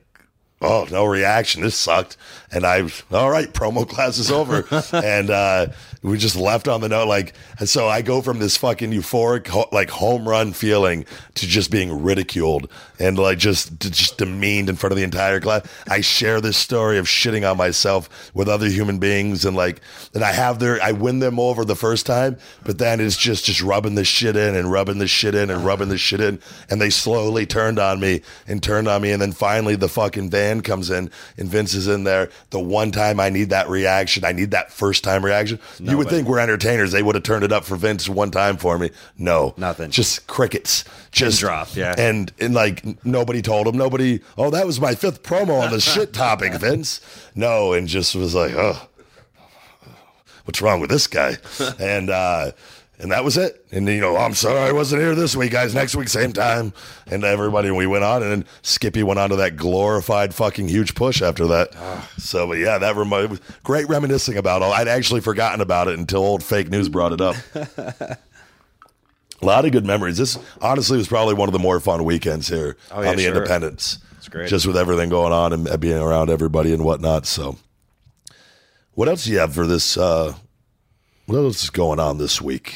[0.61, 1.63] oh, no reaction.
[1.63, 2.17] This sucked.
[2.53, 4.65] And I, all right, promo class is over.
[4.93, 5.67] and uh,
[6.05, 7.09] we just left on the note.
[7.09, 11.71] Like, so I go from this fucking euphoric, ho- like home run feeling to just
[11.71, 15.67] being ridiculed and like just, just demeaned in front of the entire class.
[15.89, 19.47] I share this story of shitting on myself with other human beings.
[19.47, 19.81] And like,
[20.13, 23.47] and I have their, I win them over the first time, but then it's just,
[23.47, 26.39] just rubbing this shit in and rubbing this shit in and rubbing this shit in.
[26.69, 29.11] And they slowly turned on me and turned on me.
[29.13, 32.29] And then finally the fucking van comes in and Vince is in there.
[32.51, 35.59] The one time I need that reaction, I need that first time reaction.
[35.95, 36.93] You would think we're entertainers.
[36.93, 38.91] They would have turned it up for Vince one time for me.
[39.17, 39.91] No, Nothing.
[39.91, 40.85] Just crickets.
[41.13, 41.95] Just drop, yeah.
[41.97, 43.77] And and like nobody told him.
[43.79, 44.21] Nobody.
[44.37, 47.01] Oh, that was my fifth promo on the shit topic, Vince.
[47.35, 48.89] No, and just was like, oh,
[50.45, 51.37] what's wrong with this guy?
[51.79, 52.51] and uh,
[53.05, 53.67] and that was it.
[53.71, 55.75] And you know, I'm sorry I wasn't here this week, guys.
[55.75, 56.73] Next week, same time.
[57.07, 60.95] And everybody, we went on, and then Skippy went on to that glorified fucking huge
[60.95, 61.75] push after that.
[62.17, 64.73] so, but yeah, that was great reminiscing about all.
[64.73, 67.37] I'd actually forgotten about it until old fake news brought it up.
[69.43, 70.17] A lot of good memories.
[70.17, 73.23] This honestly was probably one of the more fun weekends here Oh, yeah, on the
[73.25, 73.35] sure.
[73.35, 73.99] Independence.
[74.17, 74.49] It's great.
[74.49, 77.27] Just with everything going on and being around everybody and whatnot.
[77.27, 77.59] So,
[78.93, 79.99] what else do you have for this?
[79.99, 80.33] Uh,
[81.27, 82.75] what else is going on this week?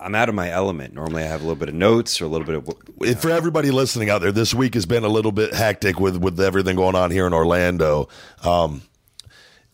[0.00, 0.94] I'm out of my element.
[0.94, 2.68] Normally, I have a little bit of notes or a little bit of.
[3.02, 6.16] If- For everybody listening out there, this week has been a little bit hectic with
[6.16, 8.08] with everything going on here in Orlando.
[8.42, 8.82] Um,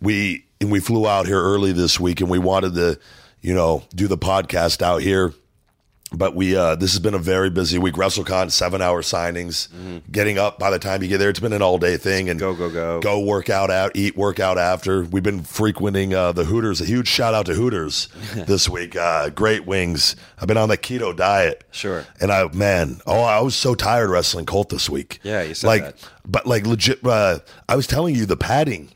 [0.00, 2.98] we and we flew out here early this week, and we wanted to,
[3.40, 5.32] you know, do the podcast out here
[6.12, 7.94] but we uh, this has been a very busy week.
[7.96, 9.68] WrestleCon, seven hour signings,
[10.10, 11.30] getting up by the time you get there.
[11.30, 13.00] It's been an all day thing, and Go, go, go.
[13.00, 15.02] go work out, out, eat, work out after.
[15.02, 16.80] We've been frequenting uh, the Hooters.
[16.80, 18.94] A huge shout out to Hooters this week.
[18.94, 20.14] Uh, great wings.
[20.38, 21.64] I've been on the keto diet.
[21.72, 22.04] Sure.
[22.20, 25.18] And I, man, oh, I was so tired wrestling Colt this week.
[25.24, 26.10] Yeah, you said like, that.
[26.24, 27.04] but like legit.
[27.04, 28.90] Uh, I was telling you the padding.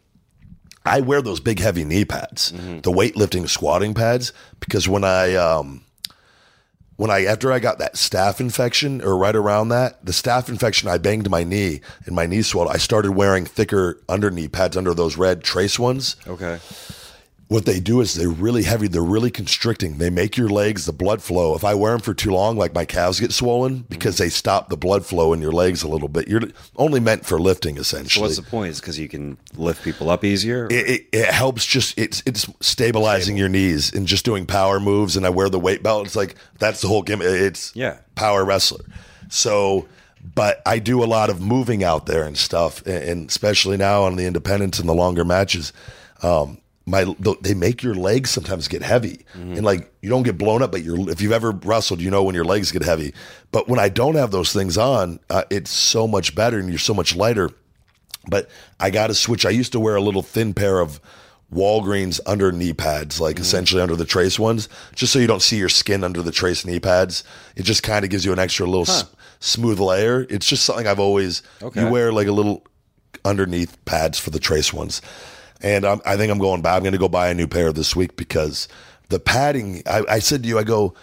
[0.86, 2.80] I wear those big heavy knee pads, Mm-hmm.
[2.80, 5.82] the weightlifting squatting pads, because when I um
[7.00, 10.86] when I after I got that staph infection or right around that, the staph infection,
[10.86, 12.68] I banged my knee and my knee swelled.
[12.68, 16.16] I started wearing thicker under knee pads under those red trace ones.
[16.26, 16.58] Okay.
[17.50, 18.86] What they do is they're really heavy.
[18.86, 19.98] They're really constricting.
[19.98, 21.56] They make your legs the blood flow.
[21.56, 24.68] If I wear them for too long, like my calves get swollen because they stop
[24.68, 26.28] the blood flow in your legs a little bit.
[26.28, 26.42] You're
[26.76, 28.70] only meant for lifting, So essentially what's the point?
[28.70, 30.68] Is because you can lift people up easier?
[30.70, 35.16] it, it, it helps just it's it's stabilizing your knees and just doing power moves
[35.16, 36.06] and I wear the weight belt.
[36.06, 37.26] It's like that's the whole gimmick.
[37.26, 37.98] It's Yeah.
[38.14, 38.84] power wrestler.
[39.28, 39.88] So
[40.34, 44.04] but I do a lot of moving out there and stuff, and, and especially now
[44.04, 45.72] on the independents and the longer matches.
[46.22, 46.58] Um,
[46.90, 50.72] my they make your legs sometimes get heavy, and like you don't get blown up,
[50.72, 53.14] but you're if you've ever wrestled, you know when your legs get heavy.
[53.52, 56.78] But when I don't have those things on, uh, it's so much better, and you're
[56.78, 57.50] so much lighter
[58.28, 59.46] but I got to switch.
[59.46, 61.00] I used to wear a little thin pair of
[61.52, 65.56] Walgreens under knee pads, like essentially under the trace ones, just so you don't see
[65.56, 67.24] your skin under the trace knee pads.
[67.56, 69.04] It just kind of gives you an extra little s-
[69.40, 70.26] smooth layer.
[70.28, 71.42] It's just something I've always.
[71.62, 71.80] Okay.
[71.82, 72.62] You wear like a little
[73.24, 75.00] underneath pads for the trace ones,
[75.60, 76.76] and I'm, I think I'm going back.
[76.76, 78.68] I'm going to go buy a new pair this week because
[79.08, 79.82] the padding.
[79.86, 80.94] I, I said to you, I go.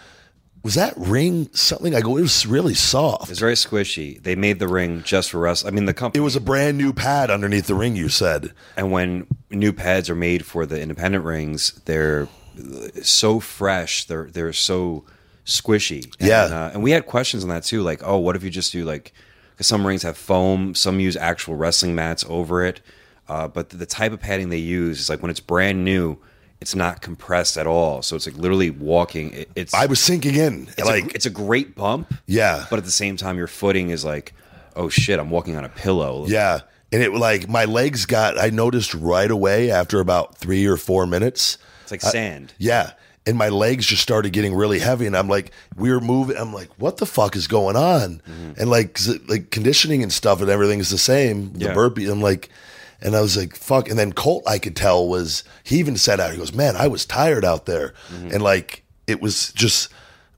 [0.63, 1.95] Was that ring something?
[1.95, 2.17] I go.
[2.17, 3.29] It was really soft.
[3.29, 4.21] It's very squishy.
[4.21, 5.73] They made the ring just for wrestling.
[5.73, 6.21] I mean, the company.
[6.21, 7.95] It was a brand new pad underneath the ring.
[7.95, 8.51] You said.
[8.75, 12.27] And when new pads are made for the independent rings, they're
[13.01, 14.05] so fresh.
[14.05, 15.05] They're they're so
[15.45, 16.13] squishy.
[16.19, 16.43] Yeah.
[16.43, 17.81] Uh, and we had questions on that too.
[17.81, 19.13] Like, oh, what if you just do like?
[19.51, 22.81] Because some rings have foam, some use actual wrestling mats over it.
[23.30, 26.18] Uh, but the, the type of padding they use is like when it's brand new,
[26.62, 28.02] it's not compressed at all.
[28.02, 29.32] So it's like literally walking.
[29.32, 30.68] It, it's I was sinking in.
[30.78, 32.14] it's like a, it's a great bump.
[32.26, 32.66] Yeah.
[32.70, 34.34] But at the same time, your footing is like,
[34.76, 36.26] oh shit, I'm walking on a pillow.
[36.28, 36.62] Yeah.
[36.91, 41.06] And it like my legs got I noticed right away after about three or four
[41.06, 41.58] minutes.
[41.84, 42.54] It's like sand.
[42.58, 42.91] Yeah.
[43.26, 45.06] And my legs just started getting really heavy.
[45.06, 46.38] And I'm like, we were moving.
[46.38, 48.22] I'm like, what the fuck is going on?
[48.26, 48.54] Mm-hmm.
[48.62, 48.98] And like,
[49.28, 51.52] like conditioning and stuff and everything is the same.
[51.54, 51.74] The Yeah.
[51.74, 52.08] burpee.
[52.10, 52.48] I'm like,
[53.02, 53.90] and I was like, fuck.
[53.90, 56.88] And then Colt, I could tell was, he even said out, he goes, man, I
[56.88, 57.94] was tired out there.
[58.10, 58.34] Mm-hmm.
[58.34, 59.91] And like, it was just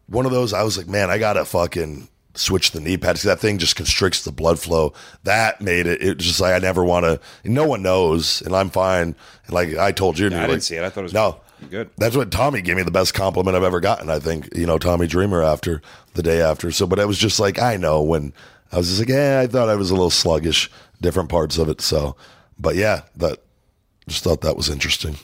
[0.07, 3.23] one of those, I was like, man, I got to fucking switch the knee pads.
[3.23, 4.93] That thing just constricts the blood flow.
[5.23, 8.41] That made it, it was just like, I never want to, no one knows.
[8.41, 9.15] And I'm fine.
[9.45, 10.83] And like I told you, I didn't like, see it.
[10.83, 11.39] I thought it was no.
[11.69, 11.89] good.
[11.97, 14.09] That's what Tommy gave me the best compliment I've ever gotten.
[14.09, 15.81] I think you know Tommy Dreamer after
[16.13, 16.71] the day after.
[16.71, 18.33] So, but I was just like I know when
[18.71, 20.69] I was just like, yeah, I thought I was a little sluggish,
[21.01, 21.81] different parts of it.
[21.81, 22.15] So,
[22.59, 23.39] but yeah, that
[24.07, 25.15] just thought that was interesting.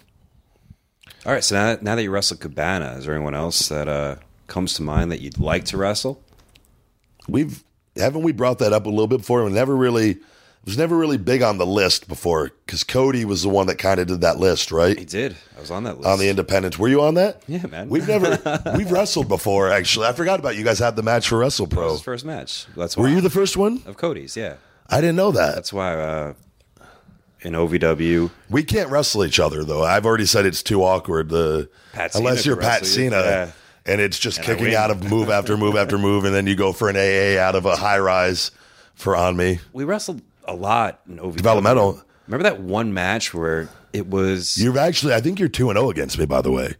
[1.25, 4.15] All right, so now, now that you wrestle Cabana, is there anyone else that uh,
[4.47, 6.21] comes to mind that you'd like to wrestle?
[7.27, 7.63] We've
[7.97, 9.43] haven't we brought that up a little bit before?
[9.43, 10.19] We never really it
[10.69, 13.99] was never really big on the list before because Cody was the one that kind
[13.99, 14.97] of did that list, right?
[14.97, 15.35] He did.
[15.57, 16.07] I was on that list.
[16.07, 16.77] on the independents.
[16.77, 17.41] Were you on that?
[17.47, 17.89] Yeah, man.
[17.89, 18.39] We've never
[18.77, 19.69] we've wrestled before.
[19.71, 22.13] Actually, I forgot about you guys had the match for Wrestle That was Pro.
[22.13, 22.67] first match.
[22.75, 23.03] That's why.
[23.03, 23.81] Were you the first one?
[23.87, 24.37] of Cody's?
[24.37, 24.55] Yeah,
[24.87, 25.55] I didn't know that.
[25.55, 25.95] that's why.
[25.95, 26.33] Uh,
[27.45, 29.83] in OVW, We can't wrestle each other though.
[29.83, 31.29] I've already said it's too awkward.
[31.29, 32.85] The Pat Cena unless you're Pat.
[32.85, 33.51] Cena, Yeah.
[33.85, 36.55] and it's just And kicking out of move after move after move, and then you
[36.55, 38.51] go for an AA out of a high rise
[38.95, 39.59] for on me.
[39.73, 41.35] we wrestled a lot in OVW.
[41.37, 42.01] Developmental.
[42.27, 45.89] Remember that one match where it was You've actually, I think you're two and zero
[45.91, 46.25] against me.
[46.25, 46.73] By the way,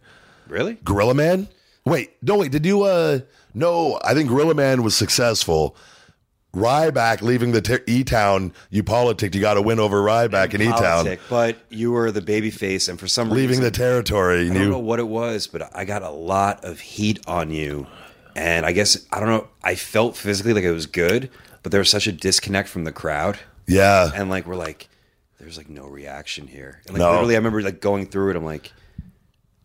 [0.48, 0.78] really?
[0.84, 1.48] Gorilla Man.
[1.84, 2.50] Wait, no, wait.
[2.50, 2.82] Did you?
[2.82, 3.20] uh
[3.54, 5.76] No, I think Gorilla Man was successful.
[6.54, 9.34] Ryback leaving the ter- E Town, you politicked.
[9.34, 12.88] You got to win over Ryback in E Town, but you were the baby face,
[12.88, 14.50] and for some leaving reason, leaving the territory.
[14.50, 17.86] I don't know what it was, but I got a lot of heat on you.
[18.34, 21.30] And I guess, I don't know, I felt physically like it was good,
[21.62, 23.38] but there was such a disconnect from the crowd.
[23.66, 24.88] yeah, And like, we're like,
[25.38, 26.80] there's like no reaction here.
[26.86, 27.12] And like, No.
[27.12, 28.36] literally, I remember like going through it.
[28.36, 28.72] I'm like,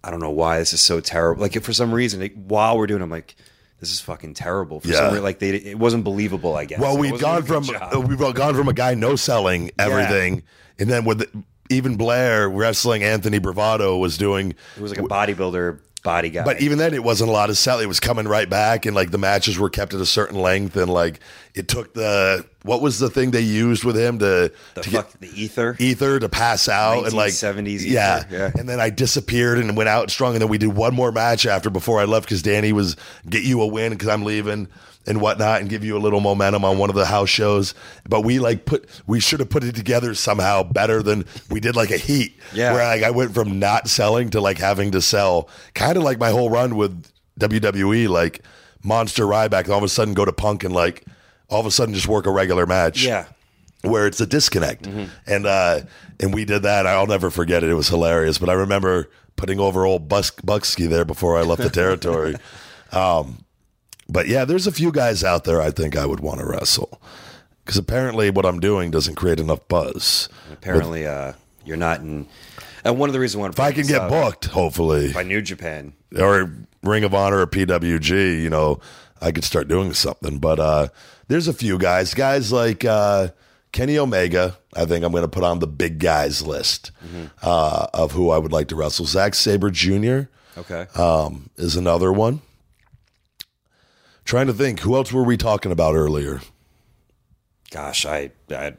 [0.03, 1.41] I don't know why this is so terrible.
[1.41, 3.35] Like, if for some reason, like, while we're doing, it, I'm like,
[3.81, 4.79] this is fucking terrible.
[4.79, 4.95] For Yeah.
[4.95, 6.79] some reason, like, they, it wasn't believable, I guess.
[6.79, 10.43] Well, we've gone from uh, we've gone from a guy no selling everything,
[10.79, 11.25] and then with
[11.69, 14.51] even Blair wrestling, Anthony Bravado was doing.
[14.77, 16.43] it was like a bodybuilder body guy.
[16.43, 17.79] But even then, it wasn't a lot of sell.
[17.79, 20.75] It was coming right back, and like the matches were kept at a certain length,
[20.75, 21.19] and like
[21.53, 25.11] it took the what was the thing they used with him to The to fuck,
[25.19, 25.75] the ether.
[25.79, 28.23] ether to pass out and like seventies yeah.
[28.31, 28.51] yeah.
[28.57, 31.45] and then I disappeared and went out strong and then we did one more match
[31.45, 32.95] after before I left because Danny was
[33.29, 34.67] get you a win because I'm leaving
[35.07, 37.73] and whatnot and give you a little momentum on one of the house shows
[38.07, 41.75] but we like put we should have put it together somehow better than we did
[41.75, 42.71] like a heat Yeah.
[42.73, 46.19] where like I went from not selling to like having to sell kind of like
[46.19, 47.03] my whole run with
[47.39, 48.41] WWE like
[48.83, 51.03] Monster Ryback and all of a sudden go to Punk and like
[51.51, 53.25] all of a sudden just work a regular match Yeah.
[53.81, 54.87] where it's a disconnect.
[55.27, 55.81] And uh
[56.19, 56.87] and we did that.
[56.87, 57.69] I'll never forget it.
[57.69, 58.37] It was hilarious.
[58.39, 62.35] But I remember putting over old Bus- Bucksky there before I left the territory.
[62.91, 63.45] um
[64.09, 66.99] but yeah, there's a few guys out there I think I would want to wrestle.
[67.63, 70.27] Because apparently what I'm doing doesn't create enough buzz.
[70.51, 71.33] Apparently, uh,
[71.63, 72.27] you're not in.
[72.83, 75.93] And one of the reasons why If I can get booked, hopefully, by New Japan,
[76.17, 76.51] or
[76.81, 78.79] Ring of Honor or PWG, you know,
[79.21, 80.39] I could start doing something.
[80.39, 80.87] But uh,
[81.31, 83.29] there's a few guys, guys like uh,
[83.71, 84.57] Kenny Omega.
[84.75, 86.91] I think I'm going to put on the big guys list
[87.41, 89.05] uh, of who I would like to wrestle.
[89.05, 90.23] Zack Sabre Jr.
[90.57, 90.87] okay.
[90.95, 92.41] Um, is another one.
[94.25, 96.41] Trying to think, who else were we talking about earlier?
[97.71, 98.73] Gosh, I, I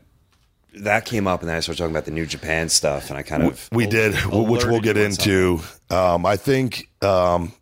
[0.74, 3.22] that came up, and then I started talking about the New Japan stuff, and I
[3.22, 5.32] kind of We did, which we'll get you on something.
[5.32, 5.64] into.
[5.90, 7.52] Um, I think um,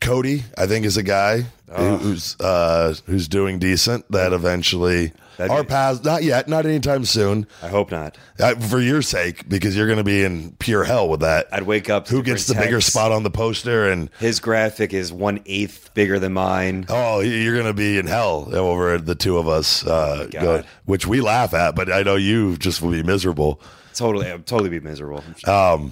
[0.00, 1.44] Cody, I think, is a guy
[1.76, 4.10] who- who's uh, who's doing decent.
[4.10, 7.46] That eventually our paths, not yet, not anytime soon.
[7.62, 8.16] I hope not.
[8.38, 11.46] Uh, for your sake, because you're going to be in pure hell with that.
[11.50, 12.06] I'd wake up.
[12.08, 12.92] Who gets the bigger texts.
[12.92, 13.88] spot on the poster?
[13.88, 16.86] And His graphic is one eighth bigger than mine.
[16.88, 20.42] oh, you're going to be in hell over the two of us, uh, God.
[20.42, 23.60] go- which we laugh at, but I know you just will be miserable.
[23.94, 25.24] Totally, I'd totally be miserable.
[25.46, 25.90] Oh,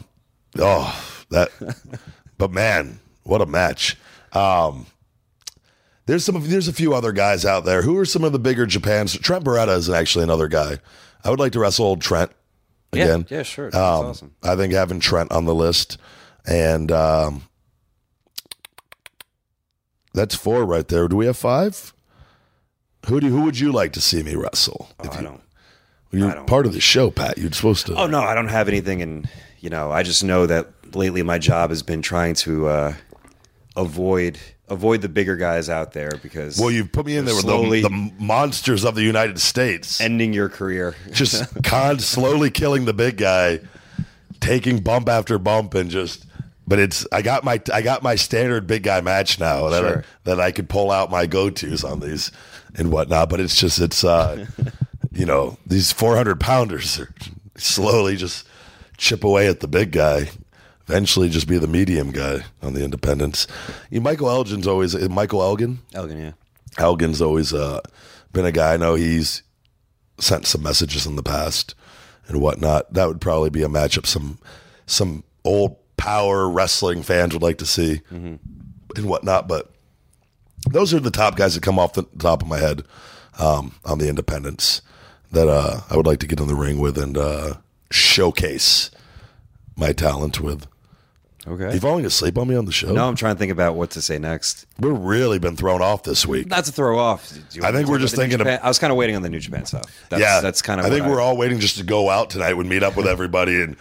[1.31, 1.51] that.
[2.39, 3.97] but man, what a match!
[4.33, 4.87] Um,
[6.11, 6.41] there's some.
[6.49, 7.83] There's a few other guys out there.
[7.83, 9.17] Who are some of the bigger Japans?
[9.19, 10.79] Trent Beretta is actually another guy.
[11.25, 12.33] I would like to wrestle old Trent
[12.93, 13.27] again.
[13.31, 13.67] Yeah, yeah, sure.
[13.71, 14.35] That's Um, awesome.
[14.43, 15.99] I think having Trent on the list,
[16.47, 17.45] and um,
[20.13, 21.09] that's four right there.
[21.09, 21.93] Do we have five?
[23.07, 24.91] Who do who would you like to see me wrestle?
[25.01, 25.41] Oh, If I you- don't.
[26.13, 27.39] You're I don't- part of the show, Pat.
[27.39, 27.95] You're supposed to.
[27.95, 29.29] Oh no, I don't have anything, and
[29.61, 32.95] you know, I just know that lately my job has been trying to uh,
[33.77, 34.39] avoid
[34.71, 37.81] avoid the bigger guys out there because Well, you've put me in there with the,
[37.83, 40.01] the monsters of the United States.
[40.01, 40.95] ending your career.
[41.13, 43.61] just con slowly killing the big guy,
[44.41, 46.27] taking bump after bump, and just.
[46.67, 49.99] But it's I got my I got my standard big guy match now that Sure.
[49.99, 52.31] I, that I could pull out my go tos on these
[52.77, 53.29] and whatnot.
[53.29, 54.47] But it's just it's uh
[55.13, 57.13] you know these four hundred pounders are
[57.57, 58.47] slowly just
[58.97, 60.31] chip away at the big guy.
[60.91, 63.47] Eventually, just be the medium guy on the independents.
[63.91, 65.79] You, Michael Elgin's always Michael Elgin.
[65.95, 66.33] Elgin, yeah.
[66.79, 67.81] Elgin's always uh,
[68.33, 68.75] been a guy.
[68.75, 69.45] I know he's
[70.19, 71.77] sent some messages in the past
[72.27, 72.93] and whatnot.
[72.93, 74.39] That would probably be a matchup some
[74.87, 79.47] some old power wrestling fans would like to see and whatnot.
[79.47, 79.71] But
[80.71, 82.83] those are the top guys that come off the top of my head
[83.39, 84.83] um, on the independents
[85.31, 87.55] that uh, I would like to get in the ring with and uh,
[87.93, 88.91] showcase
[89.77, 90.67] my talent with.
[91.47, 91.73] Okay.
[91.73, 92.93] You falling asleep on me on the show?
[92.93, 94.67] No, I'm trying to think about what to say next.
[94.79, 96.47] We've really been thrown off this week.
[96.49, 97.33] Not to throw off.
[97.63, 99.17] I think we're just about the New thinking of- Japan- I was kind of waiting
[99.17, 99.85] on the New Japan stuff.
[100.11, 100.87] That's, yeah, that's kind of.
[100.87, 103.63] I think we're all waiting just to go out tonight and meet up with everybody.
[103.63, 103.77] And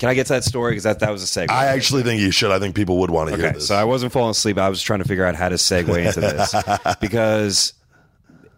[0.00, 0.72] Can I get to that story?
[0.72, 1.50] Because that that was a segue.
[1.50, 2.50] I actually think you should.
[2.50, 3.68] I think people would want to hear Okay, this.
[3.68, 4.58] so I wasn't falling asleep.
[4.58, 6.54] I was trying to figure out how to segue into this
[7.00, 7.72] because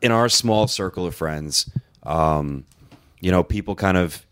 [0.01, 1.69] in our small circle of friends,
[2.05, 2.65] um,
[3.21, 4.25] you know, people kind of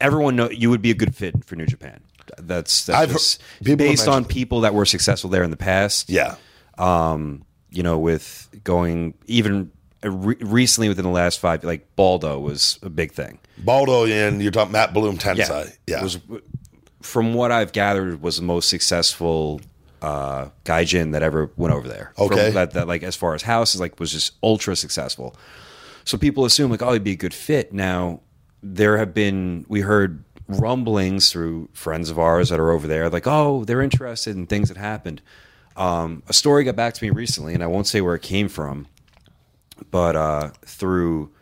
[0.00, 2.00] everyone know you would be a good fit for New Japan.
[2.38, 6.08] That's, that's just people based on people that were successful there in the past.
[6.10, 6.36] yeah,
[6.78, 9.70] Um, you know, with going even
[10.02, 13.38] re- recently within the last five, like Baldo was a big thing.
[13.58, 15.76] Baldo and you're talking Matt Bloom Tensai.
[15.86, 16.18] Yeah, was
[17.00, 19.60] from what I've gathered was the most successful
[20.02, 22.12] uh, gaijin that ever went over there.
[22.16, 22.50] From Okay.
[22.50, 25.36] that, that like as far as houses, like was just ultra successful.
[26.04, 27.72] So people assume like, oh, he'd be a good fit.
[27.72, 28.20] Now
[28.62, 30.24] there have been we heard
[30.60, 34.68] rumblings through friends of ours that are over there, like, oh, they're interested in things
[34.68, 35.22] that happened.
[35.76, 38.48] Um, a story got back to me recently, and I won't say where it came
[38.48, 38.86] from,
[39.90, 41.32] but uh, through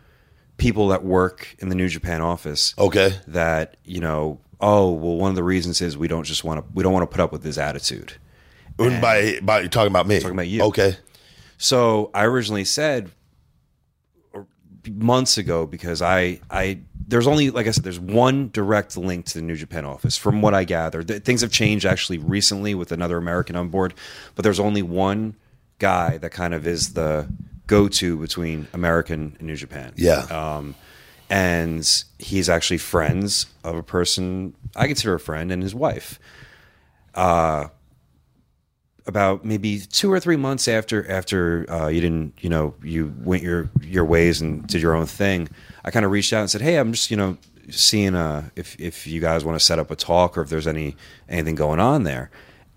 [0.61, 3.15] people that work in the New Japan office okay.
[3.27, 6.65] that you know oh well one of the reasons is we don't just want to
[6.75, 8.13] we don't want to put up with his attitude
[8.77, 10.19] And by by you're talking about me.
[10.19, 10.61] Talking about you.
[10.65, 10.97] Okay.
[11.57, 13.09] so i originally said
[14.87, 16.79] months ago because i i
[17.11, 20.41] there's only like i said there's one direct link to the new japan office from
[20.41, 21.03] what i gather.
[21.03, 23.93] Th- things have changed actually recently with another american on board
[24.33, 25.35] but there's only one
[25.77, 27.27] guy that kind of is the
[27.71, 29.93] go to between American and New Japan.
[29.95, 30.23] Yeah.
[30.29, 30.75] Um,
[31.29, 36.19] and he's actually friends of a person I consider a friend and his wife.
[37.15, 37.67] Uh,
[39.07, 43.43] about maybe two or three months after after uh, you didn't you know you went
[43.43, 45.49] your your ways and did your own thing,
[45.83, 47.37] I kind of reached out and said, hey, I'm just you know
[47.69, 50.67] seeing uh, if if you guys want to set up a talk or if there's
[50.67, 50.95] any
[51.29, 52.29] anything going on there.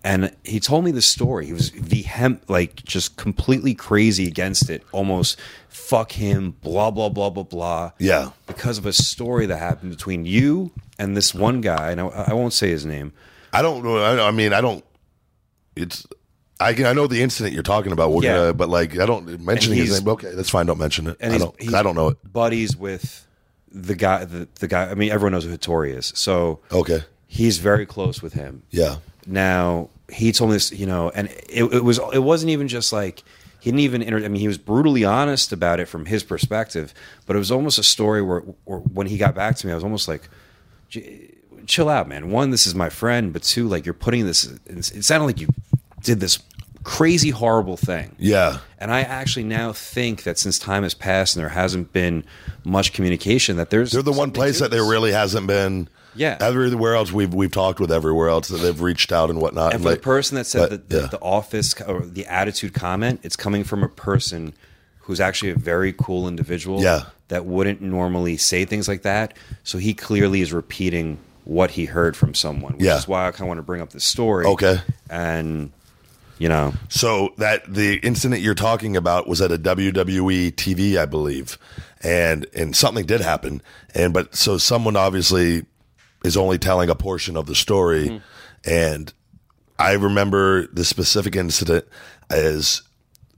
[0.07, 1.47] And he told me the story.
[1.47, 4.83] He was vehement, like just completely crazy against it.
[4.93, 7.93] Almost fuck him, blah blah blah blah blah.
[7.99, 8.31] Yeah.
[8.47, 11.91] because of a story that happened between you and this one guy.
[11.91, 13.15] And I, I won't say his name.
[13.55, 13.97] I don't know.
[13.97, 14.85] I, I mean, I don't.
[15.77, 16.07] It's.
[16.61, 18.13] I can, I know the incident you're talking about.
[18.13, 18.37] We're Yeah.
[18.37, 20.09] gonna, but like I don't mentioning his he's- name.
[20.11, 20.67] Okay, that's fine.
[20.67, 21.17] Don't mention it.
[21.21, 21.59] and I he's, don't.
[21.59, 22.33] 'cause he's I don't know it.
[22.33, 23.27] Buddies with
[23.73, 24.89] the guy, the, the guy.
[24.91, 27.03] I mean, everyone knows who Hattori is, so Okay.
[27.27, 28.63] he's very close with him.
[28.71, 28.97] Yeah.
[29.27, 32.93] Now he told me this, you know, and it, it was it wasn't even just
[32.93, 33.25] like
[33.59, 34.03] he didn't even.
[34.03, 36.95] Inter- I mean, he was brutally honest about it from his perspective,
[37.27, 39.75] but it was almost a story where, where when he got back to me, I
[39.75, 40.29] was almost like.
[40.89, 41.31] "J-
[41.67, 42.31] Chill out, man.
[42.31, 44.45] One, this is my friend, but two, like you're putting this.
[44.67, 45.49] It sounded like you
[46.03, 46.39] did this
[46.85, 48.15] crazy, horrible thing.
[48.19, 48.59] Yeah.
[48.79, 52.25] And I actually now think that since time has passed and there hasn't been
[52.63, 55.89] much communication, that there's They're the one place that there really hasn't been.
[56.15, 56.37] Yeah.
[56.41, 59.75] Everywhere else we've we've talked with everywhere else that they've reached out and whatnot.
[59.75, 61.07] And for like- the person that said that the, yeah.
[61.07, 64.55] the office or the attitude comment, it's coming from a person
[65.01, 66.83] who's actually a very cool individual.
[66.83, 67.07] Yeah.
[67.29, 69.37] That wouldn't normally say things like that.
[69.65, 72.97] So he clearly is repeating what he heard from someone, which Yeah.
[72.97, 74.47] is why I kind of want to bring up this story.
[74.47, 74.81] Okay.
[75.11, 75.73] And
[76.39, 81.07] you know, So that the incident you're talking about was at a WWE TV, I
[81.07, 81.59] believe,
[82.03, 83.63] and and something did happen,
[83.95, 85.65] and but so someone obviously
[86.25, 88.71] is only telling a portion of the story, mm-hmm.
[88.71, 89.13] and
[89.79, 91.85] I remember the specific incident
[92.31, 92.83] as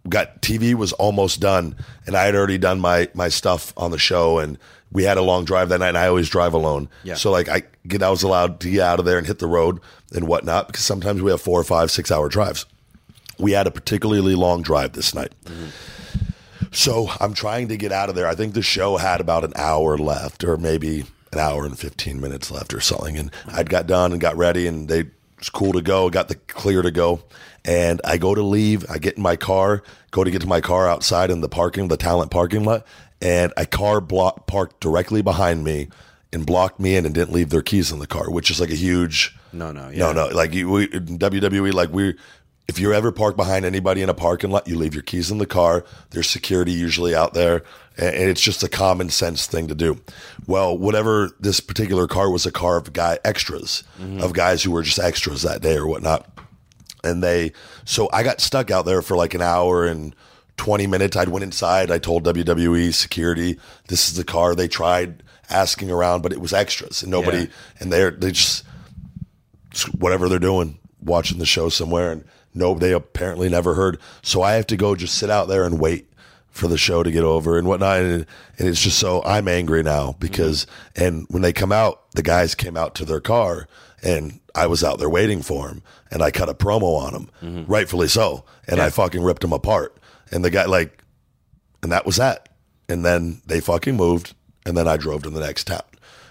[0.08, 1.76] got TV was almost done,
[2.06, 4.56] and I had already done my my stuff on the show, and
[4.92, 7.14] we had a long drive that night, and I always drive alone, Yeah.
[7.14, 9.46] so like I get I was allowed to get out of there and hit the
[9.46, 9.80] road
[10.14, 12.66] and whatnot because sometimes we have four or five six hour drives
[13.38, 15.32] we had a particularly long drive this night.
[15.44, 15.66] Mm-hmm.
[16.72, 18.26] So I'm trying to get out of there.
[18.26, 22.20] I think the show had about an hour left, or maybe an hour and 15
[22.20, 23.16] minutes left, or something.
[23.16, 23.56] And mm-hmm.
[23.56, 26.08] I'd got done and got ready, and they it was cool to go.
[26.08, 27.22] Got the clear to go,
[27.64, 28.86] and I go to leave.
[28.90, 31.88] I get in my car, go to get to my car outside in the parking,
[31.88, 32.86] the talent parking lot,
[33.20, 35.88] and a car block parked directly behind me
[36.32, 38.70] and blocked me in and didn't leave their keys in the car, which is like
[38.70, 40.12] a huge No, no, no, yeah.
[40.12, 40.28] no.
[40.28, 42.14] Like you, we, in WWE, like we,
[42.68, 45.38] if you're ever parked behind anybody in a parking lot, you leave your keys in
[45.38, 45.84] the car.
[46.10, 47.62] There's security usually out there,
[47.96, 50.00] and, and it's just a common sense thing to do.
[50.46, 54.20] Well, whatever this particular car was, a car of guy extras, mm-hmm.
[54.20, 56.28] of guys who were just extras that day or whatnot
[57.04, 57.52] and they
[57.84, 60.14] so I got stuck out there for like an hour and
[60.56, 61.16] 20 minutes.
[61.16, 61.90] I'd went inside.
[61.90, 63.58] I told WWE security,
[63.88, 64.54] this is the car.
[64.54, 67.46] They tried asking around, but it was extras and nobody, Yeah.
[67.80, 68.64] and they're, they just,
[69.98, 72.10] whatever they're doing, watching the show somewhere.
[72.10, 72.24] And
[72.54, 73.98] no, they apparently never heard.
[74.22, 76.10] So I have to go just sit out there and wait
[76.48, 78.00] for the show to get over and whatnot.
[78.00, 78.26] And,
[78.58, 81.04] and it's just so I'm angry now because, mm-hmm.
[81.04, 83.68] and when they come out, the guys came out to their car
[84.02, 87.30] and I was out there waiting for him and I cut a promo on him,
[87.42, 87.70] mm-hmm.
[87.70, 88.44] rightfully so.
[88.66, 89.96] And I fucking ripped him apart.
[90.32, 91.02] And the guy, like,
[91.82, 92.48] and that was that.
[92.88, 94.34] And then they fucking moved,
[94.64, 95.82] and then I drove to the next town.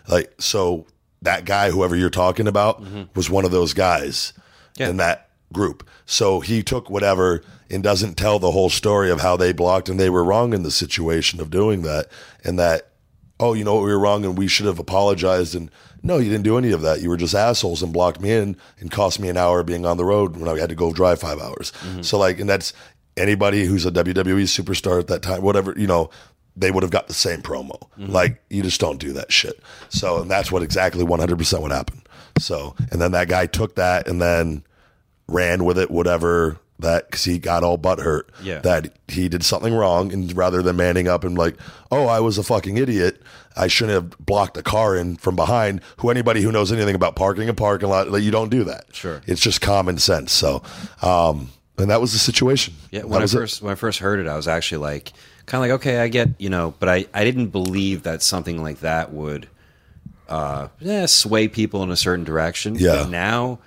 [0.08, 0.86] Like, so
[1.22, 3.04] that guy, whoever you're talking about, mm-hmm.
[3.16, 4.34] was one of those guys
[4.78, 4.90] Yeah.
[4.90, 5.88] in that group.
[6.06, 10.00] So he took whatever and doesn't tell the whole story of how they blocked and
[10.00, 12.08] they were wrong in the situation of doing that.
[12.44, 12.90] And that,
[13.40, 15.56] oh, you know what, we were wrong and we should have apologized.
[15.56, 15.72] And
[16.04, 17.02] no, you didn't do any of that.
[17.02, 19.98] You were just assholes and blocked me in and cost me an hour being on
[19.98, 21.72] the road when I had to go drive five hours.
[21.82, 22.02] Mm-hmm.
[22.04, 22.74] So, like, and that's
[23.18, 26.10] anybody who's a WWE superstar at that time, whatever, you know,
[26.58, 27.78] they would have got the same promo.
[27.98, 29.62] Like, you just don't do that shit.
[29.90, 32.02] So, and that's what exactly 100% what happened.
[32.40, 34.64] So, and then that guy took that and then
[35.28, 38.60] ran with it, whatever that, because he got all butt hurt Yeah.
[38.60, 40.14] that he did something wrong.
[40.14, 41.58] And rather than manning up and like,
[41.92, 43.22] oh, I was a fucking idiot,
[43.58, 45.82] I shouldn't have blocked a car in from behind.
[45.98, 48.86] Who anybody who knows anything about parking a parking lot, like, you don't do that.
[48.94, 49.22] Sure.
[49.26, 50.32] It's just common sense.
[50.34, 50.64] So,
[51.02, 52.74] um, and that was the situation.
[52.92, 53.38] Yeah, when I was it.
[53.38, 55.14] first when I first heard it, I was actually like,
[55.46, 58.62] kind of like, okay, I get, you know, but I I didn't believe that something
[58.62, 59.48] like that would,
[60.30, 62.76] uh, yeah, sway people in a certain direction.
[62.76, 63.04] Yeah.
[63.04, 63.60] But now,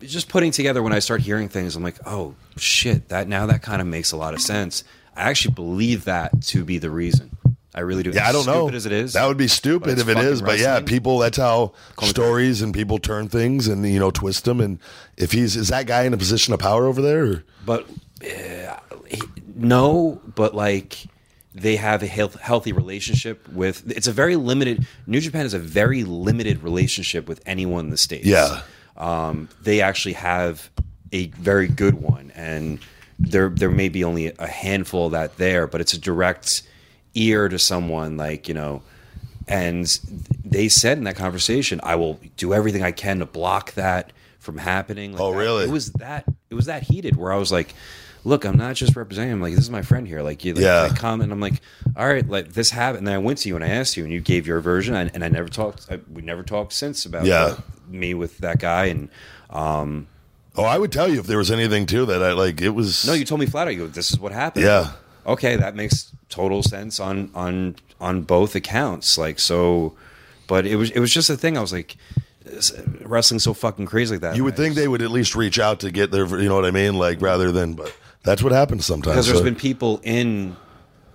[0.00, 3.62] just putting together when I start hearing things, I'm like, oh shit, that now that
[3.62, 4.84] kind of makes a lot of sense.
[5.16, 7.36] I actually believe that to be the reason.
[7.78, 8.10] I really do.
[8.10, 8.68] Yeah, I don't know.
[8.68, 10.42] As it is, that would be stupid if it is.
[10.42, 11.18] But yeah, people.
[11.18, 14.60] That's how me stories and people turn things and you know twist them.
[14.60, 14.80] And
[15.16, 17.24] if he's is that guy in a position of power over there?
[17.24, 17.44] Or?
[17.64, 17.88] But
[18.20, 19.22] uh, he,
[19.54, 21.06] no, but like
[21.54, 23.88] they have a health, healthy relationship with.
[23.92, 24.84] It's a very limited.
[25.06, 28.26] New Japan is a very limited relationship with anyone in the states.
[28.26, 28.62] Yeah.
[28.96, 30.68] um, they actually have
[31.12, 32.80] a very good one, and
[33.20, 36.62] there there may be only a handful of that there, but it's a direct
[37.14, 38.82] ear to someone like you know.
[39.46, 39.86] And
[40.44, 44.58] they said in that conversation, "I will do everything I can to block that from
[44.58, 45.64] happening." Like Oh, that- really?
[45.64, 46.24] It was that.
[46.50, 47.74] It was that heated where I was like,
[48.24, 49.40] "Look, I'm not just representing him.
[49.40, 50.20] Like, this is my friend here.
[50.22, 50.88] Like, you like, Yeah.
[50.90, 51.62] I come and I'm like,
[51.96, 52.98] all right, like this happened.
[52.98, 54.94] And then I went to you and I asked you, and you gave your version,
[54.94, 55.86] and, and I never talked.
[55.90, 57.56] I, we never talked since about Yeah.
[57.88, 58.86] me with that guy.
[58.86, 59.08] And
[59.48, 60.08] um,
[60.56, 62.60] Oh, I would tell you if there was anything too that I like.
[62.60, 63.70] It was no, you told me flat out.
[63.74, 64.66] You go, this is what happened.
[64.66, 64.92] Yeah.
[65.26, 69.18] Okay, that makes total sense on on on both accounts.
[69.18, 69.94] Like so,
[70.46, 71.56] but it was it was just a thing.
[71.56, 71.96] I was like,
[73.02, 74.36] wrestling so fucking crazy like that.
[74.36, 76.64] You would think they would at least reach out to get their, you know what
[76.64, 77.74] I mean, like rather than.
[77.74, 77.94] But
[78.24, 79.14] that's what happens sometimes.
[79.14, 80.56] because there's So- been people in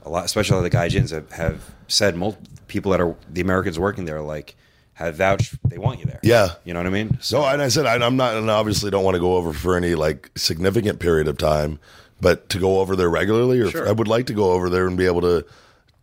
[0.05, 4.05] a lot, especially the gaijins, that have said multiple people that are the Americans working
[4.05, 4.55] there, like
[4.93, 6.19] have vouched they want you there.
[6.23, 6.49] Yeah.
[6.65, 7.17] you know what I mean.
[7.21, 9.75] So, and I said I, I'm not, and obviously don't want to go over for
[9.75, 11.79] any like significant period of time,
[12.23, 13.87] but to go over there regularly, or Sure.
[13.87, 15.45] I would like to go over there and be able to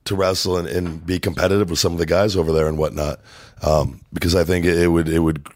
[0.05, 3.21] to wrestle and, and be competitive with some of the guys over there and whatnot,
[3.63, 5.47] um, because I think it, would it would.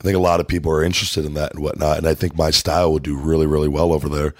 [0.00, 2.36] I think a lot of people are interested in that and whatnot, and I think
[2.36, 4.34] my style would do really, really well over there,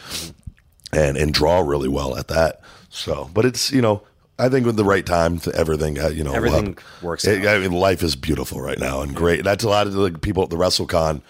[0.92, 2.60] and and draw really well at that.
[2.88, 4.02] So, but it's you know,
[4.38, 7.56] I think with the right time, th- everything uh, you know, Everything works It- out.
[7.56, 9.44] I mean, life is beautiful right now and great.
[9.44, 11.20] That's a lot of the people at the WrestleCon.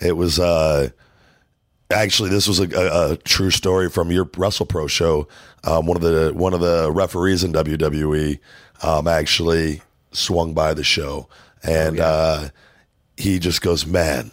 [0.00, 0.90] It was uh,
[1.90, 5.28] actually this was a, a, a true story from your WrestlePro show.
[5.64, 8.38] Um, one of the one of the referees in WWE
[8.82, 9.82] um, actually
[10.12, 11.28] swung by the show,
[11.62, 12.48] and uh,
[13.16, 14.30] he just goes, "Man,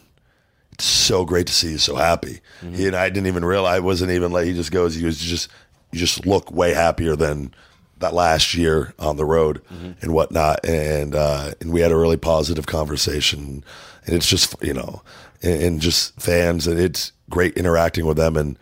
[0.73, 2.41] it's so great to see you so happy."
[2.73, 3.77] He and I didn't even realize.
[3.77, 4.45] I wasn't even like.
[4.45, 4.95] He just goes.
[4.95, 5.23] He goes.
[5.23, 5.49] You just
[5.91, 7.53] you just look way happier than
[7.99, 9.61] that last year on the road
[10.01, 10.65] and whatnot.
[10.65, 13.63] And uh, and we had a really positive conversation.
[14.05, 15.01] And it's just you know,
[15.41, 18.37] and, and just fans, and it's great interacting with them.
[18.37, 18.57] And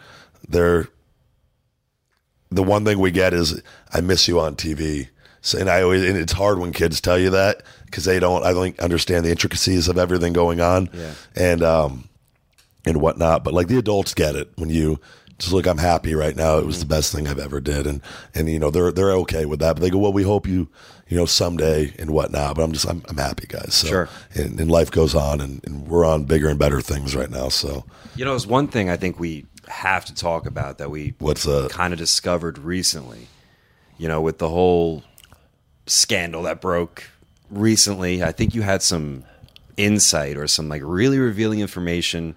[0.47, 0.87] they're
[2.51, 3.61] the one thing we get is
[3.93, 5.09] I miss you on TV.
[5.41, 8.43] So, and I always and it's hard when kids tell you that because they don't
[8.43, 11.11] I don't understand the intricacies of everything going on Yeah.
[11.35, 12.09] and um
[12.85, 13.43] and whatnot.
[13.43, 14.99] But like the adults get it when you
[15.39, 15.65] just look.
[15.65, 16.59] I'm happy right now.
[16.59, 18.01] It was the best thing I've ever did, and
[18.35, 19.73] and you know they're they're okay with that.
[19.75, 20.69] But they go, well, we hope you
[21.13, 22.55] you know someday and whatnot.
[22.55, 23.75] But I'm just I'm, I'm happy, guys.
[23.75, 24.09] So, Sure.
[24.33, 27.49] And, and life goes on, and, and we're on bigger and better things right now.
[27.49, 27.85] So
[28.15, 31.45] You know, there's one thing I think we have to talk about that we What's
[31.69, 33.27] kind of discovered recently.
[33.99, 35.03] You know, with the whole
[35.85, 37.03] scandal that broke
[37.51, 39.23] recently, I think you had some
[39.77, 42.35] insight or some like really revealing information.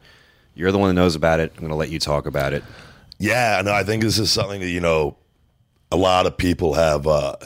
[0.54, 1.52] You're the one that knows about it.
[1.54, 2.62] I'm going to let you talk about it.
[3.18, 5.16] Yeah, no, I think this is something that you know
[5.90, 7.36] a lot of people have uh,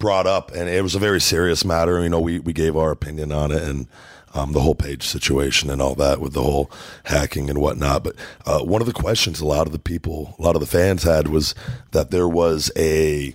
[0.00, 2.02] brought up, and it was a very serious matter.
[2.02, 3.86] You know, we we gave our opinion on it and
[4.34, 6.70] um, the whole Paige situation and all that with the whole
[7.04, 8.02] hacking and whatnot.
[8.04, 10.66] But uh, one of the questions a lot of the people, a lot of the
[10.66, 11.54] fans had was
[11.92, 13.34] that there was a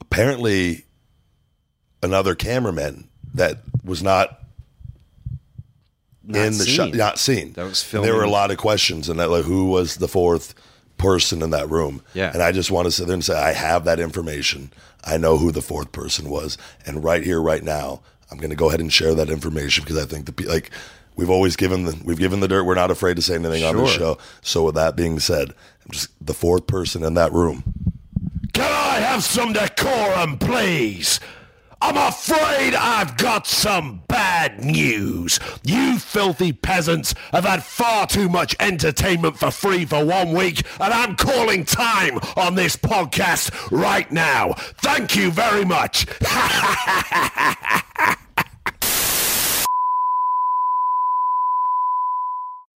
[0.00, 0.84] apparently
[2.02, 4.40] another cameraman that was not
[6.24, 6.74] Not in the seen.
[6.74, 7.52] shot, not seen.
[7.52, 10.54] That was There were a lot of questions, and that like who was the fourth
[10.98, 12.02] person in that room?
[12.14, 12.30] Yeah.
[12.32, 14.72] and I just want to sit there and say I have that information.
[15.04, 18.00] I know who the fourth person was, and right here, right now,
[18.30, 20.70] I'm going to go ahead and share that information because I think the like
[21.16, 22.64] we've always given the we've given the dirt.
[22.64, 24.18] We're not afraid to say anything on the show.
[24.42, 27.62] So with that being said, I'm just the fourth person in that room.
[28.52, 31.20] Can I have some decorum, please?
[31.80, 35.38] I'm afraid I've got some bad news.
[35.62, 40.92] You filthy peasants have had far too much entertainment for free for one week, and
[40.92, 44.54] I'm calling time on this podcast right now.
[44.78, 46.06] Thank you very much.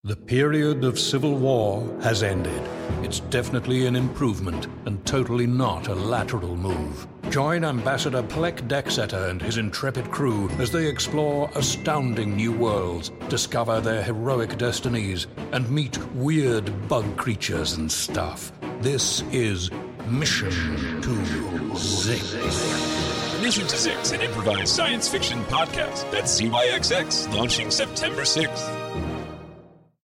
[0.05, 2.61] The period of civil war has ended.
[3.05, 7.07] It's definitely an improvement and totally not a lateral move.
[7.31, 13.81] Join Ambassador Pleck Decksetter and his intrepid crew as they explore astounding new worlds, discover
[13.81, 18.51] their heroic destinies, and meet weird bug creatures and stuff.
[18.81, 19.71] This is
[20.09, 20.51] Mission
[21.03, 21.11] to
[21.79, 23.41] Zyxx.
[23.41, 26.11] Mission to Zyxx, an improvised science fiction podcast.
[26.11, 28.82] That's ZYXX, launching September 6th.